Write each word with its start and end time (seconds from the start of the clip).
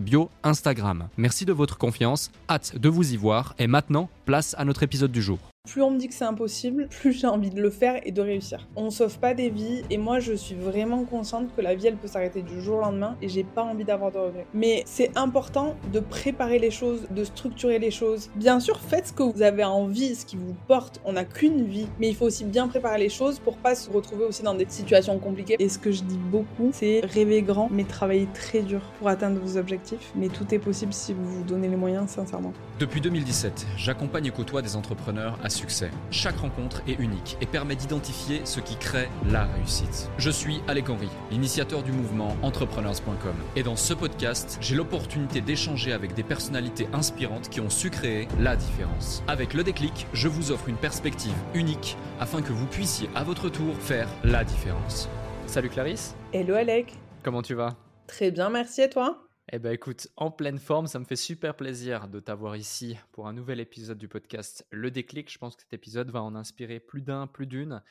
bio 0.00 0.30
Instagram. 0.42 1.08
Merci 1.16 1.44
de 1.44 1.52
votre 1.52 1.78
confiance, 1.78 2.30
hâte 2.48 2.76
de 2.76 2.88
vous 2.88 3.12
y 3.12 3.16
voir 3.16 3.54
et 3.58 3.66
maintenant, 3.66 4.08
place 4.24 4.54
à 4.58 4.64
notre 4.64 4.82
épisode 4.82 5.12
du 5.12 5.22
jour. 5.22 5.53
Plus 5.66 5.80
on 5.80 5.90
me 5.90 5.98
dit 5.98 6.08
que 6.08 6.14
c'est 6.14 6.26
impossible, 6.26 6.88
plus 6.90 7.12
j'ai 7.12 7.26
envie 7.26 7.48
de 7.48 7.60
le 7.60 7.70
faire 7.70 7.98
et 8.04 8.12
de 8.12 8.20
réussir. 8.20 8.68
On 8.76 8.90
sauve 8.90 9.18
pas 9.18 9.32
des 9.32 9.48
vies 9.48 9.82
et 9.88 9.96
moi 9.96 10.20
je 10.20 10.34
suis 10.34 10.54
vraiment 10.54 11.04
consciente 11.04 11.56
que 11.56 11.62
la 11.62 11.74
vie 11.74 11.86
elle 11.86 11.96
peut 11.96 12.06
s'arrêter 12.06 12.42
du 12.42 12.60
jour 12.60 12.76
au 12.76 12.80
lendemain 12.82 13.16
et 13.22 13.30
j'ai 13.30 13.44
pas 13.44 13.62
envie 13.62 13.84
d'avoir 13.84 14.12
de 14.12 14.18
regrets. 14.18 14.46
Mais 14.52 14.82
c'est 14.84 15.16
important 15.16 15.74
de 15.90 16.00
préparer 16.00 16.58
les 16.58 16.70
choses, 16.70 17.06
de 17.10 17.24
structurer 17.24 17.78
les 17.78 17.90
choses. 17.90 18.28
Bien 18.36 18.60
sûr, 18.60 18.78
faites 18.78 19.06
ce 19.06 19.12
que 19.14 19.22
vous 19.22 19.40
avez 19.40 19.64
envie, 19.64 20.14
ce 20.14 20.26
qui 20.26 20.36
vous 20.36 20.54
porte. 20.68 21.00
On 21.06 21.14
n'a 21.14 21.24
qu'une 21.24 21.64
vie, 21.64 21.88
mais 21.98 22.10
il 22.10 22.14
faut 22.14 22.26
aussi 22.26 22.44
bien 22.44 22.68
préparer 22.68 22.98
les 22.98 23.08
choses 23.08 23.38
pour 23.38 23.56
pas 23.56 23.74
se 23.74 23.90
retrouver 23.90 24.26
aussi 24.26 24.42
dans 24.42 24.54
des 24.54 24.66
situations 24.68 25.18
compliquées. 25.18 25.56
Et 25.58 25.70
ce 25.70 25.78
que 25.78 25.92
je 25.92 26.02
dis 26.02 26.18
beaucoup, 26.18 26.72
c'est 26.74 27.00
rêver 27.04 27.40
grand 27.40 27.70
mais 27.70 27.84
travailler 27.84 28.28
très 28.34 28.60
dur 28.60 28.82
pour 28.98 29.08
atteindre 29.08 29.40
vos 29.40 29.56
objectifs. 29.56 30.12
Mais 30.14 30.28
tout 30.28 30.54
est 30.54 30.58
possible 30.58 30.92
si 30.92 31.14
vous 31.14 31.24
vous 31.24 31.42
donnez 31.42 31.68
les 31.68 31.76
moyens 31.76 32.10
sincèrement. 32.10 32.52
Depuis 32.78 33.00
2017, 33.00 33.66
j'accompagne 33.78 34.26
et 34.26 34.30
côtoie 34.30 34.60
des 34.60 34.76
entrepreneurs 34.76 35.38
à 35.42 35.48
succès. 35.54 35.90
Chaque 36.10 36.36
rencontre 36.38 36.82
est 36.86 36.98
unique 37.00 37.36
et 37.40 37.46
permet 37.46 37.76
d'identifier 37.76 38.42
ce 38.44 38.60
qui 38.60 38.76
crée 38.76 39.08
la 39.30 39.44
réussite. 39.44 40.10
Je 40.18 40.30
suis 40.30 40.60
Alec 40.68 40.90
Henry, 40.90 41.08
l'initiateur 41.30 41.82
du 41.82 41.92
mouvement 41.92 42.36
entrepreneurs.com. 42.42 43.34
Et 43.56 43.62
dans 43.62 43.76
ce 43.76 43.94
podcast, 43.94 44.58
j'ai 44.60 44.74
l'opportunité 44.74 45.40
d'échanger 45.40 45.92
avec 45.92 46.14
des 46.14 46.22
personnalités 46.22 46.88
inspirantes 46.92 47.48
qui 47.48 47.60
ont 47.60 47.70
su 47.70 47.90
créer 47.90 48.28
la 48.38 48.56
différence. 48.56 49.22
Avec 49.28 49.54
le 49.54 49.64
déclic, 49.64 50.06
je 50.12 50.28
vous 50.28 50.50
offre 50.50 50.68
une 50.68 50.76
perspective 50.76 51.34
unique 51.54 51.96
afin 52.20 52.42
que 52.42 52.52
vous 52.52 52.66
puissiez 52.66 53.08
à 53.14 53.24
votre 53.24 53.48
tour 53.48 53.74
faire 53.76 54.08
la 54.22 54.44
différence. 54.44 55.08
Salut 55.46 55.68
Clarisse. 55.68 56.14
Hello 56.32 56.54
Alec. 56.54 56.94
Comment 57.22 57.42
tu 57.42 57.54
vas? 57.54 57.76
Très 58.06 58.30
bien, 58.30 58.50
merci 58.50 58.82
et 58.82 58.90
toi? 58.90 59.23
Eh 59.52 59.58
bien 59.58 59.72
écoute, 59.72 60.08
en 60.16 60.30
pleine 60.30 60.58
forme, 60.58 60.86
ça 60.86 60.98
me 60.98 61.04
fait 61.04 61.16
super 61.16 61.54
plaisir 61.54 62.08
de 62.08 62.18
t'avoir 62.18 62.56
ici 62.56 62.96
pour 63.12 63.28
un 63.28 63.34
nouvel 63.34 63.60
épisode 63.60 63.98
du 63.98 64.08
podcast 64.08 64.66
Le 64.70 64.90
Déclic. 64.90 65.30
Je 65.30 65.36
pense 65.36 65.54
que 65.54 65.62
cet 65.62 65.74
épisode 65.74 66.10
va 66.10 66.22
en 66.22 66.34
inspirer 66.34 66.80
plus 66.80 67.02
d'un, 67.02 67.26
plus 67.26 67.46
d'une. 67.46 67.82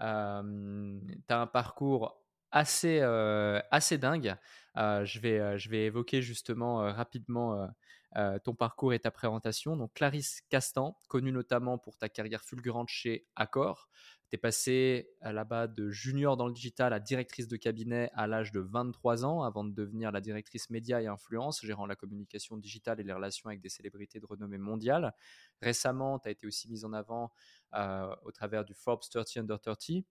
Euh, 0.00 1.00
tu 1.28 1.34
as 1.34 1.40
un 1.40 1.48
parcours 1.48 2.22
assez, 2.52 3.00
euh, 3.02 3.60
assez 3.72 3.98
dingue. 3.98 4.36
Euh, 4.76 5.04
je, 5.04 5.18
vais, 5.18 5.58
je 5.58 5.68
vais 5.68 5.86
évoquer 5.86 6.22
justement 6.22 6.76
rapidement 6.92 7.68
ton 8.44 8.54
parcours 8.54 8.92
et 8.92 8.98
ta 8.98 9.10
présentation. 9.10 9.76
Donc 9.76 9.94
Clarisse 9.94 10.42
Castan, 10.48 10.98
connue 11.08 11.32
notamment 11.32 11.78
pour 11.78 11.96
ta 11.96 12.08
carrière 12.08 12.42
fulgurante 12.42 12.88
chez 12.88 13.26
Accor, 13.36 13.88
tu 14.30 14.36
es 14.36 14.38
passé 14.38 15.10
là-bas 15.22 15.66
de 15.66 15.90
junior 15.90 16.36
dans 16.36 16.46
le 16.46 16.52
digital 16.52 16.92
à 16.92 17.00
directrice 17.00 17.48
de 17.48 17.56
cabinet 17.56 18.10
à 18.14 18.28
l'âge 18.28 18.52
de 18.52 18.60
23 18.60 19.24
ans 19.24 19.42
avant 19.42 19.64
de 19.64 19.72
devenir 19.72 20.12
la 20.12 20.20
directrice 20.20 20.70
média 20.70 21.02
et 21.02 21.08
influence, 21.08 21.64
gérant 21.64 21.84
la 21.84 21.96
communication 21.96 22.56
digitale 22.56 23.00
et 23.00 23.02
les 23.02 23.12
relations 23.12 23.48
avec 23.48 23.60
des 23.60 23.68
célébrités 23.68 24.20
de 24.20 24.26
renommée 24.26 24.58
mondiale. 24.58 25.14
Récemment, 25.60 26.20
tu 26.20 26.28
as 26.28 26.30
été 26.30 26.46
aussi 26.46 26.70
mise 26.70 26.84
en 26.84 26.92
avant 26.92 27.24
euh, 27.24 27.28
au 27.72 28.32
travers 28.32 28.64
du 28.64 28.74
Forbes 28.74 29.02
30 29.10 29.36
Under 29.36 29.60
30. 29.60 30.04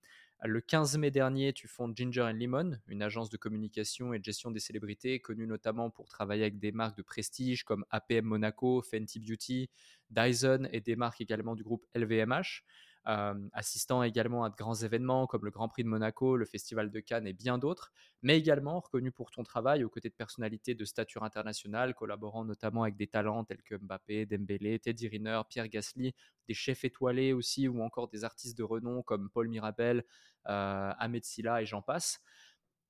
Le 0.46 0.62
15 0.62 0.98
mai 0.98 1.12
dernier, 1.12 1.52
tu 1.52 1.68
fondes 1.68 1.98
Ginger 1.98 2.22
and 2.22 2.38
Lemon, 2.40 2.80
une 2.88 3.04
agence 3.04 3.30
de 3.30 3.36
communication 3.36 4.14
et 4.14 4.20
de 4.20 4.24
gestion 4.24 4.52
des 4.52 4.62
célébrités 4.62 5.20
connue 5.20 5.46
notamment 5.46 5.90
pour 5.90 6.08
travailler 6.08 6.44
avec 6.44 6.60
des 6.60 6.72
marques 6.72 6.96
de 6.96 7.02
prestige 7.04 7.66
comme 7.66 7.84
APM 7.90 8.24
Monaco, 8.24 8.82
Fenty 8.82 9.20
Beauty, 9.20 9.70
Dyson 10.10 10.70
et 10.72 10.80
des 10.80 10.96
marques 10.96 11.20
également 11.20 11.56
du 11.56 11.64
groupe 11.64 11.86
LVMH. 11.94 12.64
Euh, 13.10 13.34
assistant 13.54 14.04
également 14.04 14.44
à 14.44 14.52
de 14.52 14.56
grands 14.56 14.76
événements 14.76 15.26
comme 15.26 15.44
le 15.44 15.50
Grand 15.50 15.68
Prix 15.68 15.84
de 15.84 15.88
Monaco, 15.90 16.38
le 16.38 16.46
Festival 16.46 16.92
de 16.92 17.00
Cannes 17.00 17.26
et 17.26 17.34
bien 17.34 17.58
d'autres, 17.58 17.92
mais 18.22 18.38
également 18.38 18.80
reconnu 18.80 19.12
pour 19.12 19.32
ton 19.32 19.42
travail 19.42 19.84
aux 19.84 19.90
côtés 19.90 20.10
de 20.10 20.14
personnalités 20.14 20.76
de 20.76 20.86
stature 20.86 21.24
internationale, 21.24 21.96
collaborant 21.96 22.46
notamment 22.46 22.84
avec 22.84 22.98
des 22.98 23.08
talents 23.08 23.44
tels 23.46 23.64
que 23.64 23.74
Mbappé, 23.74 24.28
Dembélé, 24.28 24.78
Teddy 24.78 25.08
Riner, 25.08 25.42
Pierre 25.50 25.70
Gasly, 25.70 26.14
des 26.48 26.54
chefs 26.54 26.84
étoilés 26.84 27.34
aussi, 27.34 27.68
ou 27.68 27.82
encore 27.82 28.10
des 28.10 28.24
artistes 28.24 28.56
de 28.56 28.64
renom 28.64 29.02
comme 29.02 29.32
Paul 29.32 29.48
Mirabel, 29.48 30.04
euh, 30.48 30.92
Ahmed 31.00 31.24
Silla 31.24 31.64
et 31.64 31.66
j'en 31.66 31.82
passe. 31.82 32.22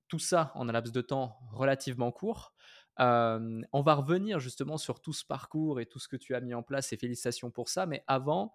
Tout 0.09 0.19
ça 0.19 0.51
en 0.55 0.67
un 0.67 0.71
laps 0.73 0.91
de 0.91 1.01
temps 1.01 1.37
relativement 1.53 2.11
court. 2.11 2.53
Euh, 2.99 3.61
on 3.71 3.81
va 3.81 3.93
revenir 3.93 4.39
justement 4.39 4.77
sur 4.77 4.99
tout 4.99 5.13
ce 5.13 5.23
parcours 5.25 5.79
et 5.79 5.85
tout 5.85 5.99
ce 5.99 6.09
que 6.09 6.17
tu 6.17 6.35
as 6.35 6.41
mis 6.41 6.53
en 6.53 6.63
place 6.63 6.91
et 6.91 6.97
félicitations 6.97 7.51
pour 7.51 7.69
ça. 7.69 7.85
Mais 7.85 8.03
avant, 8.07 8.53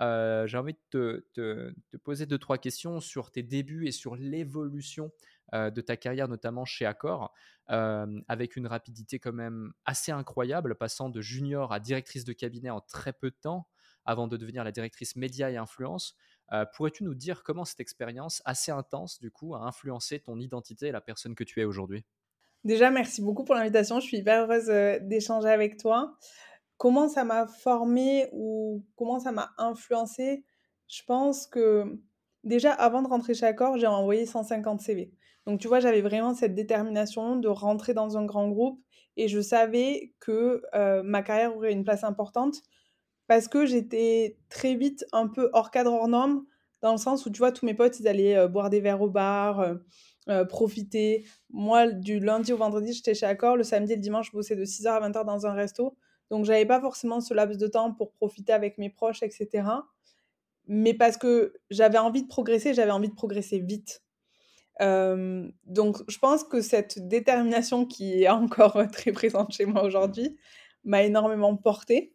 j'ai 0.00 0.56
envie 0.56 0.76
de 0.92 1.26
te, 1.32 1.98
poser 1.98 2.26
deux, 2.26 2.38
trois 2.38 2.58
questions 2.58 3.00
sur 3.00 3.30
tes 3.30 3.42
débuts 3.42 3.86
et 3.86 3.92
sur 3.92 4.16
l'évolution 4.16 5.12
de 5.52 5.80
ta 5.80 5.96
carrière, 5.96 6.28
notamment 6.28 6.64
chez 6.64 6.86
Accor, 6.86 7.32
avec 7.68 8.56
une 8.56 8.66
rapidité 8.66 9.18
quand 9.18 9.32
même 9.32 9.72
assez 9.84 10.12
incroyable, 10.12 10.74
passant 10.74 11.10
de 11.10 11.20
junior 11.20 11.72
à 11.72 11.80
directrice 11.80 12.24
de 12.24 12.32
cabinet 12.32 12.70
en 12.70 12.80
très 12.80 13.12
peu 13.12 13.30
de 13.30 13.36
temps, 13.40 13.68
avant 14.04 14.28
de 14.28 14.36
devenir 14.36 14.64
la 14.64 14.72
directrice 14.72 15.16
média 15.16 15.50
et 15.50 15.56
influence. 15.56 16.16
Pourrais-tu 16.74 17.04
nous 17.04 17.14
dire 17.14 17.42
comment 17.42 17.64
cette 17.64 17.80
expérience 17.80 18.42
assez 18.44 18.70
intense, 18.72 19.20
du 19.20 19.30
coup, 19.30 19.54
a 19.54 19.60
influencé 19.60 20.20
ton 20.20 20.38
identité 20.38 20.88
et 20.88 20.92
la 20.92 21.00
personne 21.00 21.34
que 21.34 21.44
tu 21.44 21.60
es 21.60 21.64
aujourd'hui? 21.64 22.04
Déjà, 22.64 22.90
merci 22.90 23.22
beaucoup 23.22 23.44
pour 23.44 23.54
l'invitation. 23.54 24.00
Je 24.00 24.06
suis 24.06 24.18
hyper 24.18 24.44
heureuse 24.44 24.68
d'échanger 25.02 25.48
avec 25.48 25.76
toi. 25.76 26.16
Comment 26.76 27.08
ça 27.08 27.24
m'a 27.24 27.46
formé 27.46 28.28
ou 28.32 28.84
comment 28.96 29.20
ça 29.20 29.32
m'a 29.32 29.50
influencé 29.58 30.44
Je 30.88 31.02
pense 31.06 31.46
que 31.46 32.00
déjà 32.42 32.72
avant 32.72 33.02
de 33.02 33.08
rentrer 33.08 33.34
chez 33.34 33.46
Accor, 33.46 33.78
j'ai 33.78 33.86
envoyé 33.86 34.26
150 34.26 34.80
CV. 34.80 35.12
Donc 35.46 35.60
tu 35.60 35.68
vois, 35.68 35.80
j'avais 35.80 36.02
vraiment 36.02 36.34
cette 36.34 36.54
détermination 36.54 37.36
de 37.36 37.48
rentrer 37.48 37.94
dans 37.94 38.16
un 38.16 38.24
grand 38.24 38.48
groupe 38.48 38.80
et 39.16 39.28
je 39.28 39.40
savais 39.40 40.14
que 40.20 40.62
ma 41.02 41.22
carrière 41.22 41.56
aurait 41.56 41.72
une 41.72 41.84
place 41.84 42.02
importante 42.02 42.56
parce 43.26 43.48
que 43.48 43.64
j'étais 43.64 44.38
très 44.50 44.74
vite 44.74 45.06
un 45.12 45.28
peu 45.28 45.50
hors 45.52 45.70
cadre, 45.70 45.92
hors 45.92 46.08
norme, 46.08 46.44
dans 46.82 46.92
le 46.92 46.98
sens 46.98 47.24
où 47.24 47.30
tu 47.30 47.38
vois, 47.38 47.52
tous 47.52 47.64
mes 47.64 47.74
potes, 47.74 47.98
ils 48.00 48.08
allaient 48.08 48.48
boire 48.48 48.68
des 48.68 48.80
verres 48.80 49.00
au 49.00 49.08
bar, 49.08 49.64
profiter. 50.48 51.24
Moi, 51.50 51.86
du 51.86 52.20
lundi 52.20 52.52
au 52.52 52.56
vendredi, 52.56 52.92
j'étais 52.92 53.14
chez 53.14 53.26
Accor, 53.26 53.56
le 53.56 53.62
samedi 53.62 53.92
et 53.92 53.96
le 53.96 54.02
dimanche, 54.02 54.26
je 54.26 54.32
bossais 54.32 54.56
de 54.56 54.64
6h 54.64 54.88
à 54.88 55.08
20h 55.08 55.24
dans 55.24 55.46
un 55.46 55.52
resto. 55.52 55.96
Donc, 56.30 56.44
j'avais 56.44 56.66
pas 56.66 56.80
forcément 56.80 57.20
ce 57.20 57.34
laps 57.34 57.58
de 57.58 57.66
temps 57.66 57.92
pour 57.92 58.12
profiter 58.12 58.52
avec 58.52 58.78
mes 58.78 58.90
proches, 58.90 59.22
etc. 59.22 59.68
Mais 60.66 60.94
parce 60.94 61.16
que 61.16 61.54
j'avais 61.70 61.98
envie 61.98 62.22
de 62.22 62.28
progresser, 62.28 62.74
j'avais 62.74 62.90
envie 62.90 63.08
de 63.08 63.14
progresser 63.14 63.58
vite. 63.58 64.02
donc, 64.80 65.98
je 66.08 66.18
pense 66.18 66.44
que 66.44 66.60
cette 66.60 67.06
détermination 67.06 67.86
qui 67.86 68.22
est 68.22 68.28
encore 68.28 68.78
très 68.92 69.12
présente 69.12 69.52
chez 69.52 69.66
moi 69.66 69.84
aujourd'hui 69.84 70.36
m'a 70.84 71.02
énormément 71.02 71.56
portée 71.56 72.14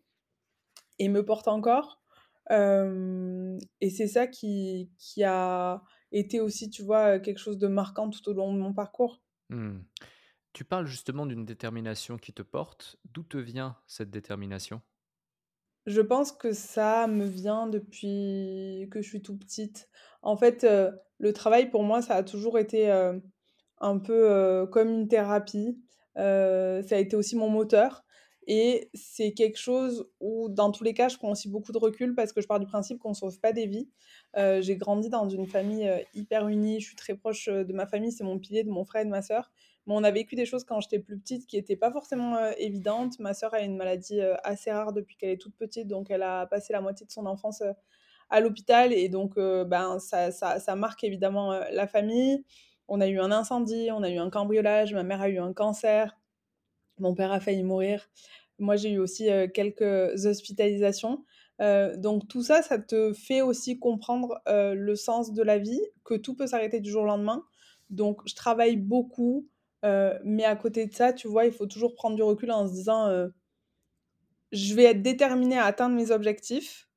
et 1.00 1.10
me 1.10 1.24
porte 1.24 1.48
encore. 1.48 2.02
et 2.50 3.90
c'est 3.90 4.08
ça 4.08 4.28
qui, 4.28 4.90
qui, 4.98 5.24
a 5.24 5.84
été 6.12 6.40
aussi, 6.40 6.70
tu 6.70 6.84
vois, 6.84 7.20
quelque 7.20 7.38
chose 7.38 7.58
de 7.58 7.68
marquant 7.68 8.10
tout 8.10 8.28
au 8.30 8.34
long 8.34 8.54
de 8.54 8.60
mon 8.60 8.74
parcours. 8.74 9.22
Mmh. 9.50 9.80
Tu 10.54 10.64
parles 10.64 10.88
justement 10.88 11.26
d'une 11.26 11.46
détermination 11.46 12.18
qui 12.18 12.34
te 12.34 12.42
porte. 12.42 12.98
D'où 13.06 13.24
te 13.24 13.38
vient 13.38 13.78
cette 13.88 14.10
détermination? 14.10 14.82
Je 15.86 16.02
pense 16.02 16.32
que 16.32 16.54
ça 16.54 17.08
me 17.08 17.26
vient 17.26 17.68
depuis 17.68 18.88
que 18.92 19.02
je 19.02 19.08
suis 19.08 19.22
tout 19.22 19.38
petite. 19.38 19.90
En 20.22 20.38
fait, 20.38 20.64
euh, 20.64 20.92
le 21.18 21.34
travail 21.34 21.70
pour 21.70 21.84
moi, 21.84 22.02
ça 22.02 22.16
a 22.16 22.24
toujours 22.24 22.60
été 22.60 22.92
euh, 22.92 23.18
un 23.80 23.98
peu 23.98 24.30
euh, 24.30 24.68
comme 24.68 24.90
une 24.90 25.08
thérapie. 25.08 25.80
ça 26.16 26.22
a 26.92 26.98
été 26.98 27.16
aussi 27.16 27.36
mon 27.36 27.50
moteur. 27.50 28.04
Et 28.48 28.90
c'est 28.96 29.34
quelque 29.34 29.58
chose 29.60 30.10
où, 30.20 30.50
dans 30.50 30.72
tous 30.72 30.84
les 30.84 30.96
cas, 30.96 31.08
je 31.08 31.18
prends 31.18 31.32
aussi 31.32 31.50
beaucoup 31.50 31.72
de 31.72 31.78
recul 31.78 32.16
parce 32.16 32.34
que 32.34 32.42
je 32.42 32.48
pars 32.48 32.60
du 32.60 32.66
principe 32.66 32.98
qu'on 32.98 33.10
ne 33.10 33.16
sauve 33.16 33.40
pas 33.40 33.54
des 33.54 33.68
vies. 33.68 33.90
j'ai 34.36 34.76
grandi 34.76 35.10
dans 35.10 35.30
une 35.30 35.46
famille 35.46 35.88
hyper 36.16 36.48
unie, 36.48 36.80
je 36.80 36.88
suis 36.88 36.96
très 36.96 37.16
proche 37.16 37.48
de 37.48 37.74
ma 37.74 37.86
famille, 37.86 38.12
c'est 38.12 38.24
mon 38.24 38.40
pilier, 38.40 38.64
de 38.64 38.72
mon 38.72 38.86
frère 38.86 39.04
et 39.04 39.06
de 39.06 39.12
ma 39.12 39.22
sœur. 39.22 39.52
On 39.92 40.04
a 40.04 40.12
vécu 40.12 40.36
des 40.36 40.46
choses 40.46 40.64
quand 40.64 40.80
j'étais 40.82 41.00
plus 41.00 41.18
petite 41.18 41.48
qui 41.48 41.56
n'étaient 41.56 41.76
pas 41.76 41.92
forcément 41.92 42.38
évidentes. 42.58 43.20
Ma 43.20 43.34
sœur 43.34 43.54
a 43.54 43.62
une 43.62 43.76
maladie 43.76 44.22
assez 44.44 44.72
rare 44.72 44.94
depuis 44.94 45.18
qu'elle 45.18 45.32
est 45.32 45.42
toute 45.42 45.56
petite, 45.56 45.88
donc 45.88 46.12
elle 46.12 46.24
a 46.24 46.46
passé 46.46 46.74
la 46.74 46.82
moitié 46.82 47.06
de 47.06 47.12
son 47.12 47.26
enfance 47.26 47.64
à 48.30 48.40
l'hôpital 48.40 48.94
et 48.94 49.10
donc 49.10 49.36
ben, 49.36 50.00
ça, 50.00 50.32
ça, 50.32 50.76
marque 50.76 51.04
évidemment 51.04 51.60
la 51.72 51.88
famille. 51.88 52.44
On 52.88 53.02
a 53.02 53.08
eu 53.08 53.20
un 53.20 53.32
incendie, 53.32 53.90
on 53.92 54.04
a 54.04 54.10
eu 54.10 54.18
un 54.18 54.30
cambriolage, 54.30 54.94
ma 54.94 55.04
mère 55.04 55.22
a 55.22 55.30
eu 55.30 55.40
un 55.40 55.54
cancer, 55.54 56.18
mon 57.00 57.16
père 57.16 57.32
a 57.32 57.40
failli 57.40 57.64
mourir. 57.64 58.10
Moi, 58.60 58.76
j'ai 58.76 58.92
eu 58.92 59.00
aussi 59.00 59.30
quelques 59.54 60.26
hospitalisations. 60.26 61.24
donc 61.98 62.28
tout 62.28 62.44
ça, 62.44 62.62
ça 62.62 62.78
te 62.78 63.14
fait 63.14 63.42
aussi 63.42 63.80
comprendre 63.80 64.40
le 64.48 64.96
sens 64.96 65.34
de 65.34 65.44
la 65.44 65.58
vie, 65.58 65.82
que 66.04 66.16
tout 66.16 66.36
peut 66.36 66.48
s'arrêter 66.48 66.80
du 66.80 66.92
jour 66.92 67.04
au 67.04 67.08
lendemain. 67.08 67.44
Donc 67.90 68.22
je 68.28 68.36
travaille 68.36 68.78
beaucoup, 68.78 69.48
mais 69.84 70.44
à 70.44 70.56
côté 70.56 70.86
de 70.86 70.94
ça, 70.94 71.14
tu 71.14 71.28
vois, 71.28 71.46
il 71.46 71.52
faut 71.52 71.66
toujours 71.66 71.96
prendre 71.96 72.16
du 72.16 72.24
recul 72.24 72.52
en 72.52 72.68
se 72.68 72.74
disant, 72.74 73.30
je 74.52 74.74
vais 74.74 74.86
être 74.86 75.02
déterminée 75.02 75.58
à 75.58 75.66
atteindre 75.66 75.96
mes 75.96 76.12
objectifs, 76.12 76.90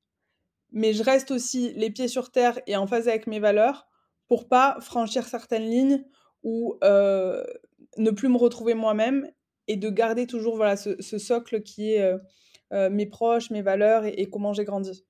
mais 0.71 0.93
je 0.93 1.03
reste 1.03 1.31
aussi 1.31 1.73
les 1.75 1.91
pieds 1.91 2.09
sur 2.09 2.31
terre 2.31 2.59
et 2.67 2.77
en 2.77 2.87
phase 2.87 3.09
avec 3.09 3.27
mes 3.27 3.41
valeurs 3.41 3.89
pour 4.27 4.49
pas 4.49 4.79
franchir 4.81 5.27
certaines 5.27 5.69
lignes 5.69 6.05
ou 6.43 6.79
ne 6.83 8.11
plus 8.11 8.29
me 8.29 8.39
retrouver 8.39 8.75
moi-même 8.75 9.31
et 9.69 9.77
de 9.77 9.91
garder 9.91 10.27
toujours 10.27 10.57
voilà 10.57 10.77
ce, 10.77 11.19
socle 11.19 11.63
qui 11.63 11.93
est 11.93 12.13
mes 12.91 13.07
proches, 13.07 13.51
mes 13.51 13.63
valeurs 13.63 14.05
et 14.05 14.29
comment 14.31 14.53
j'ai 14.53 14.65
grandi. 14.65 15.05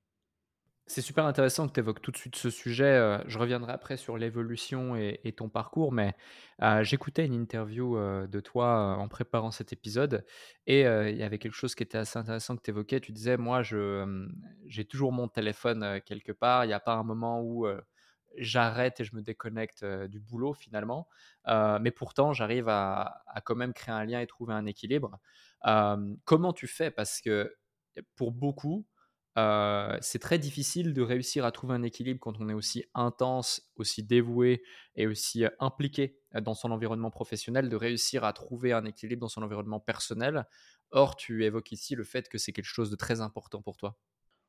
C'est 0.87 1.01
super 1.01 1.25
intéressant 1.25 1.69
que 1.69 1.73
tu 1.73 1.81
évoques 1.81 2.03
tout 2.03 2.11
de 2.11 2.17
suite 2.17 2.37
ce 2.37 2.51
sujet. 2.51 3.21
je 3.27 3.39
reviendrai 3.39 3.73
après 3.73 3.97
sur 3.97 4.19
l'évolution 4.19 4.97
et, 4.97 5.33
ton 5.37 5.49
parcours, 5.49 5.93
mais 5.93 6.15
j'écoutais 6.83 7.25
une 7.25 7.35
interview 7.35 7.97
de 8.27 8.41
toi 8.41 8.97
en 8.99 9.09
préparant 9.09 9.53
cet 9.53 9.73
épisode 9.73 10.25
et 10.67 10.81
il 10.81 11.17
y 11.17 11.23
avait 11.23 11.39
quelque 11.39 11.55
chose 11.55 11.75
qui 11.75 11.83
était 11.85 11.99
assez 11.99 12.19
intéressant 12.19 12.57
que 12.57 12.63
tu 12.63 12.71
évoquais. 12.71 13.01
Tu 13.01 13.13
disais, 13.13 13.37
moi, 13.37 13.63
j'ai 13.63 14.85
toujours 14.85 15.13
mon 15.13 15.29
téléphone 15.29 16.01
quelque 16.05 16.33
part. 16.33 16.65
Il 16.65 16.69
n'y 16.69 16.75
a 16.75 16.81
pas 16.81 16.95
un 16.95 17.05
moment 17.05 17.41
où 17.41 17.67
j'arrête 18.37 19.01
et 19.01 19.05
je 19.05 19.15
me 19.15 19.23
déconnecte 19.23 19.85
du 19.85 20.21
boulot 20.21 20.53
finalement. 20.53 21.09
mais 21.47 21.93
pourtant, 21.93 22.33
j'arrive 22.33 22.69
à, 22.69 23.23
à, 23.29 23.41
quand 23.41 23.55
même 23.55 23.73
créer 23.73 23.95
un 23.95 24.05
lien 24.05 24.21
et 24.21 24.27
trouver 24.27 24.55
un 24.55 24.67
équilibre. 24.67 25.19
comment 26.25 26.53
tu 26.53 26.67
fais? 26.67 26.91
Parce 26.91 27.21
que 27.21 27.55
pour 28.17 28.33
beaucoup, 28.33 28.85
c'est 29.37 30.19
très 30.19 30.39
difficile 30.39 30.93
de 30.93 31.03
réussir 31.03 31.45
à 31.45 31.53
trouver 31.53 31.75
un 31.75 31.83
équilibre 31.83 32.21
quand 32.21 32.41
on 32.41 32.49
est 32.49 32.55
aussi 32.55 32.85
intense, 32.95 33.71
aussi 33.77 34.03
dévoué 34.03 34.63
et 34.97 35.07
aussi 35.07 35.45
impliqué 35.61 36.19
dans 36.43 36.55
son 36.55 36.71
environnement 36.71 37.11
professionnel, 37.11 37.69
de 37.69 37.77
réussir 37.77 38.25
à 38.25 38.33
trouver 38.33 38.73
un 38.73 38.85
équilibre 38.85 39.21
dans 39.21 39.29
son 39.29 39.43
environnement 39.43 39.81
personnel. 39.81 40.47
Or, 40.91 41.17
tu 41.17 41.45
évoques 41.45 41.73
ici 41.73 41.95
le 41.95 42.05
fait 42.05 42.29
que 42.29 42.39
c'est 42.39 42.53
quelque 42.53 42.65
chose 42.67 42.91
de 42.91 42.97
très 42.97 43.21
important 43.21 43.63
pour 43.63 43.77
toi. 43.77 43.99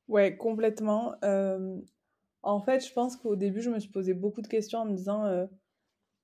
Ouais, 0.07 0.35
complètement. 0.37 1.15
en 2.43 2.59
fait, 2.61 2.85
je 2.85 2.93
pense 2.93 3.15
qu'au 3.17 3.35
début, 3.35 3.61
je 3.61 3.69
me 3.69 3.79
suis 3.79 3.89
posé 3.91 4.13
beaucoup 4.13 4.41
de 4.41 4.47
questions 4.47 4.79
en 4.79 4.85
me 4.85 4.95
disant 4.95 5.47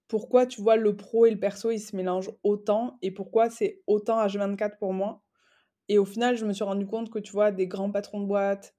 pourquoi 0.10 0.46
tu 0.46 0.62
vois 0.62 0.76
le 0.76 0.96
pro 0.98 1.26
et 1.26 1.32
le 1.32 1.40
perso, 1.40 1.72
ils 1.72 1.80
se 1.80 1.96
mélangent 1.96 2.32
autant 2.44 2.98
et 3.02 3.12
pourquoi 3.12 3.50
c'est 3.50 3.82
autant 3.88 4.20
H24 4.20 4.78
pour 4.80 4.94
moi? 4.94 5.24
Et 5.90 5.98
au 5.98 6.06
final, 6.06 6.38
je 6.38 6.46
me 6.46 6.54
suis 6.54 6.64
rendu 6.64 6.86
compte 6.86 7.10
que, 7.10 7.20
tu 7.20 7.32
vois, 7.32 7.52
des 7.52 7.68
grands 7.68 7.92
patrons 7.92 8.22
de 8.22 8.28
boîte, 8.28 8.76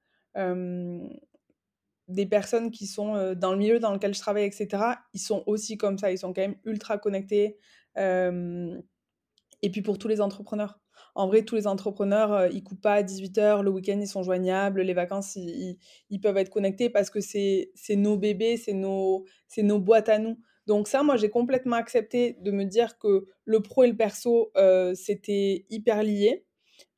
des 2.09 2.27
personnes 2.27 2.71
qui 2.71 2.87
sont 2.87 3.35
dans 3.35 3.53
le 3.53 3.59
milieu 3.59 3.81
dans 3.81 3.93
lequel 3.93 4.15
je 4.15 4.21
travaille, 4.21 4.45
etc., 4.45 4.69
ils 5.13 5.21
sont 5.21 5.43
aussi 5.47 5.77
comme 5.77 5.99
ça, 5.99 6.13
ils 6.13 6.19
sont 6.19 6.33
quand 6.33 6.41
même 6.41 6.57
ultra 6.65 6.99
connectés. 6.99 7.59
et 7.97 9.71
puis 9.71 9.83
pour 9.83 9.99
tous 9.99 10.09
les 10.09 10.21
entrepreneurs. 10.21 10.79
En 11.17 11.27
vrai, 11.27 11.43
tous 11.43 11.57
les 11.57 11.67
entrepreneurs, 11.67 12.47
ils 12.53 12.63
coupent 12.63 12.81
pas 12.81 12.95
à 12.95 13.03
18h, 13.03 13.63
le 13.63 13.71
week-end, 13.71 13.99
ils 14.01 14.07
sont 14.07 14.23
joignables, 14.23 14.83
les 14.83 14.95
vacances, 14.95 15.35
ils, 15.35 15.79
ils 16.11 16.21
peuvent 16.21 16.37
être 16.37 16.51
connectés 16.51 16.91
parce 16.91 17.11
que 17.11 17.21
c'est 17.21 17.73
nos 17.97 18.17
bébés, 18.17 18.57
c'est 18.57 18.73
nos, 18.73 19.25
nos 19.59 19.81
boîtes 19.81 20.09
à 20.09 20.19
nous. 20.19 20.39
Donc 20.67 20.87
ça, 20.87 21.03
moi, 21.03 21.17
j'ai 21.17 21.31
complètement 21.31 21.75
accepté 21.75 22.37
de 22.41 22.53
me 22.53 22.65
dire 22.65 22.99
que 22.99 23.27
le 23.45 23.61
pro 23.61 23.83
et 23.83 23.89
le 23.89 23.97
perso, 23.97 24.53
c'était 24.95 25.67
hyper 25.71 26.05
lié 26.05 26.47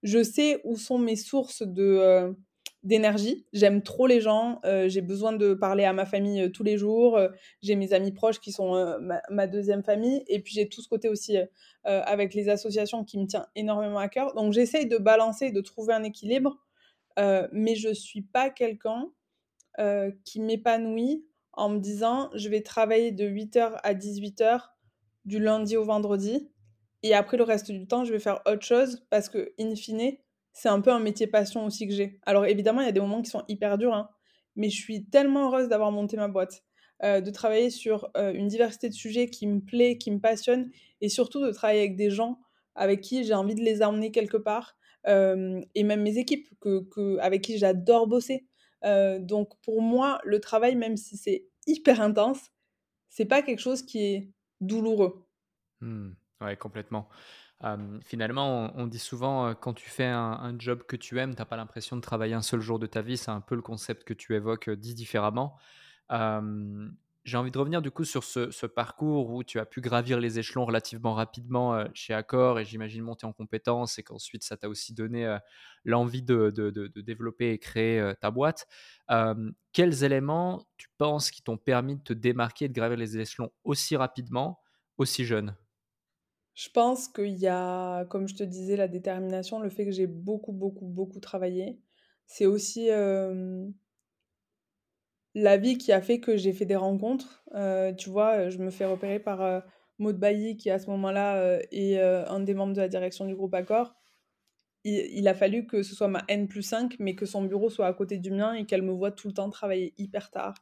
je 0.03 0.23
sais 0.23 0.61
où 0.65 0.77
sont 0.77 0.99
mes 0.99 1.17
sources 1.17 1.63
de 1.63 1.83
euh, 1.83 2.33
d'énergie. 2.83 3.47
J'aime 3.53 3.83
trop 3.83 4.07
les 4.09 4.21
gens. 4.21 4.61
Euh, 4.65 4.89
j'ai 4.89 5.03
besoin 5.03 5.33
de 5.33 5.55
parler 5.55 5.85
à 5.85 5.93
ma 5.93 6.05
famille 6.05 6.43
euh, 6.43 6.49
tous 6.49 6.65
les 6.65 6.77
jours. 6.77 7.21
j'ai 7.63 7.77
mes 7.77 7.93
amis 7.93 8.13
proches 8.13 8.41
qui 8.41 8.53
sont 8.53 8.99
ma, 9.31 9.47
deuxième 9.47 9.85
famille. 9.85 10.25
Et 10.27 10.41
puis 10.41 10.55
j'ai 10.55 10.69
tout 10.69 10.83
ce 10.83 10.89
côté 10.89 11.09
aussi 11.09 11.37
avec 11.85 12.35
les 12.35 12.49
associations 12.49 13.05
qui 13.05 13.19
me 13.19 13.27
tient 13.27 13.47
énormément 13.55 13.99
à 13.99 14.09
cœur. 14.09 14.35
Donc 14.35 14.53
j'essaye 14.53 14.87
de 14.87 14.99
balancer, 14.99 15.51
de 15.51 15.61
trouver 15.61 15.95
un 15.95 16.03
équilibre. 16.03 16.59
mais 17.17 17.75
je 17.77 17.93
suis 17.95 18.23
pas 18.23 18.51
quelqu'un 18.51 19.11
qui 20.25 20.41
m'épanouit 20.41 21.25
en 21.53 21.69
me 21.69 21.79
disant 21.79 22.31
je 22.35 22.49
vais 22.49 22.63
travailler 22.63 23.13
de 23.13 23.29
8h 23.29 23.79
à 23.83 23.95
18h 23.95 24.73
du 25.25 25.39
lundi 25.39 25.77
au 25.77 25.85
vendredi 25.85 26.52
et 27.03 27.15
après, 27.15 27.37
le 27.37 27.43
reste 27.43 27.71
du 27.71 27.87
temps, 27.87 28.05
je 28.05 28.13
vais 28.13 28.19
faire 28.19 28.41
autre 28.47 28.65
chose 28.65 29.05
parce 29.11 29.29
que, 29.29 29.53
in 29.59 29.75
fine, 29.75 30.17
c'est 30.53 30.69
un 30.69 30.81
peu 30.81 30.91
un 30.91 31.01
métier 31.01 31.27
passion 31.27 31.65
aussi 31.65 31.89
que 31.89 31.95
j'ai. 31.95 32.21
Alors, 32.25 32.47
évidemment, 32.47 32.81
il 32.81 32.87
y 32.87 32.89
a 32.89 32.93
des 32.93 33.01
moments 33.01 33.23
qui 33.23 33.31
sont 33.31 33.45
hyper 33.49 33.79
durs, 33.79 33.95
hein, 33.95 34.09
mais 34.55 34.69
je 34.69 34.81
suis 34.81 35.07
tellement 35.07 35.49
heureuse 35.49 35.69
d'avoir 35.69 35.91
monté 35.91 36.17
ma 36.17 36.29
boîte, 36.29 36.63
euh, 37.03 37.21
de 37.21 37.31
travailler 37.31 37.71
sur 37.71 38.11
euh, 38.17 38.33
une 38.33 38.49
diversité 38.49 38.89
de 38.89 38.95
sujets 38.95 39.29
qui 39.29 39.47
me 39.47 39.61
plaît, 39.61 39.99
qui 39.99 40.11
me 40.11 40.21
passionne, 40.21 40.71
et 41.01 41.09
surtout 41.09 41.45
de 41.45 41.51
travailler 41.51 41.81
avec 41.81 41.97
des 41.97 42.11
gens 42.11 42.39
avec 42.75 43.03
qui 43.03 43.25
j'ai 43.25 43.35
envie 43.35 43.55
de 43.55 43.61
les 43.61 43.83
emmener 43.83 44.13
quelque 44.13 44.39
part, 44.39 44.77
euh, 45.07 45.61
et 45.75 45.83
même 45.83 46.03
mes 46.03 46.17
équipes 46.17 46.49
que, 46.61 47.19
avec 47.19 47.43
qui 47.43 47.59
j'adore 47.59 48.07
bosser. 48.07 48.47
donc, 49.21 49.51
pour 49.63 49.83
moi, 49.83 50.21
le 50.25 50.41
travail, 50.41 50.75
même 50.75 50.97
si 50.97 51.17
c'est 51.17 51.47
hyper 51.67 52.01
intense, 52.01 52.51
c'est 53.11 53.27
pas 53.27 53.43
quelque 53.43 53.61
chose 53.61 53.83
qui 53.83 53.99
est 54.05 54.31
douloureux. 54.61 55.27
Mmh. 55.81 56.13
Ouais, 56.43 56.57
complètement. 56.57 57.09
finalement, 58.05 58.73
on, 58.77 58.87
dit 58.87 58.99
souvent 58.99 59.55
quand 59.55 59.75
tu 59.75 59.89
fais 59.89 60.07
un, 60.07 60.55
job 60.59 60.83
que 60.85 60.97
tu 60.97 61.19
aimes, 61.21 61.35
tu 61.35 61.39
n'as 61.41 61.45
pas 61.45 61.57
l'impression 61.57 61.97
de 61.97 62.01
travailler 62.01 62.35
un 62.35 62.43
seul 62.43 62.61
jour 62.61 62.79
de 62.79 62.87
ta 62.87 63.03
vie. 63.03 63.17
C'est 63.17 63.31
un 63.31 63.41
peu 63.41 63.55
le 63.55 63.63
concept 63.63 64.05
que 64.05 64.15
tu 64.15 64.35
évoques 64.35 64.71
dit 64.71 64.95
différemment. 64.95 65.57
j'ai 66.11 67.37
envie 67.37 67.53
de 67.53 67.59
revenir 67.59 67.81
du 67.83 67.93
coup 67.93 68.05
sur 68.05 68.25
ce, 68.25 68.67
parcours 68.67 69.31
où 69.31 69.45
tu 69.45 69.61
as 69.61 69.67
pu 69.67 69.81
gravir 69.81 70.19
les 70.19 70.41
échelons 70.41 70.65
relativement 70.65 71.15
rapidement 71.15 71.85
chez 71.95 72.15
Accor 72.15 72.59
et 72.59 72.65
j'imagine 72.65 73.03
monter 73.03 73.27
en 73.27 73.33
compétences 73.33 73.99
et 73.99 74.03
qu'ensuite 74.03 74.43
ça 74.43 74.57
t'a 74.57 74.69
aussi 74.69 74.93
donné 74.93 75.39
l'envie 75.85 76.23
de, 76.23 76.51
de, 76.51 77.01
développer 77.01 77.53
et 77.53 77.59
créer 77.59 78.13
ta 78.21 78.33
boîte. 78.33 78.67
quels 79.73 80.03
éléments 80.03 80.67
tu 80.77 80.89
penses 80.99 81.31
qui 81.31 81.43
t'ont 81.43 81.59
permis 81.59 81.97
de 81.97 82.03
te 82.03 82.13
démarquer 82.13 82.65
et 82.65 82.69
de 82.69 82.75
gravir 82.75 82.99
les 82.99 83.19
échelons 83.19 83.53
aussi 83.63 83.95
rapidement, 83.97 84.61
aussi 84.99 85.25
jeune? 85.25 85.55
Je 86.55 86.69
pense 86.69 87.09
qu'il 87.09 87.39
y 87.39 87.47
a, 87.47 88.05
comme 88.07 88.29
je 88.29 88.35
te 88.35 88.43
disais, 88.43 88.77
la 88.77 88.89
détermination, 88.89 89.61
le 89.61 89.71
fait 89.71 89.85
que 89.85 89.91
j'ai 89.91 90.07
beaucoup, 90.07 90.53
beaucoup, 90.53 90.87
beaucoup 90.87 91.21
travaillé. 91.21 91.81
C'est 92.27 92.47
aussi 92.47 92.89
la 95.35 95.57
vie 95.57 95.79
qui 95.79 95.93
a 95.93 96.03
fait 96.03 96.21
que 96.21 96.37
j'ai 96.37 96.53
fait 96.53 96.67
des 96.67 96.77
rencontres. 96.77 97.45
tu 97.99 98.11
vois, 98.11 98.51
je 98.51 98.59
me 98.59 98.71
fais 98.71 98.85
repérer 98.85 99.19
par 99.19 99.63
Maud 99.99 100.19
Bailly, 100.19 100.57
qui 100.57 100.71
à 100.71 100.79
ce 100.79 100.89
moment-là 100.91 101.61
est 101.71 101.99
un 101.99 102.41
des 102.41 102.55
membres 102.55 102.75
de 102.75 102.81
la 102.81 102.89
direction 102.89 103.27
du 103.27 103.35
groupe 103.35 103.55
Accor. 103.55 103.95
Il, 104.85 105.29
a 105.29 105.35
fallu 105.35 105.67
que 105.67 105.83
ce 105.85 105.95
soit 105.95 106.09
ma 106.09 106.25
N 106.29 106.49
plus 106.49 106.63
5, 106.63 106.97
mais 106.99 107.15
que 107.15 107.25
son 107.25 107.45
bureau 107.45 107.71
soit 107.71 107.87
à 107.87 107.93
côté 107.93 108.19
du 108.19 108.33
mien 108.33 108.55
et 108.55 108.67
qu'elle 108.67 108.83
me 108.83 108.91
voit 108.91 109.13
tout 109.13 109.29
le 109.29 109.35
temps 109.35 109.49
travailler 109.49 109.95
hyper 109.97 110.31
tard, 110.31 110.55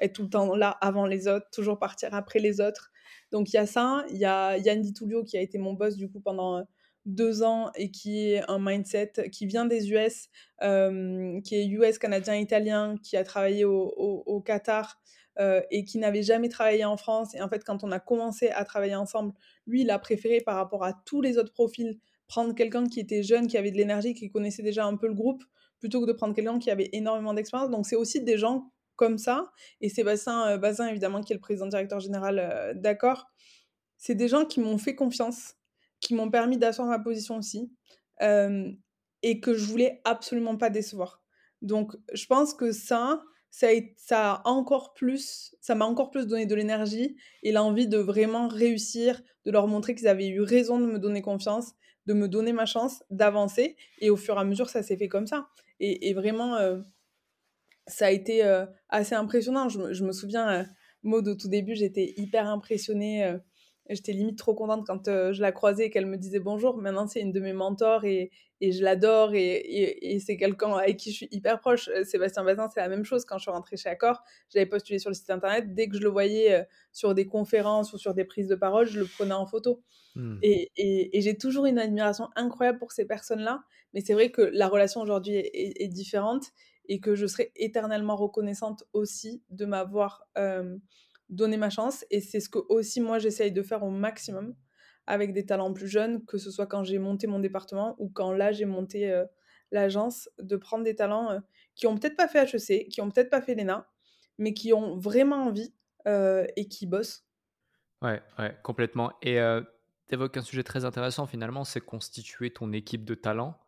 être 0.00 0.14
tout 0.14 0.24
le 0.24 0.30
temps 0.30 0.56
là 0.56 0.70
avant 0.80 1.06
les 1.06 1.28
autres, 1.28 1.46
toujours 1.52 1.78
partir 1.78 2.12
après 2.12 2.40
les 2.40 2.60
autres. 2.60 2.90
Donc 3.32 3.52
il 3.52 3.56
y 3.56 3.58
a 3.58 3.66
ça, 3.66 4.04
il 4.10 4.18
y 4.18 4.24
a 4.24 4.56
Yann 4.58 4.80
Di 4.80 4.92
qui 5.26 5.36
a 5.36 5.40
été 5.40 5.58
mon 5.58 5.74
boss 5.74 5.96
du 5.96 6.10
coup 6.10 6.20
pendant 6.20 6.64
deux 7.06 7.42
ans 7.42 7.70
et 7.74 7.90
qui 7.90 8.32
est 8.32 8.48
un 8.48 8.58
mindset 8.58 9.12
qui 9.32 9.46
vient 9.46 9.64
des 9.64 9.90
US, 9.90 10.28
qui 10.60 11.54
est 11.54 11.66
US, 11.66 11.98
canadien, 11.98 12.34
italien, 12.36 12.96
qui 13.02 13.16
a 13.16 13.24
travaillé 13.24 13.64
au, 13.64 14.42
Qatar 14.44 15.00
et 15.70 15.84
qui 15.84 15.98
n'avait 15.98 16.22
jamais 16.22 16.48
travaillé 16.48 16.84
en 16.84 16.96
France. 16.96 17.34
Et 17.34 17.40
en 17.40 17.48
fait, 17.48 17.64
quand 17.64 17.82
on 17.82 17.92
a 17.92 18.00
commencé 18.00 18.50
à 18.50 18.64
travailler 18.64 18.94
ensemble, 18.94 19.32
lui, 19.66 19.82
il 19.82 19.90
a 19.90 19.98
préféré 19.98 20.40
par 20.40 20.56
rapport 20.56 20.84
à 20.84 20.92
tous 21.06 21.22
les 21.22 21.38
autres 21.38 21.52
profils 21.52 21.98
prendre 22.28 22.54
quelqu'un 22.54 22.86
qui 22.86 23.00
était 23.00 23.22
jeune, 23.22 23.46
qui 23.46 23.56
avait 23.56 23.70
de 23.70 23.76
l'énergie, 23.76 24.14
qui 24.14 24.30
connaissait 24.30 24.62
déjà 24.62 24.84
un 24.84 24.96
peu 24.96 25.08
le 25.08 25.14
groupe, 25.14 25.42
plutôt 25.80 26.02
que 26.02 26.06
de 26.06 26.12
prendre 26.12 26.34
quelqu'un 26.34 26.58
qui 26.58 26.70
avait 26.70 26.90
énormément 26.92 27.32
d'expérience. 27.32 27.70
Donc 27.70 27.86
c'est 27.86 27.96
aussi 27.96 28.22
des 28.22 28.36
gens 28.36 28.70
comme 28.98 29.16
ça. 29.16 29.50
Et 29.80 29.88
Sébastien 29.88 30.46
euh, 30.48 30.58
Bazin, 30.58 30.88
évidemment, 30.88 31.22
qui 31.22 31.32
est 31.32 31.36
le 31.36 31.40
président 31.40 31.68
directeur 31.68 32.00
général 32.00 32.38
euh, 32.38 32.74
d'accord, 32.74 33.30
c'est 33.96 34.14
des 34.14 34.28
gens 34.28 34.44
qui 34.44 34.60
m'ont 34.60 34.76
fait 34.76 34.94
confiance. 34.94 35.54
qui 36.00 36.14
m'ont 36.14 36.30
permis 36.30 36.58
d'asseoir 36.58 36.86
ma 36.86 36.98
position 36.98 37.38
aussi, 37.38 37.72
et 38.20 39.40
que 39.40 39.54
je 39.54 39.64
voulais 39.64 40.00
absolument 40.04 40.56
pas 40.56 40.70
décevoir. 40.70 41.22
Donc 41.62 41.96
je 42.12 42.26
pense 42.26 42.54
que 42.54 42.70
ça, 42.70 43.20
ça 43.50 43.68
a 44.34 44.42
encore 44.44 44.94
plus 44.94 45.56
ça 45.60 45.74
m'a 45.74 45.86
encore 45.86 46.10
plus 46.10 46.26
donné 46.28 46.46
de 46.46 46.54
l'énergie 46.54 47.16
et 47.42 47.50
l'envie 47.50 47.88
de 47.88 47.98
vraiment 47.98 48.46
réussir, 48.46 49.20
de 49.44 49.50
leur 49.50 49.66
montrer 49.66 49.96
qu'ils 49.96 50.06
avaient 50.06 50.28
eu 50.28 50.42
raison 50.42 50.78
de 50.78 50.86
me 50.86 51.00
donner 51.00 51.20
confiance, 51.20 51.72
de 52.06 52.14
me 52.14 52.28
donner 52.28 52.52
ma 52.52 52.66
chance, 52.66 53.02
d'avancer 53.10 53.76
et 54.00 54.10
au 54.10 54.16
fur 54.16 54.36
et 54.36 54.40
à 54.40 54.44
mesure, 54.44 54.70
ça 54.70 54.84
s'est 54.84 54.96
fait 54.96 55.08
comme 55.08 55.26
ça 55.26 55.48
et 55.80 56.14
vraiment, 56.14 56.56
ça 57.88 58.06
a 58.06 58.10
été, 58.10 58.42
assez 58.88 59.14
impressionnant. 59.14 59.68
Je 59.68 60.04
me 60.04 60.12
souviens, 60.12 60.66
Maud, 61.02 61.26
au 61.26 61.34
tout 61.34 61.48
début, 61.48 61.74
j'étais 61.74 62.14
hyper 62.16 62.48
impressionnée, 62.48 63.36
j'étais 63.90 64.12
limite 64.12 64.38
trop 64.38 64.54
contente 64.54 64.86
quand, 64.86 65.06
je 65.06 65.40
la 65.40 65.52
croisais 65.52 65.86
et 65.86 65.90
qu'elle 65.90 66.06
me 66.06 66.16
disait 66.16 66.40
bonjour. 66.40 66.76
Maintenant, 66.76 67.06
c'est 67.06 67.20
une 67.20 67.32
de 67.32 67.40
mes 67.40 67.52
mentors 67.52 68.04
et 68.04 68.30
et 68.60 68.72
je 68.72 68.82
l'adore 68.82 69.34
et, 69.34 70.18
c'est 70.24 70.36
quelqu'un 70.36 70.72
avec 70.72 70.96
qui 70.96 71.10
je 71.10 71.16
suis 71.16 71.28
hyper 71.30 71.60
proche. 71.60 71.88
Euh, 71.88 72.04
Sébastien 72.04 72.42
Bazin, 72.42 72.68
c'est 72.72 72.80
la 72.80 72.88
même 72.88 73.04
chose. 73.04 73.24
Quand 73.24 73.38
je 73.38 73.42
suis 73.42 73.50
rentrée 73.50 73.76
chez 73.76 73.88
Accor, 73.88 74.22
j'avais 74.52 74.66
postulé 74.66 74.98
sur 74.98 75.10
le 75.10 75.14
site 75.14 75.30
internet. 75.30 75.74
Dès 75.74 75.88
que 75.88 75.96
je 75.96 76.02
le 76.02 76.08
voyais 76.08 76.52
euh, 76.52 76.64
sur 76.92 77.14
des 77.14 77.26
conférences 77.26 77.92
ou 77.92 77.98
sur 77.98 78.14
des 78.14 78.24
prises 78.24 78.48
de 78.48 78.56
parole, 78.56 78.86
je 78.86 78.98
le 78.98 79.06
prenais 79.06 79.34
en 79.34 79.46
photo. 79.46 79.82
Hmm. 80.16 80.38
Et, 80.42 80.70
j'ai 81.14 81.36
toujours 81.36 81.66
une 81.66 81.78
admiration 81.78 82.28
incroyable 82.34 82.78
pour 82.78 82.90
ces 82.90 83.04
personnes-là. 83.04 83.60
Mais 83.94 84.00
c'est 84.00 84.14
vrai 84.14 84.30
que 84.30 84.42
la 84.42 84.66
relation 84.66 85.00
aujourd'hui 85.00 85.36
est, 85.36 85.88
différente 85.88 86.46
et 86.88 87.00
que 87.00 87.14
je 87.14 87.26
serai 87.26 87.52
éternellement 87.54 88.16
reconnaissante 88.16 88.84
aussi 88.92 89.42
de 89.50 89.66
m'avoir 89.66 90.26
euh, 90.38 90.76
donné 91.28 91.56
ma 91.56 91.70
chance. 91.70 92.04
Et 92.10 92.20
c'est 92.20 92.40
ce 92.40 92.48
que 92.48 92.58
aussi 92.68 93.00
moi 93.00 93.18
j'essaye 93.18 93.52
de 93.52 93.62
faire 93.62 93.84
au 93.84 93.90
maximum 93.90 94.54
avec 95.06 95.32
des 95.32 95.46
talents 95.46 95.72
plus 95.72 95.88
jeunes, 95.88 96.24
que 96.24 96.38
ce 96.38 96.50
soit 96.50 96.66
quand 96.66 96.84
j'ai 96.84 96.98
monté 96.98 97.26
mon 97.26 97.38
département 97.38 97.94
ou 97.98 98.08
quand 98.08 98.32
là 98.32 98.52
j'ai 98.52 98.64
monté 98.64 99.10
euh, 99.10 99.24
l'agence, 99.70 100.28
de 100.38 100.56
prendre 100.56 100.84
des 100.84 100.94
talents 100.94 101.30
euh, 101.30 101.40
qui 101.74 101.86
ont 101.86 101.96
peut-être 101.96 102.16
pas 102.16 102.28
fait 102.28 102.42
HEC, 102.42 102.88
qui 102.88 103.00
ont 103.00 103.10
peut-être 103.10 103.30
pas 103.30 103.42
fait 103.42 103.54
l'ENA, 103.54 103.86
mais 104.38 104.54
qui 104.54 104.72
ont 104.72 104.96
vraiment 104.98 105.44
envie 105.46 105.74
et 106.56 106.68
qui 106.68 106.86
bossent. 106.86 107.26
Ouais, 108.00 108.22
ouais, 108.38 108.56
complètement. 108.62 109.12
Et 109.20 109.34
tu 110.08 110.14
évoques 110.14 110.38
un 110.38 110.42
sujet 110.42 110.62
très 110.62 110.86
intéressant 110.86 111.26
finalement, 111.26 111.64
c'est 111.64 111.82
constituer 111.82 112.50
ton 112.50 112.72
équipe 112.72 113.04
de 113.04 113.14
talents. 113.14 113.60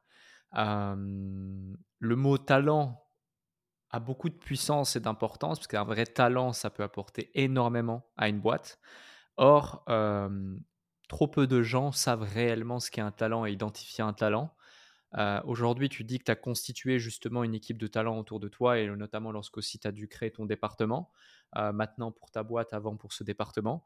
le 0.54 1.76
mot 2.00 2.38
talent 2.38 3.09
a 3.90 4.00
beaucoup 4.00 4.28
de 4.28 4.34
puissance 4.34 4.96
et 4.96 5.00
d'importance, 5.00 5.58
parce 5.58 5.66
qu'un 5.66 5.84
vrai 5.84 6.06
talent, 6.06 6.52
ça 6.52 6.70
peut 6.70 6.82
apporter 6.82 7.30
énormément 7.34 8.08
à 8.16 8.28
une 8.28 8.40
boîte. 8.40 8.78
Or, 9.36 9.84
trop 11.08 11.26
peu 11.28 11.46
de 11.46 11.62
gens 11.62 11.92
savent 11.92 12.22
réellement 12.22 12.78
ce 12.80 12.90
qu'est 12.90 13.00
un 13.00 13.10
talent 13.10 13.44
et 13.46 13.52
identifier 13.52 14.04
un 14.04 14.12
talent. 14.12 14.54
Euh, 15.18 15.40
aujourd'hui, 15.44 15.88
tu 15.88 16.04
dis 16.04 16.18
que 16.18 16.24
tu 16.24 16.30
as 16.30 16.36
constitué 16.36 17.00
justement 17.00 17.42
une 17.42 17.54
équipe 17.54 17.78
de 17.78 17.88
talents 17.88 18.18
autour 18.18 18.38
de 18.38 18.48
toi, 18.48 18.78
et 18.78 18.86
notamment 18.86 19.32
lorsqu'aussi 19.32 19.78
tu 19.80 19.88
as 19.88 19.92
dû 19.92 20.06
créer 20.06 20.30
ton 20.30 20.46
département, 20.46 21.10
euh, 21.56 21.72
maintenant 21.72 22.12
pour 22.12 22.30
ta 22.30 22.44
boîte, 22.44 22.72
avant 22.72 22.96
pour 22.96 23.12
ce 23.12 23.24
département. 23.24 23.84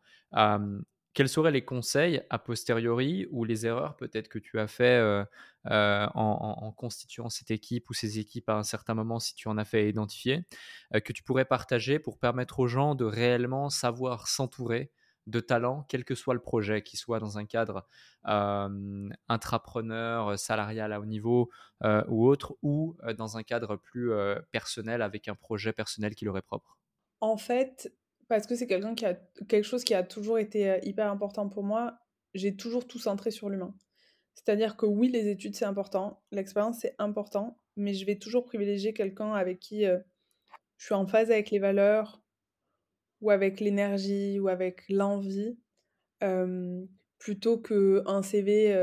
Euh, 1.15 1.15
quels 1.15 1.29
seraient 1.29 1.51
les 1.51 1.65
conseils 1.65 2.23
a 2.31 2.39
posteriori 2.39 3.27
ou 3.31 3.45
les 3.45 3.67
erreurs 3.67 3.97
peut-être 3.97 4.29
que 4.29 4.39
tu 4.39 4.59
as 4.59 4.67
fait 4.67 5.25
en, 5.65 6.11
en, 6.15 6.73
constituant 6.73 7.31
cette 7.31 7.51
équipe 7.51 7.89
ou 7.91 7.95
ces 7.95 8.19
équipes 8.19 8.49
à 8.49 8.57
un 8.57 8.63
certain 8.63 8.95
moment, 8.95 9.21
si 9.21 9.35
tu 9.35 9.49
en 9.49 9.57
as 9.57 9.65
fait 9.65 9.89
identifier, 9.89 10.45
que 10.93 11.13
tu 11.13 11.23
pourrais 11.23 11.45
partager 11.45 11.99
pour 11.99 12.19
permettre 12.19 12.61
aux 12.61 12.67
gens 12.67 12.95
de 12.95 13.05
réellement 13.05 13.71
savoir 13.71 14.29
s'entourer 14.29 14.91
de 15.27 15.41
talent, 15.41 15.87
quel 15.89 16.05
que 16.05 16.15
soit 16.15 16.35
le 16.35 16.41
projet, 16.41 16.83
qu'il 16.83 16.99
soit 16.99 17.19
dans 17.19 17.39
un 17.39 17.47
cadre 17.47 17.87
intrapreneur, 18.25 20.39
salarial 20.39 20.93
à 20.93 21.01
haut 21.01 21.07
niveau 21.07 21.51
ou 22.09 22.27
autre, 22.27 22.57
ou 22.63 22.97
dans 23.17 23.37
un 23.37 23.43
cadre 23.43 23.77
plus 23.77 24.11
personnel 24.51 25.01
avec 25.01 25.29
un 25.29 25.35
projet 25.35 25.73
personnel 25.73 26.15
qui 26.15 26.25
leur 26.25 26.37
est 26.37 26.43
propre? 26.43 26.79
En 27.21 27.39
fait, 27.39 27.91
parce 28.29 28.47
que 28.47 28.55
c'est 28.55 28.67
quelqu'un 28.67 28.95
qui 28.95 29.05
a 29.05 29.15
quelque 29.49 29.65
chose 29.65 29.85
qui 29.85 29.95
a 29.95 30.03
toujours 30.03 30.39
été 30.39 30.79
hyper 30.83 31.11
important 31.11 31.49
pour 31.49 31.63
moi, 31.63 31.99
j'ai 32.35 32.57
toujours 32.57 32.87
tout 32.87 32.99
centré 32.99 33.31
sur 33.31 33.49
l'humain. 33.49 33.75
C'est-à-dire 34.35 34.77
que 34.77 34.87
oui, 34.87 35.09
les 35.09 35.29
études 35.29 35.55
c'est 35.55 35.65
important, 35.65 36.23
l'expérience 36.33 36.79
c'est 36.81 36.95
important, 36.99 37.61
mais 37.77 37.95
je 37.95 38.05
vais 38.05 38.17
toujours 38.17 38.45
privilégier 38.45 38.93
quelqu'un 38.93 39.33
avec 39.33 39.61
qui 39.61 39.85
je 39.85 40.85
suis 40.85 40.95
en 40.95 41.07
phase 41.07 41.31
avec 41.31 41.51
les 41.51 41.59
valeurs, 41.59 42.25
ou 43.25 43.31
avec 43.31 43.59
l'énergie 43.59 44.39
ou 44.39 44.49
avec 44.49 44.85
l'envie, 44.91 45.59
plutôt 47.19 47.59
qu'un 47.59 48.23
CV 48.23 48.75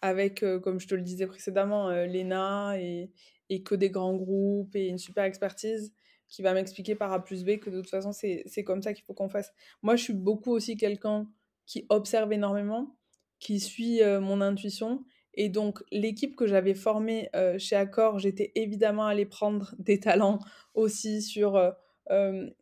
avec, 0.00 0.44
comme 0.62 0.80
je 0.80 0.88
te 0.88 0.94
le 0.94 1.02
disais 1.02 1.26
précédemment, 1.26 1.90
l'ENA 1.90 2.80
et, 2.80 3.12
et, 3.50 3.62
que 3.62 3.74
des 3.74 3.90
grands 3.90 4.16
groupes 4.16 4.74
et 4.76 4.86
une 4.86 4.98
super 4.98 5.24
expertise 5.24 5.94
qui 6.28 6.42
va 6.42 6.54
m'expliquer 6.54 6.94
par 6.94 7.12
A 7.12 7.22
plus 7.22 7.44
B 7.44 7.58
que 7.58 7.70
de 7.70 7.80
toute 7.80 7.90
façon 7.90 8.12
c'est 8.12 8.64
comme 8.64 8.82
ça 8.82 8.92
qu'il 8.92 9.04
faut 9.04 9.14
qu'on 9.14 9.28
fasse. 9.28 9.52
Moi 9.82 9.96
je 9.96 10.02
suis 10.02 10.12
beaucoup 10.12 10.52
aussi 10.52 10.76
quelqu'un 10.76 11.28
qui 11.66 11.86
observe 11.88 12.32
énormément, 12.32 12.96
qui 13.38 13.60
suit 13.60 14.00
mon 14.20 14.40
intuition 14.40 15.04
et 15.36 15.48
donc, 15.48 15.82
l'équipe 15.90 16.36
que 16.36 16.46
j'avais 16.46 16.74
formée 16.74 17.28
chez 17.58 17.76
Accor, 17.76 18.18
j'étais 18.18 18.52
évidemment 18.54 19.06
allée 19.06 19.26
prendre 19.26 19.74
des 19.78 20.00
talents 20.00 20.38
aussi 20.74 21.22
sur 21.22 21.72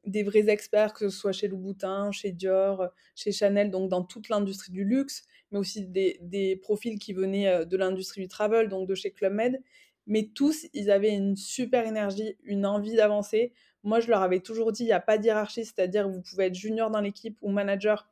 des 0.07 0.23
vrais 0.23 0.49
experts, 0.49 0.93
que 0.93 1.09
ce 1.09 1.17
soit 1.17 1.33
chez 1.33 1.49
Louboutin, 1.49 2.13
chez 2.13 2.33
Dior, 2.33 2.89
chez 3.15 3.33
Chanel, 3.33 3.71
donc 3.71 3.91
dans 3.91 4.05
toute 4.05 4.29
l'industrie 4.29 4.73
du 4.73 4.85
luxe, 4.85 5.25
mais 5.51 5.59
aussi 5.59 5.87
des, 5.87 6.59
profils 6.63 6.99
qui 6.99 7.13
venaient 7.13 7.67
de 7.67 7.77
l'industrie 7.77 8.23
du 8.23 8.29
travel, 8.29 8.69
donc 8.69 8.89
de 8.89 8.95
chez 8.95 9.11
Club 9.11 9.35
Med. 9.35 9.63
Mais 10.07 10.31
tous, 10.35 10.67
ils 10.73 10.91
avaient 10.91 11.15
une 11.15 11.37
super 11.37 11.87
énergie, 11.87 12.37
une 12.43 12.67
envie 12.67 12.95
d'avancer. 12.95 13.53
Moi, 13.85 14.01
je 14.01 14.09
leur 14.09 14.23
avais 14.23 14.41
toujours 14.41 14.73
dit, 14.73 14.83
il 14.83 14.87
n'y 14.87 14.93
a 14.93 15.01
pas 15.01 15.19
de 15.19 15.25
hiérarchie, 15.25 15.65
c'est-à-dire 15.65 16.09
vous 16.09 16.23
pouvez 16.23 16.47
être 16.47 16.55
junior 16.55 16.91
dans 16.91 17.01
l'équipe 17.01 17.39
ou 17.41 17.51
manager 17.51 18.09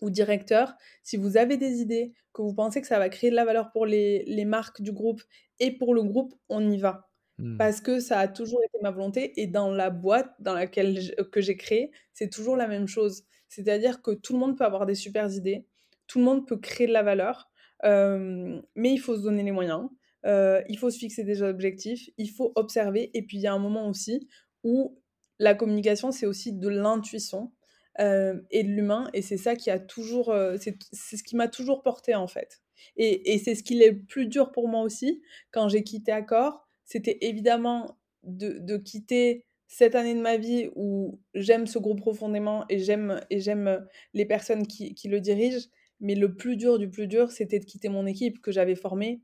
ou 0.00 0.10
directeur. 0.10 0.74
Si 1.02 1.16
vous 1.16 1.36
avez 1.36 1.56
des 1.56 1.80
idées, 1.80 2.12
que 2.32 2.42
vous 2.42 2.54
pensez 2.54 2.80
que 2.80 2.86
ça 2.86 2.98
va 2.98 3.08
créer 3.08 3.30
de 3.30 3.36
la 3.36 3.44
valeur 3.44 3.70
pour 3.72 3.86
les, 3.86 4.24
les 4.26 4.44
marques 4.44 4.82
du 4.82 4.92
groupe 4.92 5.22
et 5.58 5.72
pour 5.72 5.94
le 5.94 6.02
groupe, 6.02 6.34
on 6.48 6.70
y 6.70 6.78
va. 6.78 7.10
Mmh. 7.38 7.56
Parce 7.56 7.80
que 7.80 8.00
ça 8.00 8.18
a 8.18 8.28
toujours 8.28 8.62
été 8.62 8.78
ma 8.82 8.90
volonté 8.90 9.40
et 9.40 9.46
dans 9.46 9.70
la 9.70 9.90
boîte 9.90 10.34
dans 10.38 10.54
laquelle 10.54 11.14
que 11.32 11.40
j'ai 11.40 11.56
créé, 11.56 11.90
c'est 12.12 12.30
toujours 12.30 12.56
la 12.56 12.68
même 12.68 12.86
chose. 12.86 13.24
C'est-à-dire 13.48 14.02
que 14.02 14.12
tout 14.12 14.32
le 14.32 14.38
monde 14.38 14.56
peut 14.56 14.64
avoir 14.64 14.86
des 14.86 14.94
super 14.94 15.30
idées, 15.32 15.66
tout 16.06 16.18
le 16.18 16.24
monde 16.24 16.46
peut 16.46 16.58
créer 16.58 16.86
de 16.86 16.92
la 16.92 17.02
valeur, 17.02 17.50
mais 17.82 18.92
il 18.92 18.98
faut 18.98 19.16
se 19.16 19.22
donner 19.22 19.42
les 19.42 19.52
moyens, 19.52 19.88
il 20.24 20.76
faut 20.78 20.90
se 20.90 20.98
fixer 20.98 21.24
des 21.24 21.42
objectifs, 21.42 22.10
il 22.18 22.30
faut 22.30 22.52
observer 22.54 23.10
et 23.14 23.22
puis 23.22 23.38
il 23.38 23.40
y 23.40 23.46
a 23.46 23.52
un 23.52 23.58
moment 23.58 23.88
aussi 23.88 24.28
où 24.64 24.98
la 25.38 25.54
communication, 25.54 26.12
c'est 26.12 26.26
aussi 26.26 26.52
de 26.52 26.68
l'intuition 26.68 27.52
et 27.98 28.62
de 28.62 28.68
l'humain 28.68 29.08
et 29.14 29.22
c'est 29.22 29.36
ça 29.36 29.56
qui 29.56 29.70
a 29.70 29.78
toujours, 29.78 30.34
c'est 30.58 30.76
ce 30.92 31.22
qui 31.22 31.36
m'a 31.36 31.48
toujours 31.48 31.82
porté 31.82 32.14
en 32.14 32.26
fait. 32.26 32.60
Et, 32.96 33.32
et 33.32 33.38
c'est 33.38 33.54
ce 33.54 33.62
qui 33.62 33.80
est 33.80 33.90
le 33.90 34.02
plus 34.02 34.26
dur 34.26 34.52
pour 34.52 34.68
moi 34.68 34.82
aussi 34.82 35.22
quand 35.50 35.68
j'ai 35.68 35.82
quitté 35.82 36.12
Accor, 36.12 36.66
c'était 36.84 37.18
évidemment 37.20 37.96
de, 38.24 38.76
quitter 38.76 39.44
cette 39.68 39.94
année 39.94 40.14
de 40.14 40.20
ma 40.20 40.36
vie 40.36 40.68
où 40.74 41.20
j'aime 41.34 41.66
ce 41.66 41.78
groupe 41.78 42.00
profondément 42.00 42.64
et 42.68 42.78
j'aime 42.78 43.20
et 43.30 43.40
j'aime 43.40 43.86
les 44.14 44.26
personnes 44.26 44.66
qui, 44.66 44.96
le 45.04 45.20
dirigent. 45.20 45.68
Mais 46.00 46.14
le 46.14 46.34
plus 46.34 46.56
dur 46.56 46.78
du 46.78 46.88
plus 46.88 47.06
dur, 47.06 47.30
c'était 47.30 47.58
de 47.58 47.64
quitter 47.64 47.90
mon 47.90 48.06
équipe 48.06 48.40
que 48.40 48.50
j'avais 48.50 48.74
formée, 48.74 49.20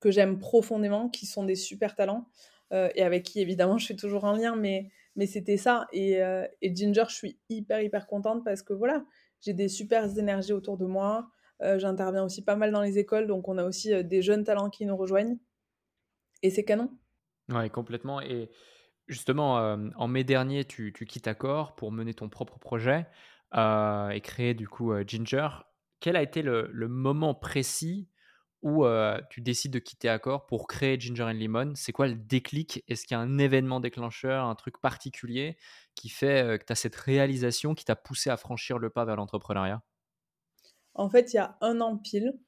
que 0.00 0.10
j'aime 0.10 0.38
profondément, 0.38 1.08
qui 1.08 1.26
sont 1.26 1.44
des 1.44 1.54
super 1.54 1.94
talents 1.94 2.26
euh, 2.72 2.88
et 2.94 3.02
avec 3.02 3.24
qui 3.24 3.40
évidemment 3.40 3.78
je 3.78 3.84
suis 3.84 3.96
toujours 3.96 4.24
en 4.24 4.32
lien. 4.32 4.56
Mais, 4.56 4.90
mais 5.16 5.26
c'était 5.26 5.56
ça. 5.56 5.86
Et, 5.92 6.22
euh, 6.22 6.46
et, 6.62 6.74
Ginger, 6.74 7.04
je 7.08 7.14
suis 7.14 7.38
hyper 7.48 7.80
hyper 7.82 8.06
contente 8.06 8.44
parce 8.44 8.62
que 8.62 8.72
voilà, 8.72 9.04
j'ai 9.40 9.52
des 9.52 9.68
super 9.68 10.18
énergies 10.18 10.52
autour 10.52 10.76
de 10.76 10.86
moi. 10.86 11.30
Euh, 11.62 11.78
j'interviens 11.78 12.24
aussi 12.24 12.42
pas 12.42 12.56
mal 12.56 12.72
dans 12.72 12.80
les 12.80 12.98
écoles, 12.98 13.26
donc 13.26 13.46
on 13.48 13.58
a 13.58 13.64
aussi 13.64 14.02
des 14.04 14.22
jeunes 14.22 14.44
talents 14.44 14.70
qui 14.70 14.86
nous 14.86 14.96
rejoignent. 14.96 15.36
Et 16.42 16.50
c'est 16.50 16.64
canon. 16.64 16.90
Oui, 17.50 17.68
complètement. 17.68 18.22
Et 18.22 18.48
justement, 19.08 19.56
en 19.96 20.08
mai 20.08 20.24
dernier, 20.24 20.64
tu, 20.64 20.92
quittes 20.92 21.28
Accor 21.28 21.74
pour 21.74 21.92
mener 21.92 22.14
ton 22.14 22.30
propre 22.30 22.58
projet 22.58 23.06
et 23.52 24.20
créer 24.22 24.54
du 24.54 24.68
coup 24.68 24.94
Ginger. 25.06 25.48
Quel 25.98 26.16
a 26.16 26.22
été 26.22 26.40
le, 26.40 26.70
moment 26.88 27.34
précis 27.34 28.08
où 28.62 28.84
tu 29.30 29.40
décides 29.40 29.72
de 29.72 29.78
quitter 29.78 30.08
Accor 30.08 30.46
pour 30.46 30.66
créer 30.66 30.98
Ginger 31.00 31.24
and 31.24 31.32
Lemon 31.32 31.72
C'est 31.76 31.92
quoi 31.92 32.08
le 32.08 32.14
déclic? 32.14 32.84
Est-ce 32.88 33.06
qu'il 33.06 33.14
y 33.14 33.18
a 33.18 33.20
un 33.20 33.38
événement 33.38 33.80
déclencheur, 33.80 34.44
un 34.44 34.54
truc 34.54 34.80
particulier 34.80 35.56
qui 35.94 36.08
fait 36.08 36.58
que 36.58 36.64
tu 36.64 36.72
as 36.72 36.76
cette 36.76 36.96
réalisation 36.96 37.74
qui 37.74 37.84
t'a 37.84 37.96
poussé 37.96 38.30
à 38.30 38.36
franchir 38.36 38.78
le 38.78 38.90
pas 38.90 39.04
vers 39.04 39.16
l'entrepreneuriat? 39.16 39.82
En 40.94 41.08
fait, 41.08 41.32
il 41.32 41.36
y 41.36 41.38
a 41.38 41.56
un 41.60 41.80
an 41.80 41.96
pile, 41.96 42.38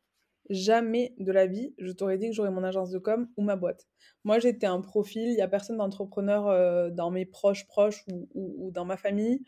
jamais 0.51 1.15
de 1.19 1.33
la 1.33 1.47
vie, 1.47 1.75
je 1.79 1.93
t'aurais 1.93 2.19
dit 2.19 2.29
que 2.29 2.35
j'aurais 2.35 2.51
mon 2.51 2.65
agence 2.65 2.91
de 2.91 2.99
com 2.99 3.29
ou 3.37 3.43
ma 3.43 3.57
boîte. 3.57 3.89
Moi, 4.25 4.39
j'étais 4.41 4.67
un 4.67 4.81
profil, 4.81 5.29
il 5.29 5.35
n'y 5.37 5.43
a 5.43 5.49
personne 5.49 5.79
d'entrepreneur 5.79 6.93
dans 6.93 7.11
mes 7.11 7.27
proches 7.27 7.67
proches 7.67 8.05
ou, 8.35 8.71
dans 8.73 8.85
ma 8.85 8.97
famille. 8.97 9.45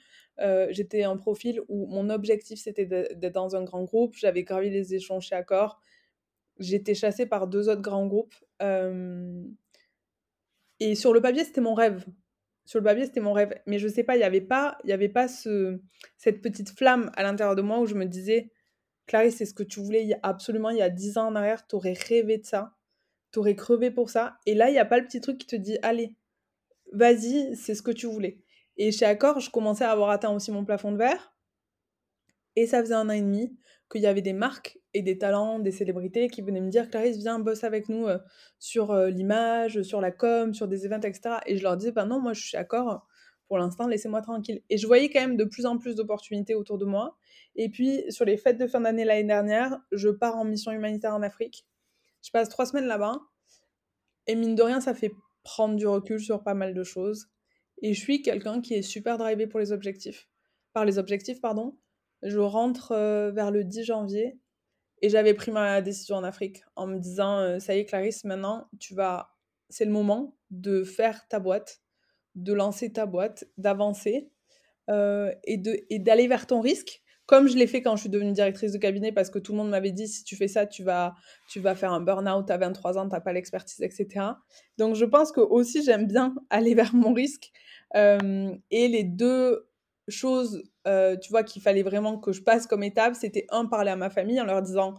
J'étais 0.71 1.04
un 1.04 1.16
profil 1.16 1.61
où 1.68 1.87
mon 1.87 2.11
objectif, 2.11 2.61
c'était 2.61 2.87
d'être 2.87 3.33
dans 3.35 3.56
un 3.56 3.64
grand 3.64 3.85
groupe. 3.85 4.14
J'avais 4.16 4.44
gravi 4.44 4.71
les 4.71 4.94
échanges 4.94 5.26
chez 5.26 5.35
Accor. 5.35 5.80
J'étais 6.59 6.95
chassée 6.95 7.27
par 7.27 7.47
deux 7.47 7.69
autres 7.69 7.83
grands 7.83 8.07
groupes. 8.07 8.35
Et 10.81 10.95
sur 10.95 11.13
le 11.13 11.21
papier, 11.21 11.45
c'était 11.45 11.61
mon 11.61 11.75
rêve. 11.75 12.05
Sur 12.65 12.79
le 12.79 12.85
papier, 12.85 13.05
c'était 13.05 13.21
mon 13.21 13.33
rêve. 13.33 13.55
Mais 13.67 13.79
je 13.79 13.89
sais 13.89 14.05
pas, 14.05 14.17
il 14.17 14.19
n'y 14.19 14.25
avait 14.25 14.41
pas, 14.41 14.79
y 14.85 14.93
avait 14.93 15.09
pas 15.09 15.29
ce, 15.29 15.81
cette 16.17 16.41
petite 16.41 16.71
flamme 16.71 17.11
à 17.15 17.23
l'intérieur 17.23 17.57
de 17.57 17.63
moi 17.63 17.81
où 17.81 17.87
je 17.87 17.95
me 17.95 18.07
disais, 18.07 18.51
Clarisse, 19.07 19.37
c'est 19.37 19.47
ce 19.47 19.55
que 19.55 19.63
tu 19.63 19.81
voulais 19.81 20.19
absolument 20.23 20.71
il 20.71 20.79
y 20.79 20.83
a 20.83 20.91
dix 20.91 21.19
ans 21.19 21.27
en 21.29 21.37
arrière, 21.37 21.67
tu 21.67 21.77
aurais 21.77 21.93
rêvé 21.93 22.39
de 22.39 22.45
ça 22.45 22.75
t'aurais 23.35 23.57
crevé 23.57 23.91
pour 23.91 24.11
ça. 24.11 24.39
Et 24.47 24.55
là, 24.55 24.71
il 24.71 24.73
n'y 24.73 24.79
a 24.79 24.85
pas 24.85 24.99
le 24.99 25.05
petit 25.05 25.21
truc 25.21 25.39
qui 25.39 25.47
te 25.47 25.57
dit, 25.57 25.77
allez, 25.83 26.15
vas-y, 26.93 27.57
c'est 27.57 27.75
ce 27.75 27.83
que 27.83 27.91
tu 27.91 28.07
voulais. 28.07 28.39
Et 28.77 28.93
chez 28.93 29.05
Accor, 29.05 29.41
je 29.41 29.51
commençais 29.51 29.85
à 29.85 29.91
avoir 29.91 30.11
atteint 30.11 30.31
aussi 30.31 30.53
mon 30.53 30.65
plafond 30.65 30.93
de 30.93 30.97
verre. 30.97 31.37
Et 32.57 32.67
ça 32.67 32.81
faisait 32.81 32.95
un 32.95 33.09
an 33.09 33.13
et 33.13 33.21
demi 33.21 33.59
qu'il 33.91 34.03
y 34.03 34.07
avait 34.07 34.23
des 34.23 34.33
marques 34.33 34.79
et 34.95 35.03
des 35.03 35.19
talents, 35.19 35.59
des 35.59 35.73
célébrités 35.73 36.29
qui 36.29 36.41
venaient 36.41 36.61
me 36.61 36.71
dire 36.71 36.89
Clarisse, 36.89 37.19
viens, 37.19 37.41
bosse 37.41 37.65
avec 37.65 37.89
nous 37.89 38.07
euh, 38.07 38.19
sur 38.59 38.93
euh, 38.93 39.11
l'image, 39.11 39.83
sur 39.83 40.01
la 40.01 40.13
com, 40.13 40.55
sur 40.55 40.69
des 40.69 40.87
événements, 40.87 41.09
etc. 41.09 41.37
Et 41.47 41.57
je 41.57 41.63
leur 41.63 41.77
disais, 41.77 41.93
bah 41.93 42.05
non, 42.05 42.21
moi 42.21 42.33
je 42.33 42.43
suis 42.43 42.57
Accor, 42.57 43.07
pour 43.49 43.59
l'instant, 43.59 43.87
laissez-moi 43.87 44.23
tranquille. 44.23 44.63
Et 44.71 44.79
je 44.79 44.87
voyais 44.87 45.11
quand 45.11 45.21
même 45.21 45.37
de 45.37 45.45
plus 45.45 45.67
en 45.67 45.79
plus 45.79 45.97
d'opportunités 45.97 46.55
autour 46.55 46.79
de 46.79 46.85
moi. 46.85 47.17
Et 47.57 47.69
puis, 47.69 48.05
sur 48.09 48.25
les 48.25 48.37
fêtes 48.37 48.59
de 48.59 48.67
fin 48.67 48.81
d'année 48.81 49.05
l'année 49.05 49.25
dernière, 49.25 49.79
je 49.93 50.09
pars 50.09 50.37
en 50.37 50.45
mission 50.45 50.73
humanitaire 50.73 51.15
en 51.15 51.23
Afrique. 51.23 51.67
Je 52.23 52.31
passe 52.31 52.49
trois 52.49 52.67
semaines 52.67 52.87
là-bas. 52.87 53.21
Et 54.27 54.35
mine 54.35 54.55
de 54.55 54.63
rien, 54.63 54.81
ça 54.81 54.95
fait 54.95 55.13
prendre 55.43 55.77
du 55.77 55.87
recul 55.87 56.21
sur 56.21 56.43
pas 56.43 56.55
mal 56.55 56.73
de 56.73 56.83
choses. 56.83 57.29
Et 57.83 57.93
je 57.93 58.01
suis 58.01 58.23
quelqu'un 58.23 58.61
qui 58.61 58.75
est 58.75 58.83
super 58.83 59.19
drivé 59.19 59.47
pour 59.47 59.61
les 59.61 59.73
objectifs. 59.73 60.29
Par 60.73 60.85
les 60.85 60.99
objectifs, 60.99 61.41
pardon. 61.41 61.77
Je 62.23 62.39
rentre 62.39 62.93
euh, 62.93 63.31
vers 63.31 63.51
le 63.51 63.65
10 63.65 63.85
janvier 63.85 64.39
et 65.05 65.11
j'avais 65.11 65.35
pris 65.35 65.51
ma 65.51 65.83
décision 65.83 66.17
en 66.17 66.25
Afrique 66.25 66.65
en 66.77 66.87
me 66.87 66.99
disant 66.99 67.39
euh, 67.39 67.59
ça 67.59 67.77
y 67.77 67.81
est 67.81 67.85
Clarisse, 67.85 68.25
maintenant 68.25 68.69
tu 68.81 68.95
vas 68.95 69.37
c'est 69.69 69.85
le 69.85 69.91
moment 69.91 70.35
de 70.51 70.83
faire 70.83 71.29
ta 71.29 71.41
boîte, 71.41 71.83
de 72.37 72.55
lancer 72.55 72.91
ta 72.91 73.05
boîte, 73.05 73.45
d'avancer 73.59 74.31
euh, 74.89 75.31
et 75.45 75.99
d'aller 75.99 76.27
vers 76.27 76.47
ton 76.47 76.63
risque 76.63 77.03
comme 77.27 77.49
je 77.49 77.57
l'ai 77.57 77.67
fait 77.67 77.81
quand 77.81 77.97
je 77.97 78.03
suis 78.03 78.11
devenue 78.11 78.33
directrice 78.33 78.73
de 78.73 78.79
cabinet, 78.79 79.11
parce 79.11 79.31
que 79.31 79.39
tout 79.39 79.53
le 79.53 79.59
monde 79.59 79.71
m'avait 79.71 79.93
dit 79.93 80.09
si 80.09 80.25
tu 80.25 80.37
fais 80.37 80.49
ça, 80.49 80.67
tu 80.67 80.83
vas, 80.83 81.15
tu 81.49 81.59
vas 81.59 81.75
faire 81.75 81.93
un 81.93 82.01
burn-out 82.01 82.51
à 82.51 82.59
23 82.59 82.99
ans, 82.99 83.09
tu 83.09 83.15
n'as 83.15 83.21
pas 83.21 83.33
l'expertise, 83.33 83.81
etc. 83.81 84.27
Donc 84.77 84.95
je 84.95 85.07
pense 85.07 85.33
que 85.33 85.41
aussi 85.41 85.83
j'aime 85.83 86.07
bien 86.07 86.35
aller 86.51 86.75
vers 86.75 86.95
mon 86.95 87.15
risque. 87.15 87.51
Euh, 87.97 88.55
et 88.71 88.89
les 88.89 89.05
deux 89.05 89.67
choses, 90.09 90.63
euh, 90.87 91.17
tu 91.17 91.31
vois, 91.31 91.43
qu'il 91.43 91.63
fallait 91.63 91.83
vraiment 91.83 92.19
que 92.19 92.33
je 92.33 92.43
passe 92.43 92.67
comme 92.67 92.83
étape, 92.83 93.15
c'était 93.15 93.47
un, 93.51 93.67
parler 93.67 93.91
à 93.91 93.97
ma 93.97 94.11
famille 94.11 94.41
en 94.41 94.45
leur 94.45 94.63
disant 94.63 94.95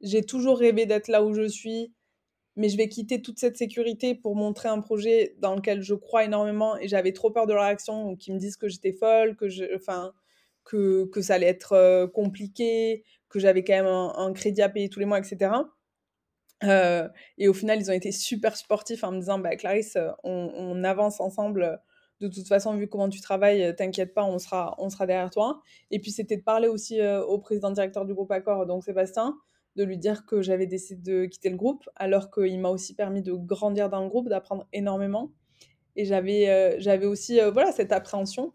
j'ai 0.00 0.22
toujours 0.24 0.58
rêvé 0.58 0.86
d'être 0.86 1.08
là 1.08 1.22
où 1.22 1.34
je 1.34 1.46
suis, 1.46 1.94
mais 2.56 2.68
je 2.68 2.76
vais 2.76 2.88
quitter 2.88 3.22
toute 3.22 3.38
cette 3.38 3.56
sécurité 3.56 4.14
pour 4.14 4.34
montrer 4.34 4.68
un 4.68 4.80
projet 4.80 5.36
dans 5.38 5.54
lequel 5.54 5.82
je 5.82 5.94
crois 5.94 6.24
énormément 6.24 6.76
et 6.78 6.88
j'avais 6.88 7.12
trop 7.12 7.30
peur 7.30 7.46
de 7.46 7.52
leur 7.52 7.64
réaction 7.64 8.10
ou 8.10 8.16
qu'ils 8.16 8.34
me 8.34 8.38
disent 8.38 8.56
que 8.56 8.68
j'étais 8.68 8.92
folle, 8.92 9.36
que 9.36 9.48
je. 9.48 9.64
Enfin 9.74 10.12
que, 10.64 11.06
que 11.06 11.20
ça 11.22 11.34
allait 11.34 11.46
être 11.46 11.72
euh, 11.72 12.06
compliqué, 12.06 13.04
que 13.28 13.38
j'avais 13.38 13.64
quand 13.64 13.74
même 13.74 13.86
un, 13.86 14.32
crédit 14.32 14.62
à 14.62 14.68
payer 14.68 14.88
tous 14.88 15.00
les 15.00 15.06
mois, 15.06 15.18
etc. 15.18 15.52
Euh, 16.64 17.08
et 17.38 17.48
au 17.48 17.54
final, 17.54 17.80
ils 17.80 17.90
ont 17.90 17.94
été 17.94 18.12
super 18.12 18.56
sportifs 18.56 19.04
en 19.04 19.12
me 19.12 19.20
disant 19.20 19.38
bah, 19.38 19.56
Clarisse, 19.56 19.96
on, 20.24 20.84
avance 20.84 21.20
ensemble. 21.20 21.80
De 22.20 22.28
toute 22.28 22.46
façon, 22.46 22.76
vu 22.76 22.88
comment 22.88 23.08
tu 23.08 23.20
travailles, 23.20 23.74
t'inquiète 23.76 24.14
pas, 24.14 24.24
on 24.24 24.38
sera, 24.38 24.74
on 24.78 24.90
sera 24.90 25.06
derrière 25.06 25.30
toi. 25.30 25.60
Et 25.90 25.98
puis, 26.00 26.10
c'était 26.10 26.36
de 26.36 26.42
parler 26.42 26.68
aussi 26.68 27.00
euh, 27.00 27.24
au 27.24 27.38
président 27.38 27.70
directeur 27.70 28.04
du 28.04 28.14
groupe 28.14 28.30
Accor, 28.30 28.66
donc 28.66 28.84
Sébastien, 28.84 29.38
de 29.76 29.84
lui 29.84 29.98
dire 29.98 30.26
que 30.26 30.42
j'avais 30.42 30.66
décidé 30.66 31.10
de 31.10 31.26
quitter 31.26 31.50
le 31.50 31.56
groupe, 31.56 31.88
alors 31.96 32.30
qu'il 32.30 32.60
m'a 32.60 32.68
aussi 32.68 32.94
permis 32.94 33.22
de 33.22 33.32
grandir 33.32 33.88
dans 33.88 34.02
le 34.02 34.08
groupe, 34.08 34.28
d'apprendre 34.28 34.66
énormément. 34.72 35.32
Et 35.96 36.04
j'avais 36.04 36.80
j'avais 36.80 37.06
aussi 37.06 37.40
voilà, 37.52 37.72
cette 37.72 37.92
appréhension. 37.92 38.52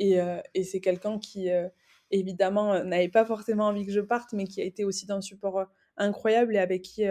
Euh, 0.00 0.40
et, 0.54 0.64
c'est 0.64 0.80
quelqu'un 0.80 1.18
qui, 1.18 1.50
euh, 1.50 1.68
évidemment, 2.10 2.74
euh, 2.74 2.84
n'avait 2.84 3.08
pas 3.08 3.24
forcément 3.24 3.66
envie 3.66 3.86
que 3.86 3.92
je 3.92 4.00
parte, 4.00 4.32
mais 4.32 4.44
qui 4.44 4.60
a 4.60 4.64
été 4.64 4.84
aussi 4.84 5.06
d'un 5.06 5.20
support 5.20 5.66
incroyable 5.96 6.56
et 6.56 6.58
avec 6.58 6.82
qui, 6.82 7.04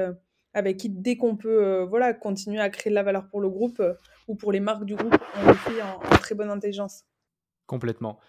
avec 0.54 0.78
qui 0.78 0.90
dès 0.90 1.18
qu'on 1.18 1.36
peut 1.36 1.84
voilà, 1.84 2.14
continuer 2.14 2.60
à 2.60 2.70
créer 2.70 2.92
de 2.92 2.96
la 2.96 3.04
valeur 3.04 3.28
pour 3.30 3.42
le 3.42 3.50
groupe 3.50 3.82
ou 4.28 4.36
pour 4.36 4.52
les 4.52 4.60
marques 4.60 4.86
du 4.86 4.96
groupe, 4.96 5.16
on 5.36 5.48
le 5.48 5.54
fait 5.54 5.82
en, 5.82 6.00
très 6.18 6.36
bonne 6.36 6.50
intelligence. 6.50 7.04
Complètement. 7.66 8.20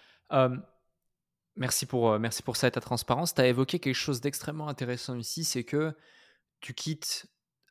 merci, 1.57 1.87
pour, 1.87 2.19
merci 2.19 2.43
pour 2.43 2.57
ça 2.57 2.69
et 2.69 2.71
ta 2.71 2.81
transparence. 2.81 3.35
Tu 3.35 3.41
as 3.41 3.47
évoqué 3.47 3.79
quelque 3.79 3.95
chose 3.95 4.21
d'extrêmement 4.21 4.69
intéressant 4.69 5.17
ici, 5.17 5.45
c'est 5.45 5.65
que 5.65 5.95
tu 6.61 6.75
quittes 6.75 7.27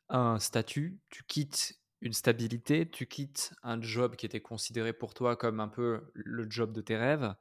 un 0.08 0.38
statut, 0.38 1.00
tu 1.10 1.24
quittes 1.24 1.80
une 2.00 2.12
stabilité, 2.12 2.88
tu 2.88 3.06
quittes 3.06 3.54
un 3.62 3.80
job 3.80 4.14
qui 4.16 4.26
était 4.26 4.40
considéré 4.40 4.92
pour 4.92 5.14
toi 5.14 5.36
comme 5.36 5.58
un 5.58 5.68
peu 5.68 6.02
le 6.12 6.48
job 6.48 6.72
de 6.72 6.82
tes 6.82 6.96
rêves 6.96 7.34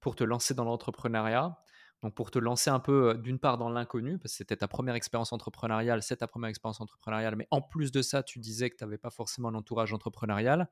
pour 0.00 0.16
te 0.16 0.24
lancer 0.24 0.54
dans 0.54 0.64
l'entrepreneuriat. 0.64 1.56
Donc 2.04 2.14
pour 2.14 2.30
te 2.30 2.38
lancer 2.38 2.68
un 2.68 2.80
peu 2.80 3.16
d'une 3.16 3.38
part 3.38 3.56
dans 3.56 3.70
l'inconnu, 3.70 4.18
parce 4.18 4.34
que 4.34 4.36
c'était 4.36 4.58
ta 4.58 4.68
première 4.68 4.94
expérience 4.94 5.32
entrepreneuriale, 5.32 6.02
c'est 6.02 6.18
ta 6.18 6.26
première 6.26 6.50
expérience 6.50 6.82
entrepreneuriale, 6.82 7.34
mais 7.34 7.48
en 7.50 7.62
plus 7.62 7.92
de 7.92 8.02
ça, 8.02 8.22
tu 8.22 8.40
disais 8.40 8.68
que 8.68 8.76
tu 8.76 8.84
n'avais 8.84 8.98
pas 8.98 9.08
forcément 9.08 9.50
l'entourage 9.50 9.94
entrepreneurial. 9.94 10.68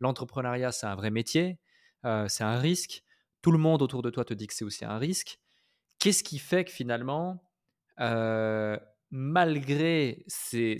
L'entrepreneuriat, 0.00 0.72
c'est 0.72 0.84
un 0.84 0.94
vrai 0.94 1.10
métier, 1.10 1.58
c'est 2.04 2.44
un 2.44 2.58
risque. 2.58 3.04
Tout 3.40 3.52
le 3.52 3.58
monde 3.58 3.80
autour 3.80 4.02
de 4.02 4.10
toi 4.10 4.26
te 4.26 4.34
dit 4.34 4.46
que 4.46 4.52
c'est 4.52 4.66
aussi 4.66 4.84
un 4.84 4.98
risque. 4.98 5.40
Qu'est-ce 5.98 6.22
qui 6.22 6.38
fait 6.38 6.66
que 6.66 6.70
finalement, 6.70 7.42
malgré 9.10 10.24
ces, 10.26 10.76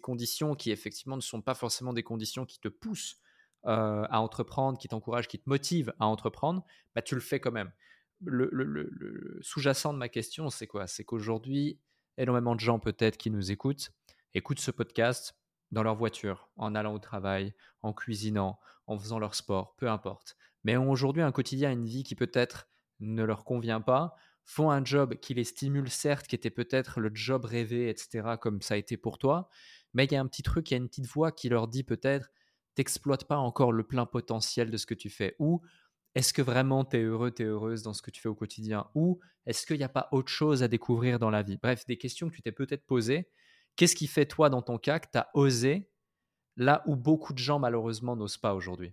conditions 0.00 0.54
qui 0.54 0.70
effectivement 0.70 1.16
ne 1.16 1.20
sont 1.20 1.42
pas 1.42 1.54
forcément 1.54 1.92
des 1.92 2.02
conditions 2.02 2.46
qui 2.46 2.60
te 2.60 2.68
poussent 2.68 3.20
à 3.64 4.22
entreprendre, 4.22 4.78
qui 4.78 4.88
t'encouragent, 4.88 5.28
qui 5.28 5.38
te 5.38 5.50
motivent 5.50 5.92
à 6.00 6.06
entreprendre, 6.06 6.64
bah, 6.94 7.02
tu 7.02 7.14
le 7.14 7.20
fais 7.20 7.40
quand 7.40 7.52
même. 7.52 7.70
Le, 8.24 9.38
sous-jacent 9.40 9.92
de 9.92 9.98
ma 9.98 10.08
question, 10.08 10.50
c'est 10.50 10.66
quoi? 10.66 10.86
C'est 10.86 11.04
qu'aujourd'hui, 11.04 11.80
énormément 12.18 12.54
de 12.54 12.60
gens 12.60 12.78
peut-être 12.78 13.16
qui 13.16 13.30
nous 13.30 13.50
écoutent, 13.50 13.90
écoutent 14.34 14.60
ce 14.60 14.70
podcast 14.70 15.34
dans 15.70 15.82
leur 15.82 15.96
voiture, 15.96 16.50
en 16.56 16.74
allant 16.74 16.94
au 16.94 16.98
travail, 16.98 17.54
en 17.80 17.92
cuisinant, 17.92 18.58
en 18.86 18.98
faisant 18.98 19.18
leur 19.18 19.34
sport, 19.34 19.74
peu 19.76 19.88
importe. 19.88 20.36
Mais 20.64 20.76
ont 20.76 20.90
aujourd'hui 20.90 21.22
un 21.22 21.32
quotidien, 21.32 21.72
une 21.72 21.86
vie 21.86 22.04
qui 22.04 22.14
peut-être 22.14 22.68
ne 23.00 23.24
leur 23.24 23.44
convient 23.44 23.80
pas, 23.80 24.14
font 24.44 24.70
un 24.70 24.84
job 24.84 25.14
qui 25.16 25.34
les 25.34 25.44
stimule, 25.44 25.90
certes, 25.90 26.26
qui 26.26 26.34
était 26.34 26.50
peut-être 26.50 27.00
le 27.00 27.10
job 27.14 27.44
rêvé, 27.44 27.88
etc., 27.88 28.36
comme 28.40 28.60
ça 28.60 28.74
a 28.74 28.76
été 28.76 28.96
pour 28.96 29.18
toi, 29.18 29.48
mais 29.94 30.04
il 30.04 30.12
y 30.12 30.16
a 30.16 30.20
un 30.20 30.26
petit 30.26 30.42
truc, 30.42 30.70
il 30.70 30.74
y 30.74 30.76
a 30.76 30.78
une 30.78 30.88
petite 30.88 31.06
voix 31.06 31.32
qui 31.32 31.48
leur 31.48 31.68
dit 31.68 31.84
peut-être, 31.84 32.30
t'exploites 32.74 33.24
pas 33.24 33.36
encore 33.36 33.72
le 33.72 33.84
plein 33.84 34.06
potentiel 34.06 34.70
de 34.70 34.76
ce 34.76 34.86
que 34.86 34.94
tu 34.94 35.10
fais, 35.10 35.36
ou 35.38 35.62
est-ce 36.14 36.32
que 36.32 36.42
vraiment 36.42 36.84
tu 36.84 36.98
es 36.98 37.02
heureux, 37.02 37.30
tu 37.30 37.44
heureuse 37.44 37.82
dans 37.82 37.94
ce 37.94 38.02
que 38.02 38.10
tu 38.10 38.20
fais 38.20 38.28
au 38.28 38.34
quotidien, 38.34 38.86
ou 38.94 39.20
est-ce 39.46 39.66
qu'il 39.66 39.78
n'y 39.78 39.84
a 39.84 39.88
pas 39.88 40.08
autre 40.12 40.30
chose 40.30 40.62
à 40.62 40.68
découvrir 40.68 41.18
dans 41.18 41.30
la 41.30 41.42
vie? 41.42 41.58
Bref, 41.60 41.86
des 41.86 41.96
questions 41.96 42.28
que 42.28 42.34
tu 42.34 42.42
t'es 42.42 42.52
peut-être 42.52 42.86
posées. 42.86 43.28
Qu'est-ce 43.76 43.96
qui 43.96 44.06
fait, 44.06 44.26
toi, 44.26 44.50
dans 44.50 44.62
ton 44.62 44.78
cas, 44.78 44.98
que 44.98 45.08
tu 45.10 45.18
as 45.18 45.28
osé 45.34 45.90
là 46.56 46.82
où 46.86 46.96
beaucoup 46.96 47.32
de 47.32 47.38
gens, 47.38 47.58
malheureusement, 47.58 48.14
n'osent 48.16 48.36
pas 48.36 48.54
aujourd'hui? 48.54 48.92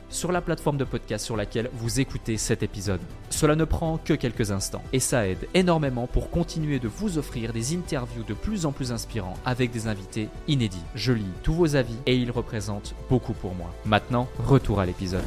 sur 0.11 0.31
la 0.31 0.41
plateforme 0.41 0.77
de 0.77 0.83
podcast 0.83 1.25
sur 1.25 1.35
laquelle 1.35 1.69
vous 1.73 1.99
écoutez 1.99 2.37
cet 2.37 2.61
épisode. 2.61 3.01
Cela 3.29 3.55
ne 3.55 3.63
prend 3.63 3.97
que 3.97 4.13
quelques 4.13 4.51
instants 4.51 4.83
et 4.93 4.99
ça 4.99 5.27
aide 5.27 5.47
énormément 5.53 6.05
pour 6.05 6.29
continuer 6.29 6.79
de 6.79 6.87
vous 6.87 7.17
offrir 7.17 7.53
des 7.53 7.75
interviews 7.75 8.23
de 8.23 8.33
plus 8.33 8.65
en 8.65 8.71
plus 8.71 8.91
inspirants 8.91 9.33
avec 9.45 9.71
des 9.71 9.87
invités 9.87 10.29
inédits. 10.47 10.83
Je 10.93 11.13
lis 11.13 11.25
tous 11.41 11.53
vos 11.53 11.75
avis 11.75 11.97
et 12.05 12.15
ils 12.15 12.31
représentent 12.31 12.93
beaucoup 13.09 13.33
pour 13.33 13.55
moi. 13.55 13.73
Maintenant, 13.85 14.27
retour 14.37 14.79
à 14.79 14.85
l'épisode. 14.85 15.23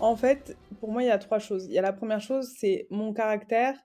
En 0.00 0.16
fait, 0.16 0.56
pour 0.80 0.92
moi, 0.92 1.02
il 1.02 1.06
y 1.06 1.10
a 1.10 1.18
trois 1.18 1.40
choses. 1.40 1.66
Il 1.66 1.72
y 1.72 1.78
a 1.78 1.82
la 1.82 1.92
première 1.92 2.20
chose, 2.20 2.48
c'est 2.58 2.86
mon 2.90 3.12
caractère 3.12 3.76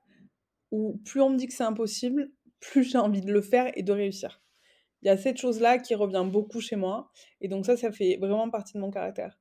où 0.72 1.00
plus 1.06 1.22
on 1.22 1.30
me 1.30 1.38
dit 1.38 1.48
que 1.48 1.54
c'est 1.54 1.64
impossible, 1.64 2.30
plus 2.60 2.84
j'ai 2.84 2.98
envie 2.98 3.22
de 3.22 3.32
le 3.32 3.42
faire 3.42 3.72
et 3.76 3.84
de 3.84 3.92
réussir. 3.92 4.42
Il 5.02 5.08
y 5.08 5.10
a 5.10 5.18
cette 5.18 5.38
chose-là 5.38 5.80
qui 5.80 5.96
revient 5.96 6.26
beaucoup 6.26 6.62
chez 6.62 6.78
moi. 6.78 7.12
Et 7.42 7.50
donc 7.50 7.66
ça, 7.66 7.76
ça 7.76 7.92
fait 7.92 8.18
vraiment 8.22 8.50
partie 8.50 8.74
de 8.74 8.80
mon 8.80 8.90
caractère. 8.90 9.38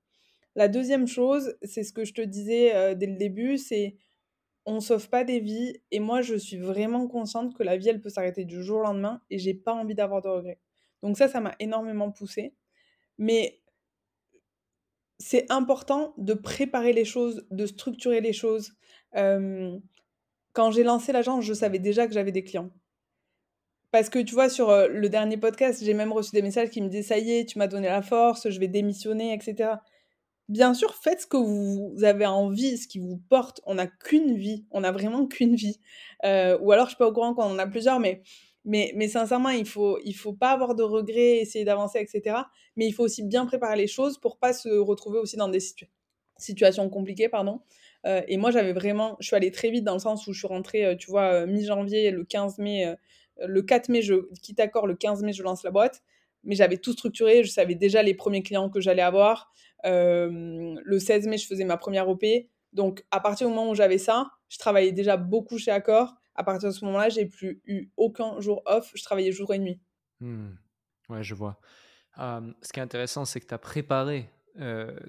La 0.55 0.69
deuxième 0.69 1.07
chose, 1.07 1.57
c'est 1.63 1.83
ce 1.83 1.93
que 1.93 2.05
je 2.05 2.13
te 2.13 2.21
disais 2.21 2.95
dès 2.95 3.07
le 3.07 3.17
début, 3.17 3.59
c'est 3.59 3.97
on 4.65 4.81
sauve 4.81 5.09
pas 5.09 5.25
des 5.25 5.41
vies 5.41 5.81
et 5.91 5.99
moi 5.99 6.23
je 6.23 6.35
suis 6.37 6.59
vraiment 6.59 7.09
consciente 7.09 7.55
que 7.57 7.63
la 7.63 7.77
vie 7.77 7.89
elle 7.89 8.01
peut 8.01 8.11
s'arrêter 8.11 8.45
du 8.45 8.63
jour 8.63 8.79
au 8.79 8.83
lendemain 8.83 9.21
et 9.31 9.39
j'ai 9.39 9.55
pas 9.55 9.73
envie 9.73 9.95
d'avoir 9.95 10.23
de 10.23 10.29
regrets. 10.29 10.61
Donc 11.03 11.17
ça 11.17 11.29
ça 11.29 11.41
m'a 11.41 11.55
énormément 11.59 12.13
poussée 12.13 12.55
mais 13.19 13.61
c'est 15.19 15.51
important 15.51 16.15
de 16.19 16.35
préparer 16.35 16.93
les 16.93 17.05
choses, 17.05 17.47
de 17.51 17.67
structurer 17.67 18.21
les 18.21 18.33
choses. 18.33 18.75
quand 19.15 20.71
j'ai 20.71 20.83
lancé 20.83 21.13
l'agence, 21.13 21.45
je 21.45 21.55
savais 21.55 21.79
déjà 21.79 22.07
que 22.07 22.13
j'avais 22.13 22.33
des 22.33 22.45
clients. 22.45 22.71
Parce 23.91 24.09
que 24.09 24.19
tu 24.19 24.35
vois, 24.35 24.49
sur 24.49 24.71
le 24.89 25.09
dernier 25.09 25.37
podcast, 25.37 25.83
j'ai 25.85 25.95
même 25.95 26.13
reçu 26.13 26.33
des 26.33 26.43
messages 26.43 26.71
qui 26.71 26.81
me 26.81 26.89
disaient 26.89 27.03
Ça 27.03 27.19
y 27.19 27.33
est, 27.33 27.45
tu 27.45 27.59
m'as 27.59 27.69
donné 27.69 27.89
la 27.89 28.03
force, 28.03 28.49
je 28.51 28.59
vais 28.59 28.69
démissionner, 28.69 29.33
etc. 29.35 29.75
Bien 30.49 30.75
sûr, 30.75 30.95
faites 30.95 31.23
ce 31.23 31.27
que 31.27 31.37
vous 31.37 32.05
avez 32.05 32.27
envie, 32.27 32.77
ce 32.77 32.87
qui 32.89 32.99
vous 32.99 33.19
porte. 33.29 33.61
On 33.65 33.75
n'a 33.77 33.87
qu'une 33.87 34.37
vie, 34.37 34.67
on 34.71 34.81
n'a 34.81 34.93
vraiment 34.93 35.27
qu'une 35.27 35.55
vie. 35.55 35.81
ou 36.25 36.73
alors, 36.73 36.87
je 36.87 36.91
suis 36.91 36.99
pas 36.99 37.07
au 37.09 37.13
courant 37.13 37.35
quand 37.35 37.47
on 37.47 37.53
en 37.55 37.59
a 37.59 37.67
plusieurs, 37.67 38.01
mais 38.01 38.23
mais, 38.65 39.09
sincèrement, 39.09 39.51
il 39.51 39.67
faut, 39.67 39.99
il 40.05 40.13
faut 40.15 40.33
pas 40.33 40.53
avoir 40.53 40.75
de 40.75 40.83
regrets, 40.83 41.39
essayer 41.39 41.65
d'avancer, 41.65 41.99
etc. 41.99 42.37
Mais 42.77 42.87
il 42.87 42.93
faut 42.93 43.05
aussi 43.05 43.23
bien 43.25 43.47
préparer 43.47 43.77
les 43.77 43.87
choses 43.89 44.19
pour 44.19 44.39
pas 44.39 44.53
se 44.53 44.69
retrouver 44.69 45.19
aussi 45.19 45.37
dans 45.37 45.49
des 45.49 45.61
situations 46.39 46.89
compliquées, 46.89 47.29
pardon. 47.29 47.61
Euh, 48.07 48.23
et 48.29 48.37
moi, 48.37 48.51
j'avais 48.51 48.73
vraiment, 48.73 49.17
je 49.21 49.27
suis 49.27 49.37
allée 49.37 49.51
très 49.51 49.71
vite 49.71 49.85
dans 49.85 49.95
le 49.95 49.99
sens 50.01 50.27
où 50.27 50.33
je 50.33 50.39
suis 50.39 50.49
rentrée, 50.49 50.85
euh, 50.85 50.97
tu 50.97 51.11
vois, 51.11 51.43
euh, 51.43 51.47
mi-janvier, 51.47 52.11
le 52.11 52.25
15 52.25 52.59
mai, 52.59 52.95
le 53.41 53.63
4 53.63 53.89
mai, 53.89 54.03
je 54.03 54.15
quitte 54.43 54.61
accord, 54.61 54.87
le 54.87 54.95
15 54.95 55.23
mai, 55.23 55.33
je 55.33 55.43
lance 55.43 55.63
la 55.65 55.71
boîte. 55.71 56.03
Mais 56.45 56.57
j'avais 56.57 56.77
tout 56.77 56.93
structuré, 56.93 57.45
je 57.45 57.51
savais 57.51 57.77
déjà 57.77 58.03
les 58.03 58.15
premiers 58.15 58.43
clients 58.43 58.69
que 58.69 58.81
j'allais 58.81 59.03
avoir. 59.03 59.53
Le 59.85 60.99
16 60.99 61.27
mai, 61.27 61.39
je 61.39 61.47
faisais 61.47 61.65
ma 61.65 61.77
première 61.77 62.09
OP. 62.09 62.25
Donc, 62.73 63.05
à 63.11 63.21
partir 63.21 63.49
du 63.49 63.55
moment 63.55 63.71
où 63.71 63.75
j'avais 63.75 63.99
ça, 63.99 64.31
je 64.49 64.59
travaillais 64.59 64.93
déjà 64.93 65.17
beaucoup 65.17 65.59
chez 65.59 65.71
Accor 65.71 66.15
à 66.35 66.45
partir 66.45 66.71
de 66.71 66.75
ce 66.75 66.85
moment-là, 66.87 67.09
j'ai 67.09 67.27
plus 67.27 67.61
eu 67.67 67.91
aucun 67.97 68.41
jour 68.41 68.63
off. 68.67 68.93
Je 68.95 69.03
travaillais 69.03 69.33
jour 69.33 69.53
et 69.53 69.59
nuit. 69.59 69.81
Mmh. 70.21 70.51
Ouais, 71.09 71.23
je 71.23 71.35
vois. 71.35 71.61
ce 72.17 72.73
qui 72.73 72.81
est 72.81 72.83
intéressant, 72.83 73.25
c'est 73.25 73.41
que 73.41 73.47
tu 73.47 73.55
as 73.55 73.59
préparé 73.59 74.31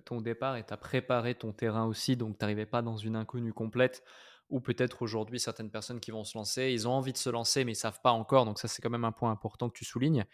ton 0.05 0.21
départ 0.21 0.55
et 0.57 0.65
tu 0.65 0.73
as 0.73 0.77
préparé 0.77 1.35
ton 1.35 1.51
terrain 1.51 1.85
aussi. 1.85 2.15
Donc, 2.17 2.37
tu 2.37 2.43
n'arrivais 2.43 2.65
pas 2.65 2.81
dans 2.81 2.97
une 2.97 3.15
inconnue 3.15 3.53
complète. 3.53 4.03
Ou 4.49 4.59
peut-être 4.59 5.01
aujourd'hui, 5.01 5.39
certaines 5.39 5.71
personnes 5.71 5.99
qui 5.99 6.11
vont 6.11 6.25
se 6.25 6.37
lancer, 6.37 6.71
ils 6.71 6.87
ont 6.87 6.91
envie 6.91 7.13
de 7.13 7.17
se 7.17 7.29
lancer, 7.29 7.63
mais 7.63 7.71
ils 7.71 7.75
ne 7.75 7.79
savent 7.79 8.01
pas 8.01 8.11
encore. 8.11 8.45
Donc, 8.45 8.59
ça, 8.59 8.67
c'est 8.67 8.81
quand 8.81 8.89
même 8.89 9.05
un 9.05 9.11
point 9.11 9.31
important 9.31 9.69
que 9.69 9.77
tu 9.77 9.85
soulignes. 9.85 10.25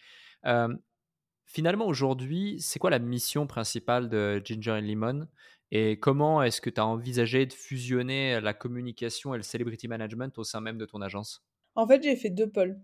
Finalement, 1.50 1.88
aujourd'hui, 1.88 2.58
c'est 2.60 2.80
quoi 2.80 2.90
la 2.90 3.00
mission 3.00 3.48
principale 3.48 4.10
de 4.10 4.42
Ginger 4.44 4.72
and 4.72 4.82
Lemon 4.82 5.28
et 5.72 6.00
comment 6.00 6.42
est-ce 6.42 6.62
que 6.62 6.70
tu 6.70 6.80
as 6.80 6.86
envisagé 6.86 7.46
de 7.46 7.54
fusionner 7.54 8.40
la 8.42 8.54
communication 8.54 9.34
et 9.36 9.38
le 9.38 9.44
celebrity 9.44 9.88
management 9.88 10.38
au 10.38 10.44
sein 10.44 10.62
même 10.62 10.78
de 10.78 10.86
ton 10.86 11.02
agence? 11.02 11.44
En 11.76 11.88
fait, 11.88 12.02
j'ai 12.02 12.16
fait 12.16 12.30
deux 12.30 12.50
pôles. 12.50 12.82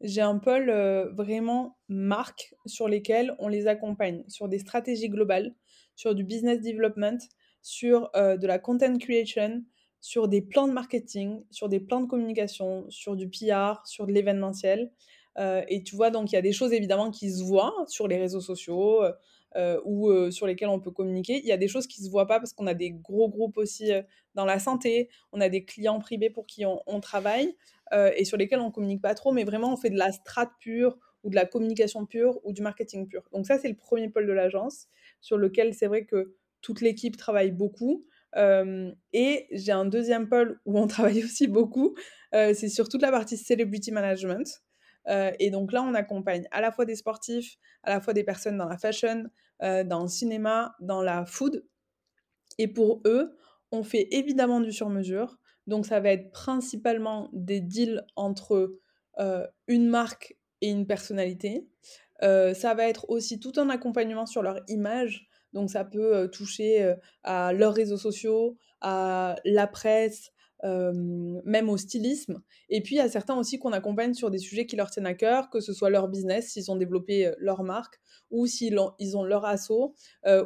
J'ai 0.00 0.20
un 0.20 0.38
pôle 0.38 0.70
vraiment 1.16 1.78
marque 1.88 2.54
sur 2.66 2.88
lesquels 2.88 3.34
on 3.38 3.48
les 3.48 3.66
accompagne 3.66 4.24
sur 4.28 4.48
des 4.48 4.58
stratégies 4.58 5.08
globales, 5.08 5.54
sur 5.96 6.14
du 6.14 6.22
business 6.22 6.60
development, 6.60 7.18
sur 7.62 8.10
de 8.14 8.46
la 8.46 8.58
content 8.60 8.96
creation, 8.98 9.64
sur 10.00 10.28
des 10.28 10.42
plans 10.42 10.68
de 10.68 10.72
marketing, 10.72 11.44
sur 11.50 11.68
des 11.68 11.80
plans 11.80 12.00
de 12.00 12.06
communication, 12.06 12.88
sur 12.88 13.16
du 13.16 13.28
PR, 13.28 13.84
sur 13.84 14.06
de 14.06 14.12
l'événementiel. 14.12 14.92
Et 15.68 15.82
tu 15.84 15.94
vois, 15.94 16.10
donc 16.10 16.32
il 16.32 16.34
y 16.34 16.38
a 16.38 16.42
des 16.42 16.52
choses 16.52 16.72
évidemment 16.72 17.10
qui 17.10 17.30
se 17.30 17.44
voient 17.44 17.74
sur 17.86 18.08
les 18.08 18.16
réseaux 18.16 18.40
sociaux, 18.40 19.02
euh, 19.56 19.80
ou 19.84 20.10
euh, 20.10 20.30
sur 20.30 20.46
lesquels 20.46 20.68
on 20.68 20.78
peut 20.78 20.90
communiquer. 20.90 21.38
Il 21.38 21.46
y 21.46 21.52
a 21.52 21.56
des 21.56 21.68
choses 21.68 21.86
qui 21.86 22.02
ne 22.02 22.06
se 22.06 22.10
voient 22.10 22.26
pas 22.26 22.38
parce 22.38 22.52
qu'on 22.52 22.66
a 22.66 22.74
des 22.74 22.90
gros 22.90 23.30
groupes 23.30 23.56
aussi 23.56 23.90
euh, 23.90 24.02
dans 24.34 24.44
la 24.44 24.58
santé, 24.58 25.08
on 25.32 25.40
a 25.40 25.48
des 25.48 25.64
clients 25.64 25.98
privés 25.98 26.28
pour 26.28 26.44
qui 26.44 26.64
on, 26.66 27.00
travaille 27.00 27.56
et 28.14 28.24
sur 28.24 28.36
lesquels 28.36 28.60
on 28.60 28.66
ne 28.66 28.70
communique 28.70 29.00
pas 29.00 29.14
trop, 29.14 29.32
mais 29.32 29.44
vraiment 29.44 29.72
on 29.72 29.76
fait 29.76 29.88
de 29.88 29.96
la 29.96 30.12
strat 30.12 30.52
pure 30.60 30.98
ou 31.24 31.30
de 31.30 31.34
la 31.34 31.46
communication 31.46 32.04
pure 32.04 32.38
ou 32.44 32.52
du 32.52 32.60
marketing 32.60 33.08
pur. 33.08 33.22
Donc 33.32 33.46
ça, 33.46 33.58
c'est 33.58 33.68
le 33.68 33.74
premier 33.74 34.10
pôle 34.10 34.26
de 34.26 34.32
l'agence 34.32 34.86
sur 35.20 35.38
lequel 35.38 35.74
c'est 35.74 35.86
vrai 35.86 36.04
que 36.04 36.34
toute 36.60 36.82
l'équipe 36.82 37.16
travaille 37.16 37.50
beaucoup. 37.50 38.04
et 38.36 39.46
j'ai 39.50 39.72
un 39.72 39.86
deuxième 39.86 40.28
pôle 40.28 40.60
où 40.66 40.78
on 40.78 40.86
travaille 40.94 41.24
aussi 41.24 41.48
beaucoup, 41.48 41.96
c'est 42.32 42.68
sur 42.68 42.88
toute 42.88 43.02
la 43.02 43.10
partie 43.10 43.38
celebrity 43.38 43.90
management. 43.90 44.62
Euh, 45.08 45.32
et 45.38 45.50
donc 45.50 45.72
là, 45.72 45.82
on 45.82 45.94
accompagne 45.94 46.46
à 46.50 46.60
la 46.60 46.70
fois 46.70 46.84
des 46.84 46.96
sportifs, 46.96 47.56
à 47.82 47.90
la 47.90 48.00
fois 48.00 48.12
des 48.12 48.24
personnes 48.24 48.58
dans 48.58 48.68
la 48.68 48.78
fashion, 48.78 49.24
euh, 49.62 49.84
dans 49.84 50.02
le 50.02 50.08
cinéma, 50.08 50.74
dans 50.80 51.02
la 51.02 51.24
food. 51.24 51.64
Et 52.58 52.68
pour 52.68 53.02
eux, 53.06 53.36
on 53.72 53.82
fait 53.82 54.08
évidemment 54.10 54.60
du 54.60 54.72
sur-mesure. 54.72 55.38
Donc 55.66 55.86
ça 55.86 56.00
va 56.00 56.10
être 56.10 56.30
principalement 56.30 57.28
des 57.32 57.60
deals 57.60 58.04
entre 58.16 58.78
euh, 59.18 59.46
une 59.66 59.88
marque 59.88 60.36
et 60.60 60.70
une 60.70 60.86
personnalité. 60.86 61.68
ça 62.20 62.74
va 62.74 62.88
être 62.88 63.08
aussi 63.10 63.38
tout 63.38 63.52
un 63.56 63.70
accompagnement 63.70 64.26
sur 64.26 64.42
leur 64.42 64.60
image. 64.68 65.28
Donc 65.52 65.70
ça 65.70 65.84
peut 65.84 66.28
toucher 66.30 66.94
à 67.22 67.52
leurs 67.52 67.74
réseaux 67.74 67.96
sociaux, 67.96 68.58
à 68.80 69.36
la 69.44 69.66
presse, 69.66 70.32
même 70.62 71.68
au 71.68 71.76
stylisme. 71.76 72.42
Et 72.68 72.82
puis, 72.82 72.96
il 72.96 72.98
y 72.98 73.00
a 73.00 73.08
certains 73.08 73.36
aussi 73.36 73.58
qu'on 73.58 73.72
accompagne 73.72 74.14
sur 74.14 74.30
des 74.30 74.38
sujets 74.38 74.66
qui 74.66 74.76
leur 74.76 74.90
tiennent 74.90 75.06
à 75.06 75.14
cœur, 75.14 75.50
que 75.50 75.60
ce 75.60 75.72
soit 75.72 75.90
leur 75.90 76.08
business, 76.08 76.48
s'ils 76.48 76.70
ont 76.70 76.76
développé 76.76 77.32
leur 77.38 77.62
marque, 77.62 78.00
ou 78.30 78.46
s'ils 78.46 78.78
ont, 78.78 79.24
leur 79.24 79.44
assaut, 79.44 79.94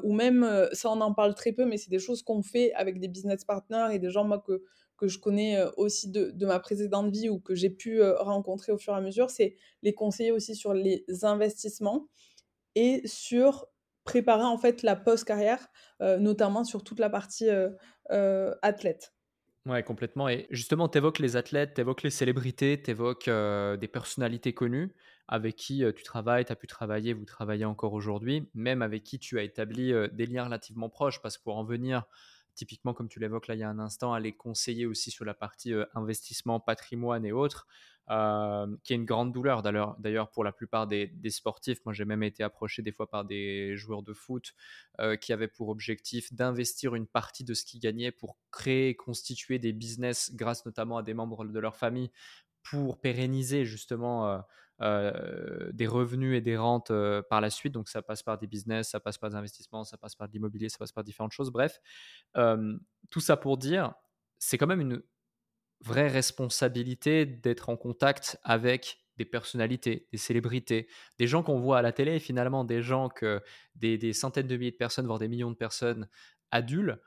ou 0.02 0.12
même, 0.12 0.68
ça 0.72 0.90
on 0.90 1.00
en 1.00 1.14
parle 1.14 1.34
très 1.34 1.52
peu, 1.52 1.64
mais 1.64 1.78
c'est 1.78 1.90
des 1.90 1.98
choses 1.98 2.22
qu'on 2.22 2.42
fait 2.42 2.72
avec 2.74 3.00
des 3.00 3.08
business 3.08 3.44
partners 3.44 3.88
et 3.92 3.98
des 3.98 4.10
gens, 4.10 4.24
moi, 4.24 4.42
que, 4.46 4.62
que 4.98 5.08
je 5.08 5.18
connais 5.18 5.58
aussi 5.76 6.10
de, 6.10 6.30
de 6.30 6.46
ma 6.46 6.60
précédente 6.60 7.10
vie 7.10 7.28
ou 7.28 7.40
que 7.40 7.54
j'ai 7.54 7.70
pu 7.70 8.02
rencontrer 8.02 8.72
au 8.72 8.78
fur 8.78 8.92
et 8.92 8.96
à 8.96 9.00
mesure, 9.00 9.30
c'est 9.30 9.56
les 9.82 9.94
conseiller 9.94 10.32
aussi 10.32 10.54
sur 10.54 10.74
les 10.74 11.04
investissements 11.22 12.08
et 12.74 13.02
sur 13.06 13.66
préparer 14.04 14.44
en 14.44 14.58
fait 14.58 14.82
la 14.82 14.96
post-carrière, 14.96 15.68
notamment 16.00 16.64
sur 16.64 16.84
toute 16.84 16.98
la 16.98 17.10
partie 17.10 17.48
athlète. 18.62 19.12
Ouais, 19.66 19.84
complètement. 19.84 20.28
Et 20.28 20.48
justement, 20.50 20.88
tu 20.88 20.98
évoques 20.98 21.20
les 21.20 21.36
athlètes, 21.36 21.74
tu 21.74 21.80
évoques 21.82 22.02
les 22.02 22.10
célébrités, 22.10 22.82
tu 22.82 22.90
évoques 22.90 23.26
des 23.30 23.88
personnalités 23.88 24.52
connues 24.54 24.92
avec 25.28 25.54
qui 25.54 25.84
tu 25.94 26.02
travailles, 26.02 26.44
tu 26.44 26.50
as 26.52 26.56
pu 26.56 26.66
travailler, 26.66 27.12
vous 27.12 27.24
travaillez 27.24 27.64
encore 27.64 27.92
aujourd'hui, 27.92 28.50
même 28.54 28.82
avec 28.82 29.04
qui 29.04 29.20
tu 29.20 29.38
as 29.38 29.42
établi 29.44 29.92
des 30.12 30.26
liens 30.26 30.44
relativement 30.46 30.88
proches, 30.90 31.22
parce 31.22 31.38
que 31.38 31.44
pour 31.44 31.56
en 31.58 31.64
venir, 31.64 32.02
typiquement 32.56 32.92
comme 32.92 33.08
tu 33.08 33.20
l'évoques 33.20 33.46
là 33.46 33.54
il 33.54 33.60
y 33.60 33.62
a 33.62 33.68
un 33.70 33.78
instant, 33.78 34.12
à 34.12 34.18
les 34.18 34.32
conseiller 34.36 34.84
aussi 34.84 35.12
sur 35.12 35.24
la 35.24 35.32
partie 35.32 35.72
investissement, 35.94 36.58
patrimoine 36.58 37.24
et 37.24 37.30
autres, 37.30 37.68
qui 38.08 38.92
est 38.92 38.96
une 38.96 39.04
grande 39.04 39.32
douleur 39.32 39.62
d'ailleurs 39.62 40.30
pour 40.30 40.44
la 40.44 40.52
plupart 40.52 40.86
des, 40.86 41.10
sportifs. 41.30 41.78
Moi, 41.84 41.94
j'ai 41.94 42.04
même 42.04 42.22
été 42.22 42.42
approché 42.42 42.82
des 42.82 42.92
fois 42.92 43.08
par 43.08 43.24
des 43.24 43.76
joueurs 43.76 44.02
de 44.02 44.12
foot 44.12 44.54
qui 45.20 45.32
avaient 45.32 45.48
pour 45.48 45.68
objectif 45.68 46.32
d'investir 46.32 46.94
une 46.94 47.06
partie 47.06 47.44
de 47.44 47.54
ce 47.54 47.64
qu'ils 47.64 47.80
gagnaient 47.80 48.12
pour 48.12 48.36
créer, 48.50 48.94
constituer 48.96 49.58
des 49.58 49.72
business 49.72 50.34
grâce 50.34 50.66
notamment 50.66 50.98
à 50.98 51.02
des 51.02 51.14
membres 51.14 51.44
de 51.44 51.58
leur 51.58 51.76
famille 51.76 52.10
pour 52.62 53.00
pérenniser 53.00 53.64
justement 53.64 54.42
des 54.80 55.86
revenus 55.86 56.36
et 56.36 56.40
des 56.40 56.56
rentes 56.56 56.92
par 57.30 57.40
la 57.40 57.50
suite. 57.50 57.72
Donc 57.72 57.88
ça 57.88 58.02
passe 58.02 58.22
par 58.22 58.38
des 58.38 58.46
business, 58.46 58.90
ça 58.90 59.00
passe 59.00 59.16
par 59.16 59.30
des 59.30 59.36
investissements, 59.36 59.84
ça 59.84 59.96
passe 59.96 60.16
par 60.16 60.28
de 60.28 60.32
l'immobilier, 60.32 60.68
ça 60.68 60.78
passe 60.78 60.92
par 60.92 61.04
différentes 61.04 61.32
choses. 61.32 61.50
Bref, 61.50 61.80
tout 62.34 63.20
ça 63.20 63.36
pour 63.36 63.58
dire, 63.58 63.94
c'est 64.38 64.58
quand 64.58 64.66
même 64.66 64.80
une 64.80 65.02
vraie 65.82 66.08
responsabilité 66.08 67.26
d'être 67.26 67.68
en 67.68 67.76
contact 67.76 68.38
avec 68.44 68.98
des 69.18 69.24
personnalités, 69.24 70.08
des 70.10 70.18
célébrités, 70.18 70.88
des 71.18 71.26
gens 71.26 71.42
qu'on 71.42 71.58
voit 71.58 71.78
à 71.78 71.82
la 71.82 71.92
télé, 71.92 72.18
finalement, 72.18 72.64
des 72.64 72.82
gens 72.82 73.08
que 73.08 73.42
des, 73.74 73.98
des, 73.98 74.12
centaines 74.12 74.46
de 74.46 74.56
milliers 74.56 74.70
de 74.70 74.76
personnes, 74.76 75.06
voire 75.06 75.18
des 75.18 75.28
millions 75.28 75.50
de 75.50 75.56
personnes 75.56 76.08
adultes 76.50 76.98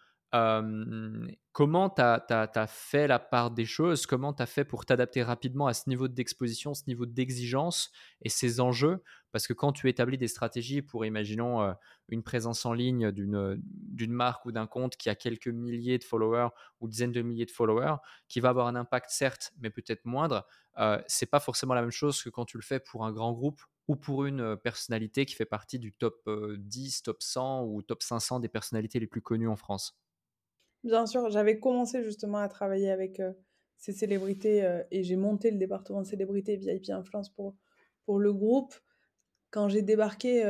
comment 1.51 1.89
tu 1.89 2.01
as, 2.01 2.67
fait 2.67 3.07
la 3.07 3.19
part 3.19 3.51
des 3.51 3.65
choses? 3.65 4.05
Comment 4.05 4.33
tu 4.33 4.43
as 4.43 4.45
fait 4.45 4.65
pour 4.65 4.85
t'adapter 4.85 5.23
rapidement 5.23 5.67
à 5.67 5.73
ce 5.73 5.89
niveau 5.89 6.07
d'exposition, 6.07 6.73
ce 6.73 6.83
niveau 6.87 7.05
d'exigence 7.05 7.91
et 8.21 8.29
ces 8.29 8.59
enjeux? 8.59 9.03
Parce 9.31 9.47
que 9.47 9.53
quand 9.53 9.71
tu 9.71 9.89
établis 9.89 10.17
des 10.17 10.27
stratégies 10.27 10.81
pour, 10.81 11.05
imaginons, 11.05 11.75
une 12.09 12.23
présence 12.23 12.65
en 12.65 12.73
ligne 12.73 13.11
d'une 13.11 14.13
marque 14.13 14.45
ou 14.45 14.51
d'un 14.51 14.67
compte 14.67 14.95
qui 14.97 15.09
a 15.09 15.15
quelques 15.15 15.47
milliers 15.47 15.97
de 15.97 16.03
followers 16.03 16.49
ou 16.79 16.87
dizaines 16.87 17.11
de 17.11 17.21
milliers 17.21 17.45
de 17.45 17.51
followers, 17.51 17.97
qui 18.27 18.39
va 18.39 18.49
avoir 18.49 18.67
un 18.67 18.75
impact 18.75 19.09
certes, 19.09 19.53
mais 19.59 19.69
peut-être 19.69 20.05
moindre, 20.05 20.45
euh, 20.77 21.01
c'est 21.07 21.25
pas 21.25 21.39
forcément 21.39 21.73
la 21.73 21.81
même 21.81 21.91
chose 21.91 22.21
que 22.21 22.29
quand 22.29 22.45
tu 22.45 22.57
le 22.57 22.63
fais 22.63 22.79
pour 22.79 23.05
un 23.05 23.11
grand 23.11 23.31
groupe 23.31 23.61
ou 23.87 23.95
pour 23.95 24.25
une 24.25 24.57
personnalité 24.57 25.25
qui 25.25 25.35
fait 25.35 25.45
partie 25.45 25.79
du 25.79 25.93
top 25.93 26.27
10, 26.29 27.03
top 27.03 27.21
100 27.21 27.65
ou 27.65 27.81
top 27.81 28.03
500 28.03 28.39
des 28.39 28.49
personnalités 28.49 28.99
les 28.99 29.07
plus 29.07 29.21
connues 29.21 29.47
en 29.47 29.55
France. 29.55 29.97
Bien 30.85 31.07
sûr, 31.07 31.31
j'avais 31.31 31.59
commencé 31.59 32.03
justement 32.03 32.37
à 32.37 32.47
travailler 32.47 32.91
avec 32.91 33.19
ces 33.77 33.91
célébrités 33.91 34.83
et 34.91 35.03
j'ai 35.03 35.15
monté 35.15 35.49
le 35.49 35.57
département 35.57 36.01
de 36.01 36.07
célébrités 36.07 36.57
VIP 36.57 36.91
Influence 36.91 37.29
pour, 37.29 37.55
pour 38.05 38.19
le 38.19 38.31
groupe. 38.31 38.75
Quand 39.49 39.67
j'ai 39.67 39.81
débarqué 39.81 40.43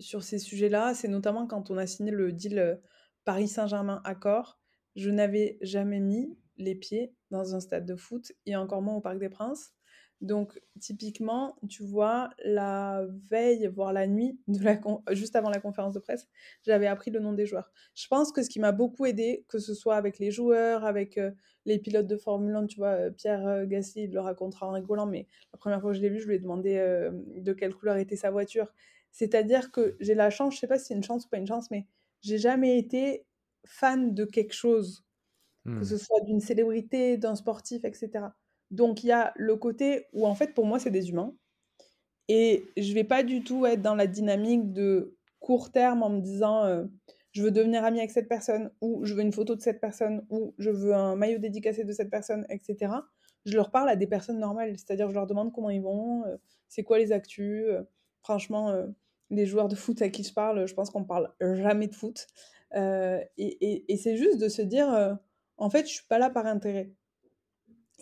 sur 0.00 0.24
ces 0.24 0.40
sujets-là, 0.40 0.94
c'est 0.94 1.06
notamment 1.06 1.46
quand 1.46 1.70
on 1.70 1.78
a 1.78 1.86
signé 1.86 2.10
le 2.10 2.32
deal 2.32 2.80
Paris 3.24 3.46
Saint-Germain 3.46 4.00
Accord. 4.04 4.58
Je 4.96 5.10
n'avais 5.10 5.58
jamais 5.60 6.00
mis 6.00 6.36
les 6.56 6.74
pieds 6.74 7.14
dans 7.30 7.54
un 7.54 7.60
stade 7.60 7.86
de 7.86 7.94
foot 7.94 8.32
et 8.46 8.56
encore 8.56 8.82
moins 8.82 8.96
au 8.96 9.00
Parc 9.00 9.20
des 9.20 9.28
Princes. 9.28 9.72
Donc, 10.22 10.60
typiquement, 10.80 11.56
tu 11.68 11.82
vois, 11.82 12.30
la 12.44 13.04
veille, 13.28 13.66
voire 13.66 13.92
la 13.92 14.06
nuit, 14.06 14.40
de 14.48 14.62
la 14.62 14.80
juste 15.12 15.34
avant 15.36 15.50
la 15.50 15.60
conférence 15.60 15.94
de 15.94 15.98
presse, 16.00 16.28
j'avais 16.62 16.86
appris 16.86 17.10
le 17.10 17.20
nom 17.20 17.32
des 17.32 17.44
joueurs. 17.44 17.72
Je 17.94 18.06
pense 18.08 18.32
que 18.32 18.42
ce 18.42 18.48
qui 18.48 18.60
m'a 18.60 18.72
beaucoup 18.72 19.04
aidé, 19.04 19.44
que 19.48 19.58
ce 19.58 19.74
soit 19.74 19.96
avec 19.96 20.18
les 20.20 20.30
joueurs, 20.30 20.84
avec 20.84 21.18
euh, 21.18 21.32
les 21.66 21.78
pilotes 21.80 22.06
de 22.06 22.16
Formule 22.16 22.54
1, 22.54 22.66
tu 22.66 22.76
vois, 22.78 22.88
euh, 22.90 23.10
Pierre 23.10 23.46
euh, 23.46 23.66
Gasly, 23.66 24.04
il 24.04 24.12
le 24.12 24.20
racontera 24.20 24.68
en 24.68 24.72
rigolant, 24.72 25.06
mais 25.06 25.26
la 25.52 25.58
première 25.58 25.80
fois 25.80 25.90
que 25.90 25.96
je 25.96 26.02
l'ai 26.02 26.08
vu, 26.08 26.20
je 26.20 26.28
lui 26.28 26.36
ai 26.36 26.38
demandé 26.38 26.78
de 27.12 27.52
quelle 27.52 27.74
couleur 27.74 27.96
était 27.96 28.16
sa 28.16 28.30
voiture. 28.30 28.72
C'est-à-dire 29.10 29.70
que 29.72 29.96
j'ai 30.00 30.14
la 30.14 30.30
chance, 30.30 30.54
je 30.54 30.60
sais 30.60 30.66
pas 30.68 30.78
si 30.78 30.86
c'est 30.86 30.94
une 30.94 31.02
chance 31.02 31.26
ou 31.26 31.28
pas 31.28 31.38
une 31.38 31.46
chance, 31.46 31.70
mais 31.70 31.86
j'ai 32.22 32.38
jamais 32.38 32.78
été 32.78 33.26
fan 33.66 34.14
de 34.14 34.24
quelque 34.24 34.54
chose, 34.54 35.04
que 35.76 35.84
Mmh. 35.84 35.84
ce 35.84 35.96
soit 35.98 36.20
d'une 36.22 36.40
célébrité, 36.40 37.18
d'un 37.18 37.34
sportif, 37.34 37.84
etc. 37.84 38.34
Donc 38.72 39.04
il 39.04 39.08
y 39.08 39.12
a 39.12 39.32
le 39.36 39.56
côté 39.56 40.06
où 40.14 40.26
en 40.26 40.34
fait 40.34 40.54
pour 40.54 40.66
moi 40.66 40.80
c'est 40.80 40.90
des 40.90 41.10
humains 41.10 41.34
et 42.28 42.64
je 42.76 42.92
vais 42.94 43.04
pas 43.04 43.22
du 43.22 43.42
tout 43.44 43.66
être 43.66 43.82
dans 43.82 43.94
la 43.94 44.06
dynamique 44.06 44.72
de 44.72 45.16
court 45.40 45.72
terme 45.72 46.02
en 46.02 46.10
me 46.10 46.20
disant 46.20 46.64
euh, 46.64 46.84
je 47.32 47.42
veux 47.42 47.50
devenir 47.50 47.84
ami 47.84 47.98
avec 47.98 48.10
cette 48.10 48.28
personne 48.28 48.70
ou 48.80 49.04
je 49.04 49.14
veux 49.14 49.22
une 49.22 49.32
photo 49.32 49.54
de 49.56 49.60
cette 49.60 49.80
personne 49.80 50.24
ou 50.30 50.54
je 50.58 50.70
veux 50.70 50.94
un 50.94 51.16
maillot 51.16 51.38
dédicacé 51.38 51.84
de 51.84 51.92
cette 51.92 52.10
personne, 52.10 52.46
etc. 52.50 53.06
Je 53.44 53.56
leur 53.56 53.70
parle 53.70 53.88
à 53.88 53.96
des 53.96 54.06
personnes 54.06 54.38
normales, 54.38 54.76
c'est-à-dire 54.76 55.08
je 55.08 55.14
leur 55.14 55.26
demande 55.26 55.52
comment 55.52 55.70
ils 55.70 55.82
vont, 55.82 56.24
euh, 56.26 56.36
c'est 56.68 56.84
quoi 56.84 56.98
les 56.98 57.12
actus. 57.12 57.64
euh, 57.68 57.82
franchement, 58.22 58.72
les 59.30 59.46
joueurs 59.46 59.66
de 59.68 59.74
foot 59.74 60.00
à 60.02 60.08
qui 60.08 60.22
je 60.22 60.32
parle, 60.32 60.66
je 60.68 60.74
pense 60.74 60.90
qu'on 60.90 61.02
parle 61.04 61.32
jamais 61.40 61.88
de 61.88 61.94
foot. 61.94 62.26
Et 62.74 63.28
et- 63.38 63.92
et 63.92 63.96
c'est 63.96 64.16
juste 64.16 64.38
de 64.40 64.48
se 64.48 64.62
dire, 64.62 65.18
en 65.56 65.70
fait, 65.70 65.86
je 65.88 65.92
suis 65.94 66.06
pas 66.08 66.18
là 66.18 66.30
par 66.30 66.46
intérêt. 66.46 66.92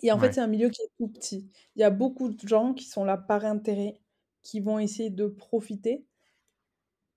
Et 0.03 0.11
en 0.11 0.19
fait, 0.19 0.27
Ouais. 0.27 0.33
c'est 0.33 0.41
un 0.41 0.47
milieu 0.47 0.69
qui 0.69 0.81
est 0.81 0.91
tout 0.97 1.07
petit. 1.07 1.49
Il 1.75 1.81
y 1.81 1.83
a 1.83 1.89
beaucoup 1.89 2.29
de 2.29 2.47
gens 2.47 2.73
qui 2.73 2.85
sont 2.85 3.05
là 3.05 3.17
par 3.17 3.45
intérêt, 3.45 4.01
qui 4.43 4.59
vont 4.59 4.79
essayer 4.79 5.09
de 5.09 5.27
profiter. 5.27 6.05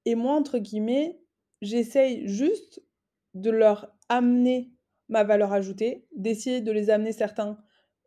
Et 0.05 0.15
moi, 0.15 0.35
entre 0.35 0.59
guillemets, 0.59 1.21
j'essaye 1.63 2.27
juste 2.29 2.83
de 3.35 3.51
leur 3.51 3.95
amener 4.09 4.73
ma 5.09 5.25
valeur 5.25 5.53
ajoutée, 5.53 6.07
d'essayer 6.15 6.61
de 6.61 6.73
les 6.73 6.91
amener 6.91 7.13
certains 7.13 7.59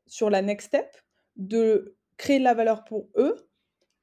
sur 0.07 0.29
la 0.29 0.41
next 0.41 0.67
step, 0.67 0.95
de 1.35 1.97
créer 2.17 2.39
de 2.39 2.43
la 2.43 2.53
valeur 2.53 2.83
pour 2.83 3.09
eux, 3.17 3.49